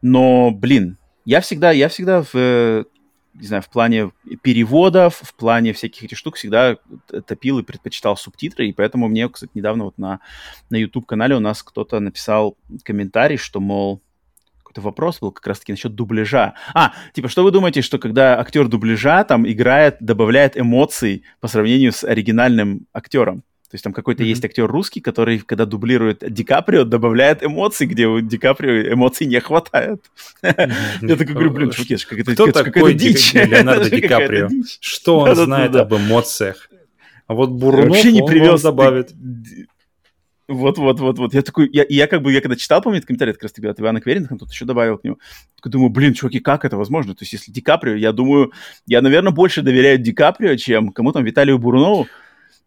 [0.00, 2.86] Но, блин, я всегда, я всегда в,
[3.34, 4.10] не знаю, в плане
[4.42, 6.76] переводов, в плане всяких этих штук всегда
[7.26, 10.20] топил и предпочитал субтитры, и поэтому мне, кстати, недавно вот на,
[10.70, 14.02] на YouTube-канале у нас кто-то написал комментарий, что, мол,
[14.72, 16.54] какой-то вопрос был как раз-таки насчет дубляжа.
[16.74, 21.92] А, типа, что вы думаете, что когда актер дубляжа там играет, добавляет эмоций по сравнению
[21.92, 23.42] с оригинальным актером?
[23.70, 24.26] То есть там какой-то mm-hmm.
[24.26, 29.26] есть актер русский, который, когда дублирует Ди Каприо, добавляет эмоций, где у Ди Каприо эмоций
[29.26, 30.02] не хватает.
[30.42, 33.32] Я такой говорю, блин, чуваки, это какая-то дичь.
[33.32, 34.48] Леонардо Ди Каприо?
[34.80, 36.68] Что он знает об эмоциях?
[37.26, 39.12] А вот Бурунов вообще не привез добавит.
[40.48, 41.34] Вот, вот, вот, вот.
[41.34, 43.66] Я такой, я, я как бы, я когда читал, помню, этот комментарий, как раз таки
[43.66, 45.18] от Ивана Кверинга, тут еще добавил к нему.
[45.56, 47.14] Такой думаю, блин, чуваки, как это возможно?
[47.14, 48.52] То есть, если Ди Каприо, я думаю,
[48.86, 52.08] я, наверное, больше доверяю Ди Каприо, чем кому там Виталию Бурунову.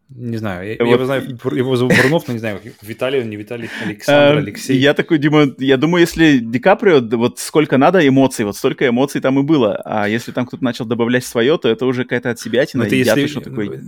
[0.08, 0.94] Не знаю, я, вот.
[0.94, 4.78] его знаю, его зовут Бурнов, но не знаю, Виталий не Виталий, Александр, Алексей.
[4.78, 9.20] Я такой, Дима, я думаю, если Ди Каприо, вот сколько надо эмоций, вот столько эмоций
[9.20, 12.38] там и было, а если там кто-то начал добавлять свое, то это уже какая-то от
[12.38, 12.84] себя тина.
[12.84, 13.26] Это если...
[13.26, 13.80] что такой...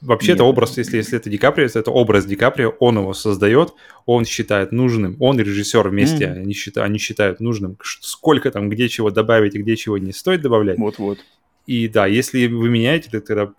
[0.00, 3.72] Вообще это образ, если, если это Ди Каприо, это образ Ди Каприо, он его создает,
[4.04, 6.40] он считает нужным, он режиссер вместе, mm.
[6.42, 10.42] они, считают, они считают нужным, сколько там, где чего добавить и где чего не стоит
[10.42, 10.78] добавлять.
[10.78, 11.18] Вот-вот.
[11.66, 13.52] И да, если вы меняете, то тогда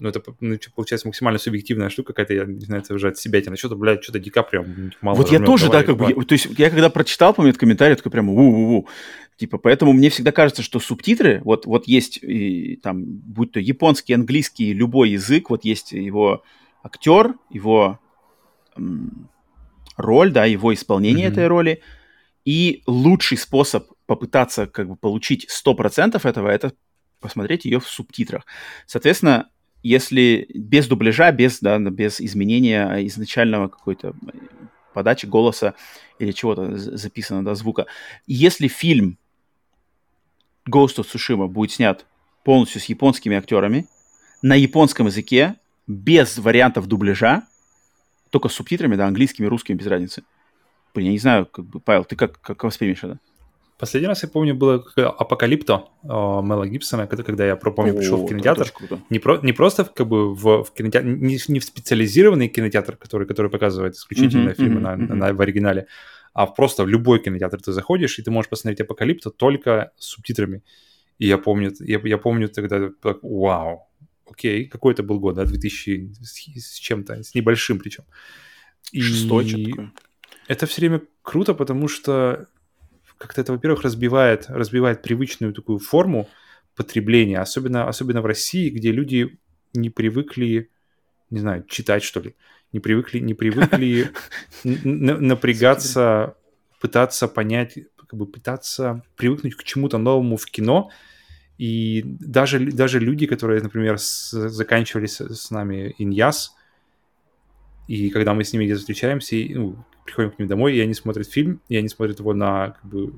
[0.00, 3.40] ну, это ну, получается максимально субъективная штука какая-то, я не знаю, это уже от себя
[3.40, 3.58] тянет.
[3.58, 4.64] Что-то, блядь, что-то Ди Каприо
[5.00, 7.60] мало Вот я тоже, да, как бы, я, то есть я когда прочитал, помню, этот
[7.60, 8.88] комментарий, такой прямо у-у-у.
[9.36, 14.12] Типа, поэтому мне всегда кажется, что субтитры, вот, вот есть и, там, будь то японский,
[14.12, 16.42] английский, любой язык, вот есть его
[16.82, 18.00] актер, его
[18.76, 19.28] м,
[19.96, 21.32] роль, да, его исполнение mm-hmm.
[21.32, 21.82] этой роли,
[22.44, 26.72] и лучший способ попытаться как бы получить 100% этого, это
[27.20, 28.44] посмотреть ее в субтитрах.
[28.86, 29.50] Соответственно,
[29.88, 34.14] если без дубляжа, без, да, без изменения изначального какой-то
[34.92, 35.74] подачи голоса
[36.18, 37.86] или чего-то записано, да, звука.
[38.26, 39.16] Если фильм
[40.68, 42.04] Ghost of Tsushima будет снят
[42.44, 43.88] полностью с японскими актерами,
[44.42, 45.56] на японском языке,
[45.86, 47.46] без вариантов дубляжа,
[48.30, 50.22] только с субтитрами, да, английскими, русскими, без разницы.
[50.94, 53.18] Блин, я не знаю, как бы, Павел, ты как, как воспримешь это?
[53.78, 58.72] Последний раз, я помню, было Апокалипто Мела Гибсона, когда, я, помню, пришел в кинотеатр.
[59.08, 63.26] Не, про, не просто как бы в, в кинотеатр, не, не в специализированный кинотеатр, который,
[63.28, 65.86] который показывает исключительно mm-hmm, фильмы mm-hmm, на, на, в оригинале,
[66.32, 70.62] а просто в любой кинотеатр ты заходишь, и ты можешь посмотреть Апокалипто только с субтитрами.
[71.18, 73.88] И я помню, я, я помню тогда, так, вау,
[74.26, 78.04] окей, какой это был год, да, 2000 с, с чем-то, с небольшим причем.
[78.90, 79.92] И Шестой, что такое?
[80.48, 82.48] Это все время круто, потому что
[83.18, 86.28] как-то это, во-первых, разбивает, разбивает привычную такую форму
[86.76, 89.38] потребления, особенно, особенно в России, где люди
[89.74, 90.70] не привыкли,
[91.30, 92.36] не знаю, читать, что ли,
[92.72, 94.10] не привыкли, не привыкли
[94.62, 96.36] напрягаться,
[96.80, 100.90] пытаться понять, как бы пытаться привыкнуть к чему-то новому в кино,
[101.58, 106.54] и даже, даже люди, которые, например, с, заканчивали с, с нами Иньяс,
[107.88, 110.94] и когда мы с ними где-то встречаемся, и, ну, приходим к ним домой, и они
[110.94, 113.12] смотрят фильм, и они смотрят его на, как бы,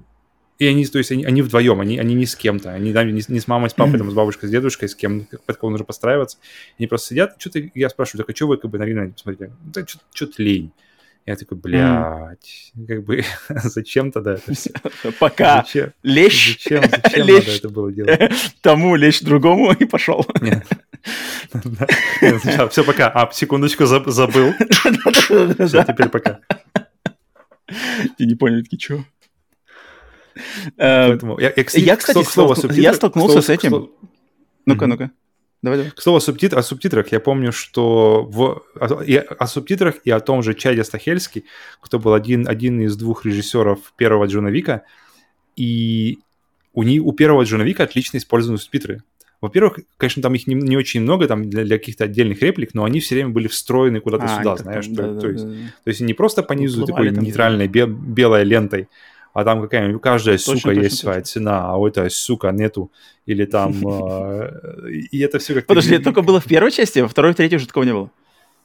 [0.61, 3.23] и они, то есть они, они вдвоем, они, они не с кем-то, они да, не,
[3.27, 5.87] не с мамой, с папой, там, с бабушкой, с дедушкой, с кем, под кого нужно
[5.87, 6.37] подстраиваться.
[6.79, 9.55] Они просто сидят, что-то, я спрашиваю, так а что вы как бы на не посмотрите?
[9.65, 10.71] Да что-то лень.
[11.27, 12.87] Я такой, блядь, mm.
[12.87, 14.73] как бы зачем тогда это все?
[15.19, 15.63] Пока.
[15.63, 15.93] Зачем?
[16.03, 16.59] Лечь.
[16.65, 17.45] Зачем, зачем лечь.
[17.47, 18.33] надо это было делать?
[18.63, 20.27] Тому лечь другому и пошел.
[20.41, 20.67] Нет.
[22.71, 23.09] Все, пока.
[23.09, 24.53] А, секундочку, забыл.
[25.67, 26.41] Все, теперь пока.
[28.19, 29.05] Ты не понял, такие, что?
[30.77, 33.91] Поэтому, я, я, кстати, я, кстати, я столкнулся с этим.
[34.67, 35.11] Ну-ка, ну-ка.
[35.63, 35.93] Давай, давай.
[35.93, 36.55] К слову, субтит...
[36.55, 37.13] о субтитрах.
[37.13, 38.63] Я помню, что в...
[38.75, 41.45] о, и о субтитрах и о том же Чаде Стахельский,
[41.81, 44.83] кто был один, один из двух режиссеров первого Джона Вика,
[45.57, 46.19] и
[46.73, 47.01] у, не...
[47.01, 49.03] у первого Джона Вика отлично использованы субтитры.
[49.41, 52.85] Во-первых, конечно, там их не, не очень много там для, для каких-то отдельных реплик, но
[52.85, 54.87] они все время были встроены куда-то а, сюда, знаешь.
[54.87, 55.55] Там, то, да, то, да, есть, да.
[55.85, 58.89] то есть не просто по низу такой нейтральной бе- белой лентой,
[59.33, 61.11] а там какая-нибудь, каждая точно, сука точно, есть точно.
[61.11, 62.91] своя цена, а у этой сука нету,
[63.27, 67.09] или там, э, и это все как Подожди, это только было в первой части, во
[67.09, 68.11] второй, в третьей уже такого не было?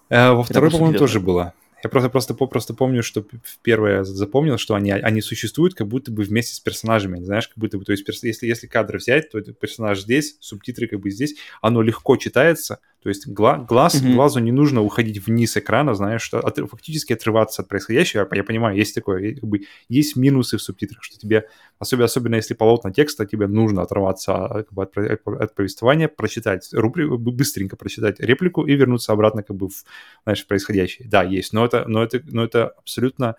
[0.10, 1.54] Э, во второй, по-моему, тоже было.
[1.84, 3.26] Я просто, просто, просто помню, что
[3.62, 7.78] первое запомнил, что они, они существуют как будто бы вместе с персонажами, знаешь, как будто
[7.78, 11.84] бы, то есть если, если кадры взять, то персонаж здесь, субтитры как бы здесь, оно
[11.84, 14.16] легко читается, То есть гла- глаз, mm-hmm.
[14.16, 18.28] глазу не нужно уходить вниз экрана, знаешь, что от, фактически отрываться от происходящего.
[18.32, 21.48] Я, я понимаю, есть такое, как бы, есть минусы в субтитрах, что тебе,
[21.78, 27.20] особенно, особенно если полотна текста, тебе нужно отрываться как бы, от, от повествования, прочитать рубрику,
[27.20, 29.84] быстренько прочитать реплику и вернуться обратно как бы в,
[30.24, 31.08] знаешь, происходящее.
[31.08, 33.36] Да, есть, но это, но это, но это абсолютно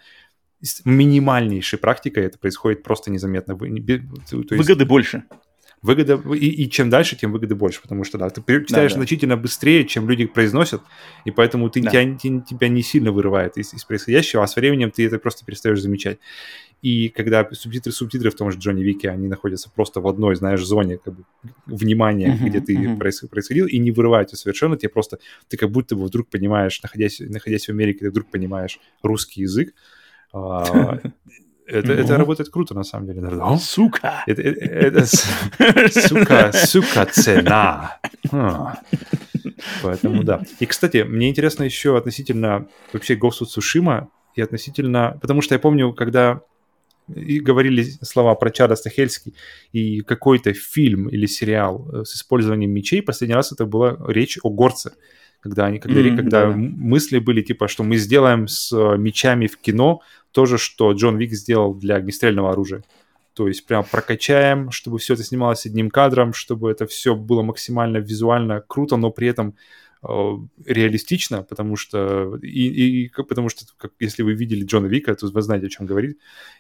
[0.85, 3.57] минимальнейшей практикой это происходит просто незаметно.
[3.57, 5.25] То есть, Выгоды больше
[5.87, 9.01] выгода, и, и чем дальше, тем выгоды больше, потому что, да, ты читаешь да, да.
[9.01, 10.83] значительно быстрее, чем люди произносят,
[11.25, 11.91] и поэтому ты, да.
[11.91, 15.81] тебя, тебя не сильно вырывает из, из происходящего, а со временем ты это просто перестаешь
[15.81, 16.19] замечать.
[16.83, 20.63] И когда субтитры, субтитры в том же Джонни Вике, они находятся просто в одной, знаешь,
[20.63, 21.25] зоне как бы,
[21.67, 22.99] внимания, uh-huh, где ты uh-huh.
[22.99, 25.19] происходил, и не вырываются совершенно, тебе просто,
[25.49, 29.73] ты как будто бы вдруг понимаешь, находясь, находясь в Америке, ты вдруг понимаешь русский язык,
[30.33, 31.01] а,
[31.67, 31.95] Это, ну.
[31.95, 33.21] это работает круто, на самом деле.
[33.21, 33.57] Да?
[33.59, 34.23] Сука!
[34.27, 35.07] Это, это, это,
[36.01, 37.99] сука, сука, цена.
[38.31, 38.79] А.
[39.83, 40.43] Поэтому да.
[40.61, 45.19] И, кстати, мне интересно еще относительно вообще Ghost of Tsushima и относительно...
[45.21, 46.41] Потому что я помню, когда
[47.15, 49.35] и говорили слова про Чада Стахельский
[49.73, 54.51] и какой-то фильм или сериал э, с использованием мечей, последний раз это была речь о
[54.51, 54.93] горце
[55.41, 56.57] когда они, когда, mm-hmm, когда да.
[56.57, 60.01] мысли были типа, что мы сделаем с э, мечами в кино
[60.33, 62.83] то же, что Джон Вик сделал для огнестрельного оружия.
[63.33, 67.99] То есть прям прокачаем, чтобы все это снималось одним кадром, чтобы это все было максимально
[67.99, 69.55] визуально круто, но при этом
[70.03, 75.43] реалистично, потому что и, и потому что как, если вы видели Джона Вика, то вы
[75.43, 76.19] знаете, о чем говорит,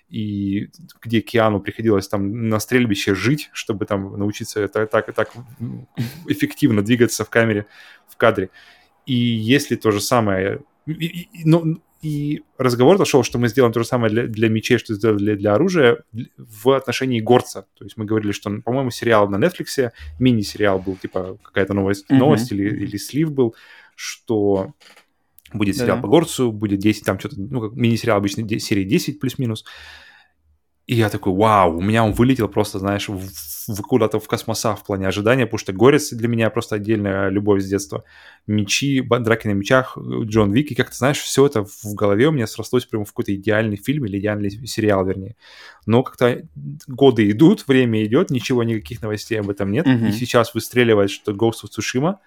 [0.09, 0.69] и
[1.03, 5.33] где Киану приходилось там на стрельбище жить, чтобы там научиться это так так
[6.27, 7.67] эффективно двигаться в камере
[8.09, 8.51] в кадре.
[9.05, 11.79] И если то же самое, ну, и
[12.59, 15.55] разговор зашел, что мы сделаем то же самое для, для мечей, что сделали для, для
[15.55, 16.03] оружия
[16.37, 17.67] в отношении горца.
[17.77, 22.17] То есть мы говорили, что, по-моему, сериал на Netflix, мини-сериал был, типа какая-то новость, mm-hmm.
[22.17, 23.55] новость или, или слив был,
[23.95, 24.75] что
[25.53, 26.03] будет сериал да.
[26.03, 29.65] по горцу, будет 10, там что-то, ну, как мини-сериал обычно серии 10 плюс-минус.
[30.87, 34.77] И я такой, вау, у меня он вылетел просто, знаешь, в, в куда-то в космоса
[34.77, 38.05] в плане ожидания, потому что Горец для меня просто отдельная любовь с детства.
[38.47, 42.47] Мечи, драки на мечах, Джон Вик, и как-то, знаешь, все это в голове у меня
[42.47, 45.35] срослось прямо в какой-то идеальный фильм или идеальный сериал, вернее.
[45.87, 46.47] Но как-то
[46.87, 49.89] годы идут, время идет, ничего, никаких новостей об этом нет.
[49.89, 50.09] Mm-hmm.
[50.11, 52.19] И сейчас выстреливает, что Ghost of Tsushima,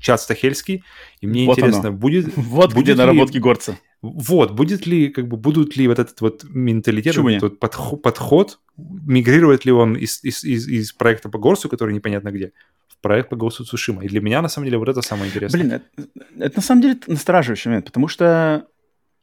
[0.00, 0.84] Чад Стахельский,
[1.20, 1.96] и мне вот интересно, оно.
[1.96, 2.32] будет...
[2.36, 2.98] Вот будет где ли...
[2.98, 3.78] наработки горца.
[4.02, 8.02] Вот, будет ли, как бы, будут ли вот этот вот менталитет, Почему этот вот подход,
[8.02, 12.52] подход, мигрирует ли он из, из, из, из проекта по Горсу, который непонятно где,
[12.88, 14.04] в проект по Горсу Цушима.
[14.04, 15.60] И для меня, на самом деле, вот это самое интересное.
[15.60, 16.08] Блин, это,
[16.38, 18.66] это на самом деле настораживающий момент, потому что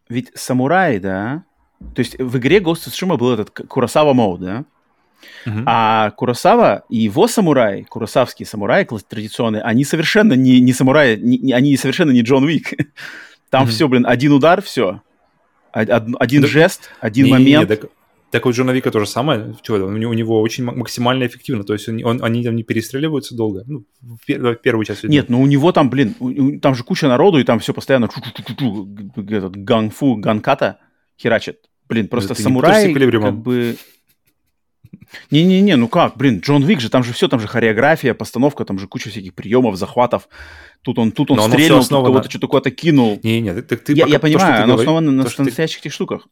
[0.10, 1.44] ведь самурай, да,
[1.96, 4.66] то есть в игре Ghost of Tsushima был этот Курасава мод, да,
[5.46, 5.64] Uh-huh.
[5.66, 11.76] А Курасава и его самурай, курасавские самураи традиционные, они совершенно не, не самураи, не, они
[11.78, 12.74] совершенно не Джон Уик.
[13.50, 13.70] Там mm-hmm.
[13.70, 15.02] все, блин, один удар, все.
[15.72, 17.48] Один, один да, жест, один не, момент.
[17.48, 17.90] Не, не, так,
[18.30, 19.56] так у Джона Вика то же самое.
[19.62, 21.64] Чего, у, него, у него очень максимально эффективно.
[21.64, 23.64] То есть он, он, они там не перестреливаются долго.
[23.66, 25.04] Ну, в, в первую часть.
[25.06, 28.10] Нет, ну у него там, блин, у, там же куча народу, и там все постоянно
[29.16, 30.80] этот ганфу, ганката
[31.20, 31.60] херачит.
[31.88, 33.78] Блин, просто Это самурай как бы...
[35.32, 38.80] Не-не-не, ну как, блин, Джон Вик же, там же все, там же хореография, постановка, там
[38.80, 40.28] же куча всяких приемов, захватов.
[40.82, 43.20] Тут он, тут он Но стрельнул, тут кого-то что-то куда-то кинул.
[43.24, 45.94] Не-не, ты, ты я, пока, я понимаю, то, оно говоришь, основано на, на настоящих этих
[45.94, 46.28] штуках.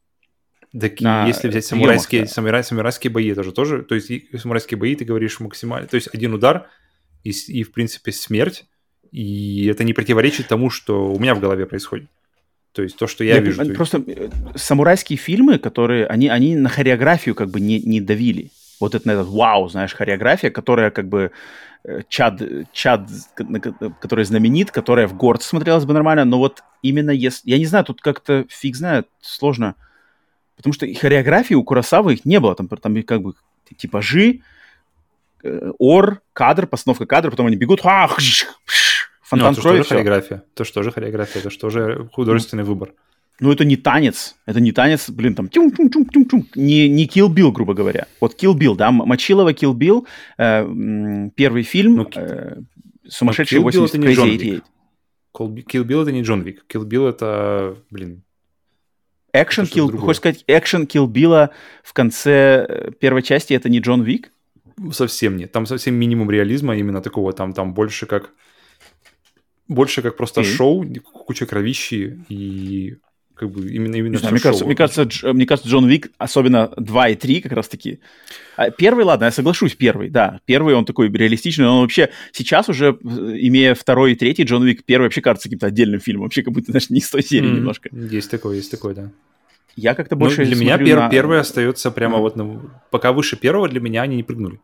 [0.80, 2.28] Так на если взять самурайские, да.
[2.28, 6.10] самурай, самурайские бои, это же тоже, то есть самурайские бои, ты говоришь максимально, то есть
[6.14, 6.68] один удар
[7.24, 8.66] и, и в принципе смерть,
[9.12, 12.10] и это не противоречит тому, что у меня в голове происходит.
[12.76, 13.74] То есть то, что я, я вижу.
[13.74, 14.34] Просто есть...
[14.56, 19.30] самурайские фильмы, которые, они, они на хореографию как бы не, не давили вот это, этот
[19.30, 21.32] вау, знаешь, хореография, которая как бы
[21.86, 22.42] э, Чад,
[22.74, 23.10] Чад,
[24.02, 27.50] который знаменит, которая в Горд смотрелась бы нормально, но вот именно если...
[27.50, 29.76] Я не знаю, тут как-то фиг знает, сложно.
[30.58, 32.56] Потому что хореографии у Курасавы их не было.
[32.56, 33.36] Там, там как бы
[33.78, 34.42] типажи,
[35.46, 38.18] э, ор, кадр, постановка кадра, потом они бегут, ах,
[39.26, 39.80] фонтан ну, крови.
[39.80, 40.44] Это что же хореография.
[40.54, 42.94] То, что же хореография, это что же художественный выбор.
[43.42, 44.36] Ну, это не танец.
[44.46, 47.74] Это не танец, блин, там, тюм тюм тюм тюм тюм Не, не Kill Bill, грубо
[47.74, 48.08] говоря.
[48.22, 50.06] Вот Kill Bill, да, Мочилова Kill Bill,
[50.38, 52.62] э, первый фильм, ну, э,
[53.08, 54.62] сумасшедший 80 Crazy 88.
[55.34, 56.64] Kill Bill это не Джон Вик.
[56.70, 58.24] Kill Bill это, блин,
[59.34, 61.50] Экшен Kill, хочешь сказать, экшен Kill Билла
[61.84, 64.32] в конце э, первой части это не Джон Вик?
[64.92, 65.52] Совсем нет.
[65.52, 67.34] Там совсем минимум реализма именно такого.
[67.34, 68.32] Там, там больше как
[69.68, 70.56] больше как просто mm-hmm.
[70.56, 72.98] шоу, куча кровищи и
[73.36, 76.72] как бы именно, именно знаю, мне, кажется, мне, кажется, Дж, мне кажется, Джон Уик, особенно
[76.78, 78.00] 2 и 3 как раз-таки.
[78.56, 80.40] А первый, ладно, я соглашусь, первый, да.
[80.46, 85.06] Первый, он такой реалистичный, он вообще сейчас уже, имея второй и третий, Джон Уик первый
[85.06, 87.56] вообще кажется каким-то отдельным фильмом, вообще как будто, знаешь, не из той серии mm-hmm.
[87.56, 87.90] немножко.
[87.92, 89.12] Есть такое, есть такое, да.
[89.76, 91.10] Я как-то больше ну, Для меня пер, на...
[91.10, 92.22] первый остается прямо mm-hmm.
[92.22, 92.62] вот, на,
[92.92, 94.62] пока выше первого для меня они не прыгнули.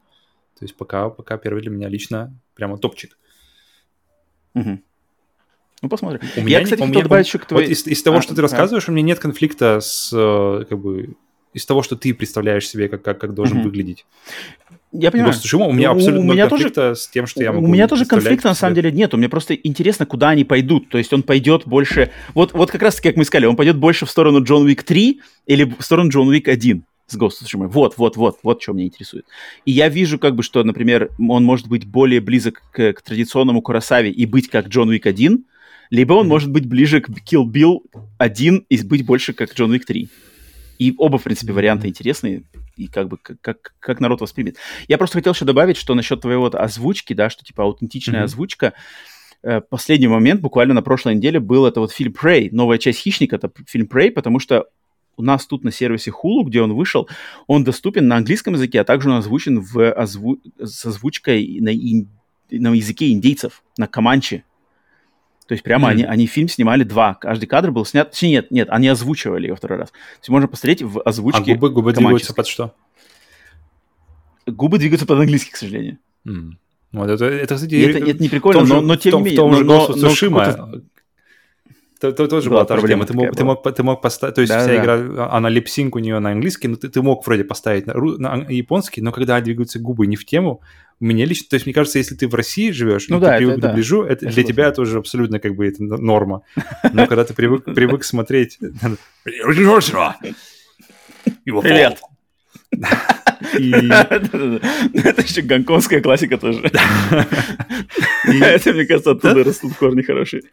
[0.58, 3.18] То есть пока, пока первый для меня лично прямо топчик.
[4.54, 4.80] Угу.
[5.82, 6.22] Ну, посмотрим.
[6.38, 7.68] У меня, я, кстати, у меня, добавить еще к твоей...
[7.68, 8.92] Вот из, из того, а, что ты рассказываешь, а.
[8.92, 11.16] у меня нет конфликта с, э, как бы,
[11.54, 13.66] из того, что ты представляешь себе, как, как, как должен угу.
[13.66, 14.06] выглядеть.
[14.92, 15.34] Я понимаю.
[15.34, 18.06] Просто у меня абсолютно у меня тоже, с тем, что я могу У меня тоже
[18.06, 19.14] конфликта на самом деле нет.
[19.14, 20.90] Мне просто интересно, куда они пойдут.
[20.90, 22.12] То есть он пойдет больше...
[22.34, 25.22] Вот, вот как раз-таки, как мы сказали, он пойдет больше в сторону Джон Уик 3
[25.48, 27.68] или в сторону Джон Уик 1 с Tsushima.
[27.68, 29.26] Вот, вот, вот, вот что меня интересует.
[29.66, 33.62] И я вижу, как бы, что, например, он может быть более близок к, к традиционному
[33.62, 35.44] Курасаве и быть как Джон Уик 1,
[35.92, 36.30] либо он mm-hmm.
[36.30, 37.82] может быть ближе к Kill Bill
[38.18, 40.10] 1 и быть больше как Джон Уик 3.
[40.80, 42.44] И оба, в принципе, варианта интересные,
[42.76, 44.56] и как бы как, как, как народ воспримет.
[44.88, 48.24] Я просто хотел еще добавить, что насчет твоего вот озвучки, да, что типа аутентичная mm-hmm.
[48.24, 48.74] озвучка,
[49.44, 53.36] э, последний момент, буквально на прошлой неделе, был это вот фильм Prey, новая часть «Хищника»,
[53.36, 54.68] это фильм Prey, потому что
[55.18, 57.10] у нас тут на сервисе Hulu, где он вышел,
[57.48, 60.40] он доступен на английском языке, а также он озвучен в озву...
[60.58, 62.10] с озвучкой на, ин...
[62.50, 64.46] на языке индейцев, на Каманче.
[65.48, 65.92] То есть прямо mm.
[65.92, 67.16] они, они фильм снимали два.
[67.16, 68.16] Каждый кадр был снят...
[68.22, 69.92] Нет, нет, они озвучивали его второй раз.
[69.92, 72.74] То есть можно посмотреть в озвучке А губы, губы двигаются под что?
[74.46, 75.98] Губы двигаются под английский, к сожалению.
[76.26, 76.52] Mm.
[76.94, 79.34] Вот это, это, кстати, это, это не прикольно, но, но тем не менее.
[79.34, 80.82] В том же но, но, но,
[82.02, 83.06] это, это тоже была, была проблема.
[83.06, 84.82] Ты мог, ты, мог, ты мог поставить, то есть да, вся да.
[84.82, 88.46] игра, она липсинг у нее на английский, но ты, ты мог вроде поставить на, на
[88.50, 90.62] японский, но когда двигаются губы не в тему,
[91.00, 93.38] мне лично, то есть мне кажется, если ты в России живешь, ну, и да, ты
[93.38, 96.42] привык это, к дубляжу, это, для тебя это уже абсолютно как бы это норма.
[96.92, 98.60] Но когда ты привык, привык смотреть...
[101.52, 102.00] Привет!
[104.94, 106.62] Это еще гонконгская классика тоже.
[108.24, 110.44] Это, мне кажется, оттуда растут корни хорошие.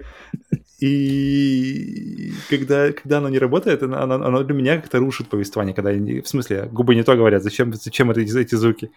[0.81, 5.91] И когда, когда оно не работает, оно, оно, оно для меня как-то рушит повествование, когда
[5.91, 8.91] они, в смысле, губы не то говорят, зачем, зачем это, эти звуки.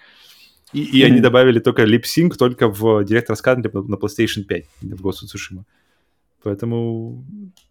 [0.74, 5.06] И, и они добавили только липсинг только в Director's Cut на, на PlayStation 5, в
[5.06, 5.64] Ghost of Tsushima.
[6.44, 7.26] Поэтому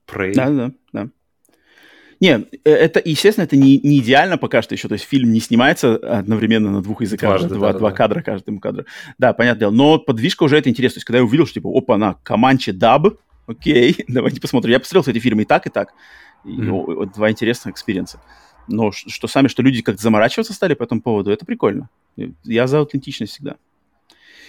[0.07, 0.35] Prey.
[0.35, 1.09] Да, да, да.
[2.21, 4.89] Не, э, это, естественно, это не, не идеально пока что еще.
[4.89, 7.97] То есть фильм не снимается одновременно на двух языках, Дважды, два, да, два да.
[7.97, 8.85] кадра каждому кадру.
[9.19, 9.71] Да, понятное дело.
[9.71, 10.95] Но подвижка уже это интересно.
[10.95, 14.73] То есть, когда я увидел, что типа, опа, на Comanche dub, окей, давайте посмотрим.
[14.73, 15.93] Я посмотрел, эти фильмы и так, и так.
[16.45, 16.95] И, mm-hmm.
[16.95, 18.21] вот, два интересных экспириенса.
[18.69, 21.89] Но что сами, что люди как-то заморачиваться стали по этому поводу, это прикольно.
[22.45, 23.57] Я за аутентичность всегда.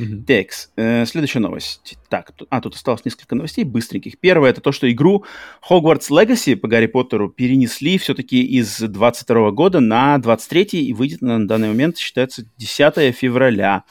[0.02, 0.24] Mm-hmm.
[0.26, 0.72] Текс.
[0.78, 1.98] Э, следующая новость.
[2.10, 4.18] Так, тут, а, тут осталось несколько новостей быстреньких.
[4.20, 5.26] Первое, это то, что игру
[5.70, 11.46] Hogwarts Legacy по Гарри Поттеру перенесли все-таки из 22 года на 23 и выйдет на
[11.48, 13.84] данный момент, считается, 10 февраля.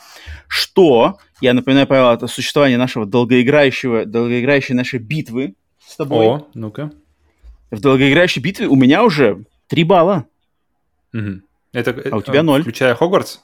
[0.48, 5.54] Что, я напоминаю, Павел, это существование нашего долгоиграющего, долгоиграющей нашей битвы
[5.86, 6.26] с тобой.
[6.26, 6.90] О, ну-ка.
[7.70, 10.26] В долгоиграющей битве у меня уже 3 балла.
[11.14, 11.42] Угу.
[11.72, 12.62] Это, а у тебя 0.
[12.62, 13.38] Включая Хогвартс?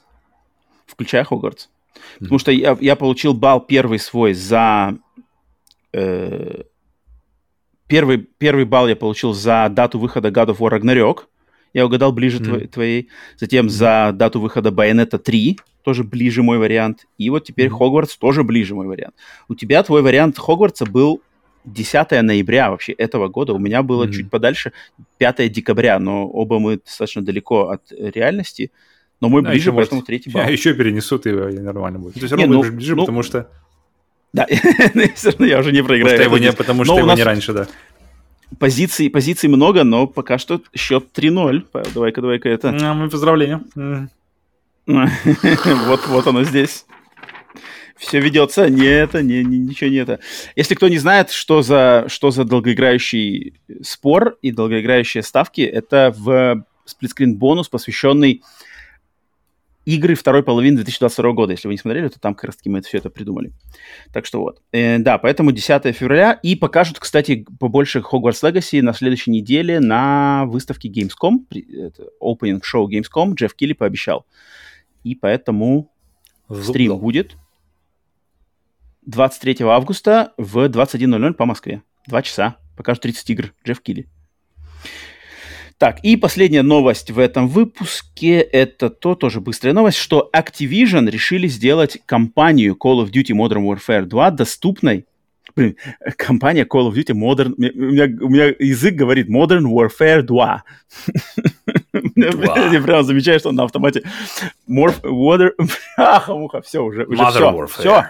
[0.85, 1.69] Включая Хогвартс.
[1.97, 2.19] Mm-hmm.
[2.19, 4.97] Потому что я, я получил балл первый свой за...
[5.93, 6.63] Э,
[7.87, 11.23] первый, первый балл я получил за дату выхода God of War Ragnarok.
[11.73, 12.67] Я угадал ближе mm-hmm.
[12.67, 13.09] твоей.
[13.37, 13.69] Затем mm-hmm.
[13.69, 17.05] за дату выхода Bayonetta 3, тоже ближе мой вариант.
[17.17, 17.77] И вот теперь mm-hmm.
[17.77, 19.15] Хогвартс тоже ближе мой вариант.
[19.47, 21.21] У тебя твой вариант Хогвартса был
[21.65, 23.53] 10 ноября вообще этого года.
[23.53, 24.11] У меня было mm-hmm.
[24.11, 24.71] чуть подальше
[25.17, 28.71] 5 декабря, но оба мы достаточно далеко от реальности.
[29.19, 30.43] Но мой да, ближе, поэтому может, третий балл.
[30.43, 32.15] Я еще перенесут, и нормально будет.
[32.15, 33.49] То есть равно ну, ближе, ну, потому что...
[34.33, 34.45] Да,
[35.15, 36.17] все равно я уже не проиграю.
[36.17, 37.67] Потому что его не, потому что его не раньше, да.
[38.59, 41.65] Позиций, позиций много, но пока что счет 3-0.
[41.93, 42.71] Давай-ка, давай-ка это...
[42.71, 43.61] Ну, мы поздравления.
[44.85, 46.85] вот, вот оно здесь.
[47.97, 50.19] Все ведется, не это, не, не, ничего не это.
[50.55, 56.63] Если кто не знает, что за, что за долгоиграющий спор и долгоиграющие ставки, это в
[56.85, 58.43] сплитскрин бонус, посвященный
[59.87, 61.53] игры второй половины 2022 года.
[61.53, 63.53] Если вы не смотрели, то там как раз-таки мы это, все это придумали.
[64.11, 64.61] Так что вот.
[64.73, 66.33] Э, да, поэтому 10 февраля.
[66.43, 71.45] И покажут, кстати, побольше Hogwarts Legacy на следующей неделе на выставке Gamescom.
[71.49, 73.33] Это opening show Gamescom.
[73.35, 74.25] Джефф Килли пообещал.
[75.05, 75.89] И поэтому
[76.49, 76.99] Зуб стрим дал.
[76.99, 77.37] будет
[79.05, 81.81] 23 августа в 21.00 по Москве.
[82.07, 82.57] Два часа.
[82.75, 83.53] Покажут 30 игр.
[83.65, 84.07] Джефф Килли.
[85.77, 91.47] Так, и последняя новость в этом выпуске, это то, тоже быстрая новость, что Activision решили
[91.47, 95.05] сделать кампанию Call of Duty Modern Warfare 2 доступной
[95.55, 95.75] Блин,
[96.17, 97.53] компания Call of Duty Modern...
[97.57, 100.63] У меня, у меня язык говорит Modern Warfare 2.
[102.15, 104.03] Я прям замечаю, что он на автомате.
[104.69, 105.01] Morph...
[105.01, 105.51] Water...
[106.63, 107.05] Все уже.
[107.05, 107.67] уже Modern все, Warfare.
[107.67, 108.05] Все.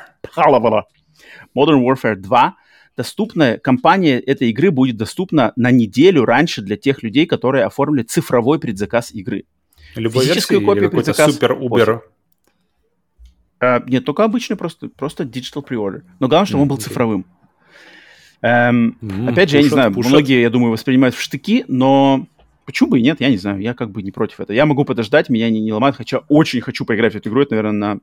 [1.56, 2.56] Modern Warfare 2
[2.97, 8.59] доступна, компания этой игры будет доступна на неделю раньше для тех людей, которые оформили цифровой
[8.59, 9.45] предзаказ игры.
[9.95, 12.01] Любой Физическую версии копию или предзаказ супер-убер?
[13.59, 16.01] А, нет, только обычный, просто, просто digital pre-order.
[16.19, 17.25] Но главное, чтобы он был цифровым.
[18.41, 20.11] Эм, М, опять же, я не пушат, знаю, пушат.
[20.11, 22.27] многие, я думаю, воспринимают в штыки, но
[22.65, 24.55] почему бы и нет, я не знаю, я как бы не против этого.
[24.55, 27.55] Я могу подождать, меня не, не ломает, хотя очень хочу поиграть в эту игру, это,
[27.55, 27.99] наверное, на,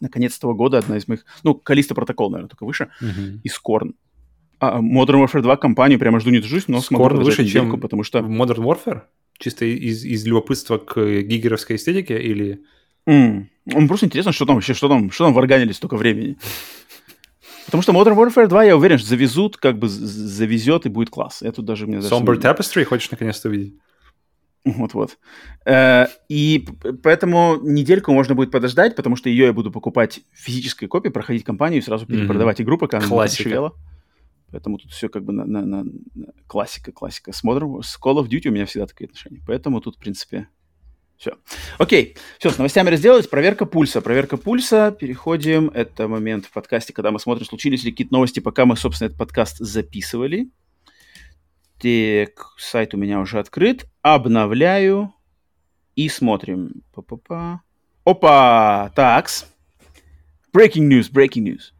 [0.00, 3.40] на конец этого года одна из моих, ну, Калиста Протокол, наверное, только выше, Мгм.
[3.44, 3.94] и Скорн.
[4.64, 7.62] А Modern Warfare 2 компанию прямо жду не дождусь, но смогу Скорн подождать выше, чем
[7.64, 8.20] недельку, потому что...
[8.20, 9.00] Modern Warfare?
[9.38, 12.60] Чисто из, из любопытства к гигеровской эстетике или...
[13.06, 16.36] М, Он просто интересно, что там вообще, что там, что там варганили столько времени.
[17.66, 21.42] Потому что Modern Warfare 2, я уверен, что завезут, как бы завезет и будет класс.
[21.42, 21.88] Я тут даже...
[21.88, 23.74] Мне даже Somber Tapestry хочешь наконец-то увидеть?
[24.64, 25.18] Вот-вот.
[25.66, 26.64] Э, И
[27.02, 31.42] поэтому недельку можно будет подождать, потому что ее я буду покупать в физической копии, проходить
[31.42, 33.42] компанию и сразу перепродавать игру, пока она Классика.
[33.42, 33.72] подешевела.
[34.52, 35.84] Поэтому тут все как бы на, на- на-
[36.46, 37.32] классика, классика.
[37.32, 39.40] С, Modern, с Call of Duty у меня всегда такие отношения.
[39.46, 40.48] Поэтому тут, в принципе,
[41.16, 41.36] все.
[41.78, 43.26] Окей, все, с новостями разделались.
[43.26, 44.00] Проверка пульса.
[44.02, 44.94] Проверка пульса.
[44.98, 45.68] Переходим.
[45.68, 49.18] Это момент в подкасте, когда мы смотрим, случились ли какие-то новости, пока мы, собственно, этот
[49.18, 50.50] подкаст записывали.
[51.78, 53.86] Так, сайт у меня уже открыт.
[54.02, 55.14] Обновляю.
[55.96, 56.82] И смотрим.
[56.92, 57.62] Па-па-па.
[58.04, 58.90] Опа!
[58.94, 59.46] Такс.
[60.54, 61.72] Breaking news, breaking news.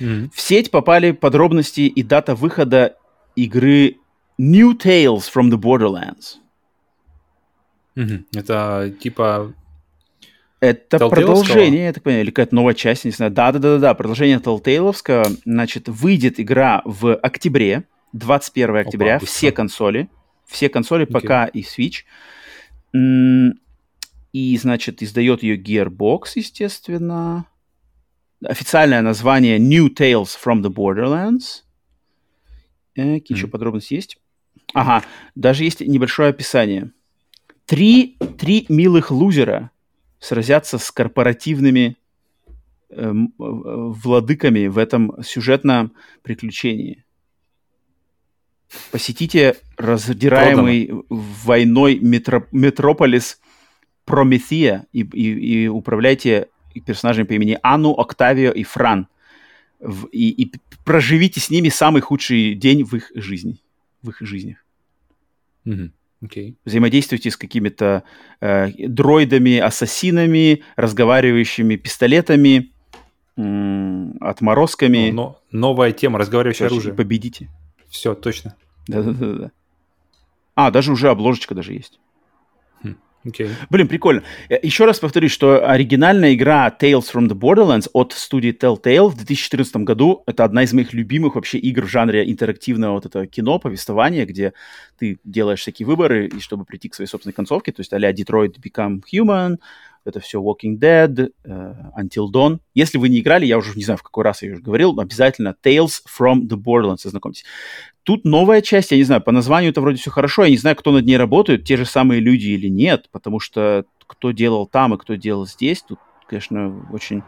[0.00, 0.30] Мгм.
[0.34, 2.96] В сеть попали подробности и дата выхода
[3.36, 3.96] игры
[4.38, 6.36] New Tales from the Borderlands.
[7.94, 8.26] Мгм.
[8.34, 9.54] Это типа...
[10.60, 13.32] Это продолжение, я так понимаю, или какая-то новая часть, не знаю.
[13.32, 15.38] Да-да-да-да, продолжение Telltale'овского.
[15.46, 19.26] Значит, выйдет игра в октябре, 21 октября, быстро.
[19.26, 20.08] все консоли.
[20.46, 21.04] Все консоли.
[21.04, 22.04] ПК и Switch.
[24.32, 27.46] И, значит, издает ее Gearbox, естественно.
[28.44, 31.62] Официальное название New Tales from the Borderlands.
[32.96, 33.52] Э, Какие еще Мгм.
[33.52, 34.18] подробности есть?
[34.72, 35.04] Ага,
[35.34, 36.92] даже есть небольшое описание.
[37.66, 39.70] Три, три милых лузера
[40.18, 41.96] сразятся с корпоративными
[42.92, 45.92] эм, э, владыками в этом сюжетном
[46.22, 47.04] приключении.
[48.90, 53.40] Посетите раздираемый войной метро- метрополис
[54.04, 56.48] Прометея и, и- и управляйте
[56.84, 59.06] персонажами по имени Анну, Октавио и Фран.
[59.80, 60.52] В- и, и
[60.84, 63.58] проживите с ними самый худший день в их жизни.
[64.02, 64.58] В их жизнях
[65.64, 65.92] Мгм.
[66.22, 66.56] Окей.
[66.66, 68.02] взаимодействуйте с какими-то
[68.42, 72.72] э, дроидами, ассасинами, разговаривающими пистолетами,
[73.38, 75.10] м, отморозками.
[75.10, 76.94] Ну, но новая тема, разговаривающее Короче, оружие.
[76.94, 77.48] победите.
[77.88, 78.54] Все, точно.
[78.86, 79.50] Да-да-да.
[80.54, 81.98] А, даже уже обложечка даже есть.
[83.26, 83.50] Окей.
[83.68, 84.22] Блин, прикольно.
[84.48, 89.76] Еще раз повторюсь, что оригинальная игра Tales from the Borderlands от студии Telltale в 2014
[89.76, 94.24] году это одна из моих любимых вообще игр в жанре интерактивного вот этого кино, повествования,
[94.24, 94.54] где
[94.98, 98.54] ты делаешь всякие выборы, и чтобы прийти к своей собственной концовке, то есть а-ля Detroit
[98.58, 99.56] Become Human,
[100.04, 102.60] это все Walking Dead, э, Until Dawn.
[102.74, 105.02] Если вы не играли, я уже не знаю, в какой раз я уже говорил, но
[105.02, 107.44] обязательно Tales from the Borderlands, ознакомьтесь.
[108.02, 110.76] Тут новая часть, я не знаю, по названию это вроде все хорошо, я не знаю,
[110.76, 114.94] кто над ней работает, те же самые люди или нет, потому что кто делал там
[114.94, 117.22] и кто делал здесь, тут, конечно, очень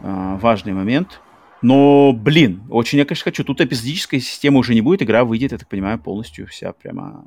[0.00, 1.20] а, важный момент.
[1.62, 3.42] Но, блин, очень я, конечно, хочу.
[3.42, 7.24] Тут эпизодической системы уже не будет, игра выйдет, я так понимаю, полностью вся прямо...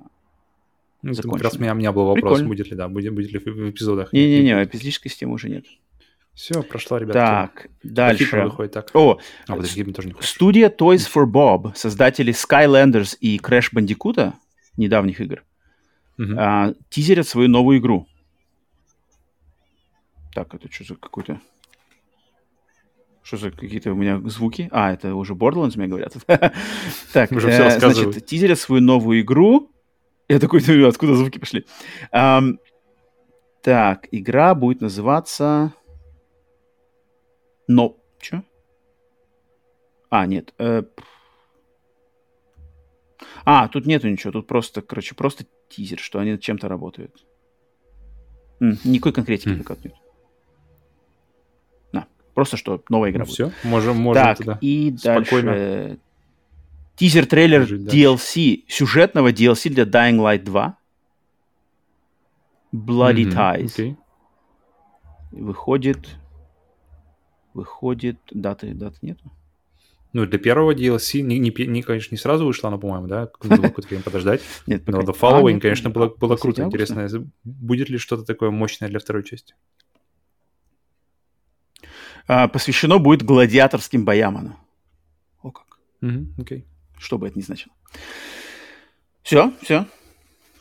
[1.02, 2.48] Ну, как раз у меня, у меня был вопрос, Прикольно.
[2.48, 4.14] будет ли, да, будет, будет ли в эпизодах.
[4.14, 5.66] Не-не-не, эпизодической системы уже нет.
[6.38, 7.20] Все, прошла, ребята.
[7.20, 8.44] Так, дальше.
[8.44, 8.92] выходит так.
[8.94, 10.30] О, А, подожди, мне тоже не хочешь.
[10.30, 14.34] Студия Toys for Bob, создатели Skylanders и Crash Bandicoot,
[14.78, 15.44] недавних игр,
[16.18, 16.38] Мгм.
[16.40, 18.08] а, тизерят свою новую игру.
[20.36, 21.42] Так, это что за какой-то...
[23.24, 24.70] Что за какие-то у меня звуки?
[24.72, 26.14] А, это уже Borderlands мне говорят.
[27.14, 29.72] Так, Уже э, значит, тизерят свою новую игру.
[30.30, 31.66] Я такой, думаю, откуда звуки пошли?
[32.12, 35.74] Так, игра будет называться...
[37.68, 37.98] Но...
[38.20, 38.42] Чё?
[40.10, 40.54] А, нет.
[40.58, 40.84] э,
[43.46, 44.32] А, тут нету ничего.
[44.34, 47.26] Тут просто, короче, просто тизер, что они над чем-то работают.
[48.60, 49.60] М, никакой конкретики М.
[49.64, 49.94] пока нет.
[51.92, 53.34] На, просто что новая игра Ну, будет.
[53.34, 54.58] все, можем, можем Так, туда.
[54.62, 56.00] и спокойно дальше.
[56.96, 57.64] Тизер-трейлер.
[57.66, 60.78] DLC, сюжетного DLC для Dying Light 2.
[62.74, 63.66] Bloody Мгм, Ties.
[63.74, 63.96] окей.
[65.32, 66.18] Выходит...
[67.58, 68.20] Выходит...
[68.30, 69.32] Даты, даты нету?
[70.14, 73.26] Ну, для первого DLC, не, не, не, конечно, не сразу вышла она, по-моему, да?
[73.26, 74.42] Какое-то время подождать.
[74.68, 76.64] Нет, Но The Following, конечно, было, было круто.
[76.64, 77.08] Интересно,
[77.44, 79.56] будет ли что-то такое мощное для второй части?
[82.28, 84.56] А, посвящено будет гладиаторским боям оно.
[85.42, 85.80] О как.
[86.38, 86.68] Окей.
[87.00, 87.74] Что бы это ни значило.
[89.24, 89.88] Все, все.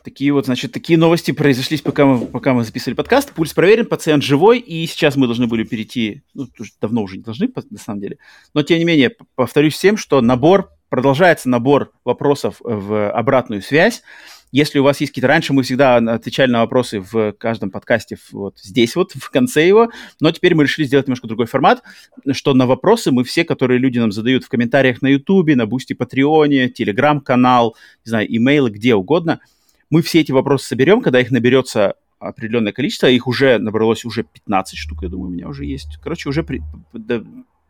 [0.07, 3.33] Такие вот, значит, такие новости произошли, пока мы, пока мы записывали подкаст.
[3.33, 6.47] Пульс проверен, пациент живой, и сейчас мы должны были перейти, ну,
[6.81, 8.19] давно уже не должны, на самом деле.
[8.55, 14.05] Но, тем не менее, повторюсь всем, что набор, продолжается набор вопросов в обратную связь.
[14.53, 15.27] Если у вас есть какие-то...
[15.27, 19.91] Раньше мы всегда отвечали на вопросы в каждом подкасте вот здесь вот, в конце его,
[20.21, 21.83] но теперь мы решили сделать немножко другой формат,
[22.31, 25.95] что на вопросы мы все, которые люди нам задают в комментариях на Ютубе, на Бусти
[25.95, 27.75] Патреоне, Телеграм-канал,
[28.05, 29.41] не знаю, имейлы, где угодно–
[29.91, 34.79] мы все эти вопросы соберем, когда их наберется определенное количество, их уже набралось уже 15
[34.79, 35.99] штук, я думаю, у меня уже есть.
[36.03, 36.63] Короче, уже при,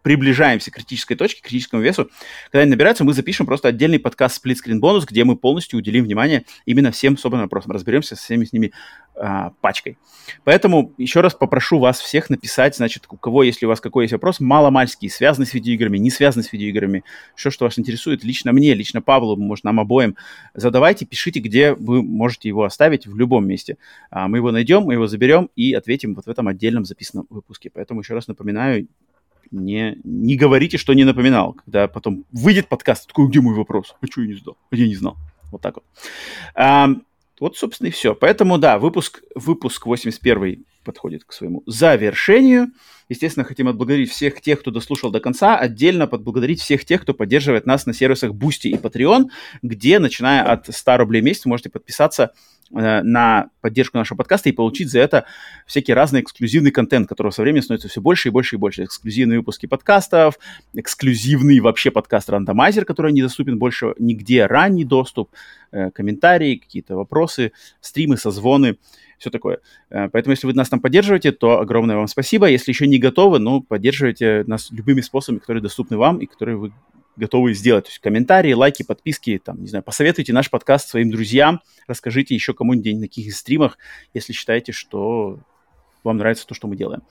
[0.07, 2.09] приближаемся к критической точке, к критическому весу.
[2.53, 6.45] Когда они набираются, мы запишем просто отдельный подкаст Screen Bonus, где мы полностью уделим внимание
[6.65, 8.71] именно всем собранным вопросам, разберемся со всеми с ними
[9.17, 9.99] а, пачкой.
[10.45, 14.13] Поэтому еще раз попрошу вас всех написать, значит, у кого, если у вас какой есть
[14.13, 17.03] вопрос, маломальский, связанный с видеоиграми, не связанный с видеоиграми,
[17.35, 20.15] все, что вас интересует, лично мне, лично Павлу, может, нам обоим,
[20.55, 23.77] задавайте, пишите, где вы можете его оставить в любом месте.
[24.11, 27.71] А, мы его найдем, мы его заберем и ответим вот в этом отдельном записанном выпуске.
[27.75, 28.87] Поэтому еще раз напоминаю,
[29.51, 31.55] не, не говорите, что не напоминал.
[31.65, 33.95] Когда потом выйдет подкаст, такой, где мой вопрос?
[34.01, 34.57] А что я не знал?
[34.71, 35.17] А я не знал.
[35.51, 35.85] Вот так вот.
[36.55, 36.89] А,
[37.41, 38.15] вот, собственно, и все.
[38.15, 42.69] Поэтому, да, выпуск, выпуск 81 подходит к своему завершению.
[43.09, 47.67] Естественно, хотим отблагодарить всех тех, кто дослушал до конца, отдельно поблагодарить всех тех, кто поддерживает
[47.67, 49.27] нас на сервисах Boosty и Patreon,
[49.63, 52.33] где, начиная от 100 рублей в месяц, можете подписаться
[52.75, 55.25] Э, на поддержку нашего подкаста и получить за это
[55.67, 58.83] всякий разный эксклюзивный контент, которого со временем становится все больше и больше и больше.
[58.85, 60.39] Эксклюзивные выпуски подкастов,
[60.75, 65.31] эксклюзивный вообще подкаст-рандомайзер, который недоступен больше нигде, ранний доступ,
[65.71, 68.79] э, комментарии, какие-то вопросы, стримы, созвоны,
[69.19, 69.61] все такое.
[69.91, 72.49] Э, поэтому, если вы нас там поддерживаете, то огромное вам спасибо.
[72.49, 76.73] Если еще не готовы, ну, поддерживайте нас любыми способами, которые доступны вам и которые вы
[77.17, 77.85] готовы сделать.
[77.85, 82.53] То есть комментарии, лайки, подписки, там, не знаю, посоветуйте наш подкаст своим друзьям, расскажите еще
[82.53, 83.79] кому-нибудь на каких стримах,
[84.13, 85.39] если считаете, что
[86.07, 87.03] вам нравится то, что мы делаем.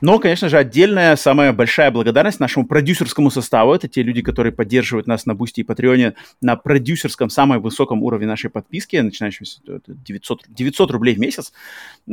[0.00, 3.74] Но, конечно же, отдельная, самая большая благодарность нашему продюсерскому составу.
[3.74, 8.26] Это те люди, которые поддерживают нас на Бусти и Патреоне на продюсерском, самом высоком уровне
[8.26, 11.52] нашей подписки, начинающем с 900, 900 рублей в месяц.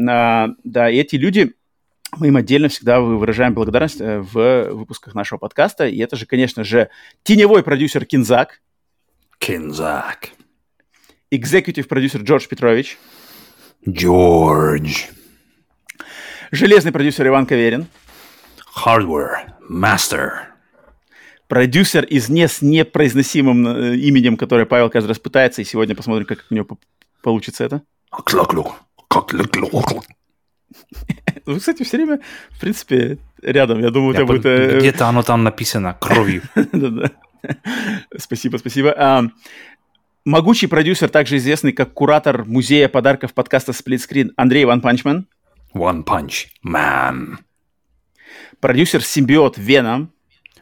[0.10, 1.53] А, да, и эти люди
[2.18, 5.88] мы им отдельно всегда выражаем благодарность э, в выпусках нашего подкаста.
[5.88, 6.90] И это же, конечно же,
[7.24, 8.62] теневой продюсер Кинзак.
[9.38, 10.30] Кинзак.
[11.32, 12.98] Экзекутив продюсер Джордж Петрович.
[13.88, 15.06] Джордж.
[16.52, 17.88] Железный продюсер Иван Каверин.
[18.86, 20.32] Hardware Master.
[21.48, 26.26] Продюсер из не с непроизносимым э, именем, которое Павел каждый раз пытается, и сегодня посмотрим,
[26.26, 26.68] как у него
[27.23, 27.84] получится это.
[31.45, 32.19] Вы, кстати, все время,
[32.49, 33.80] в принципе, рядом.
[33.80, 34.45] Я думаю, у тебя будет...
[34.45, 36.41] Э, где-то оно там написано кровью.
[38.18, 39.32] Спасибо, спасибо.
[40.26, 45.28] Могучий продюсер, также известный как куратор музея подарков подкаста Split Screen Андрей One Punch Man.
[45.73, 47.38] One Punch Man.
[48.60, 50.14] Продюсер симбиот Venom.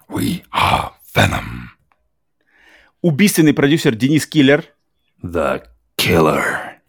[0.08, 1.68] We are Venom.
[3.02, 4.66] Убийственный продюсер Денис Киллер.
[5.24, 5.64] The
[5.98, 6.80] Killer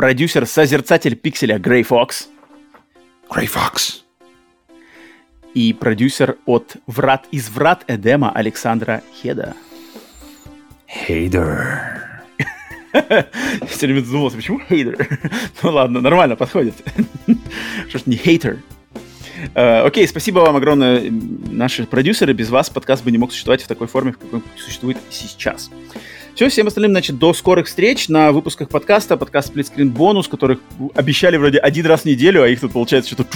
[0.00, 2.28] продюсер-созерцатель пикселя Грей Фокс.
[3.30, 4.02] Грей Фокс.
[5.52, 9.54] И продюсер от «Врат из врат Эдема» Александра Хеда.
[10.88, 12.09] Хейдер.
[13.68, 15.18] Все время задумался, почему хейдер?
[15.62, 16.74] ну ладно, нормально, подходит.
[17.88, 18.58] Что ж не хейтер?
[19.54, 22.34] Uh, окей, спасибо вам огромное, наши продюсеры.
[22.34, 25.70] Без вас подкаст бы не мог существовать в такой форме, в какой существует сейчас.
[26.34, 30.60] Все, всем остальным, значит, до скорых встреч на выпусках подкаста, подкаст Split Screen Bonus, которых
[30.94, 33.28] обещали вроде один раз в неделю, а их тут получается что-то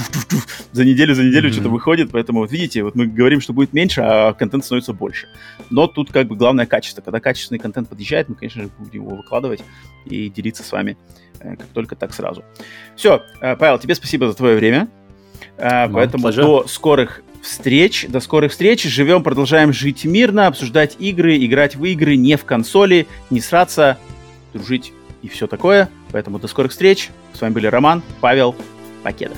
[0.73, 1.53] за неделю, за неделю mm-hmm.
[1.53, 5.29] что-то выходит, поэтому вот видите, вот мы говорим, что будет меньше, а контент становится больше.
[5.71, 7.03] Но тут как бы главное качество.
[7.03, 9.63] Когда качественный контент подъезжает, мы, конечно же, будем его выкладывать
[10.07, 10.97] и делиться с вами
[11.41, 12.43] э, как только так сразу.
[12.97, 14.89] Все, э, Павел, тебе спасибо за твое время.
[15.59, 18.83] Э, поэтому до скорых встреч, до скорых встреч.
[18.85, 23.99] Живем, продолжаем жить мирно, обсуждать игры, играть в игры, не в консоли, не сраться,
[24.53, 24.93] дружить
[25.23, 25.89] и все такое.
[26.13, 27.11] Поэтому до скорых встреч.
[27.33, 28.55] С вами были Роман, Павел,
[29.03, 29.35] Покеда.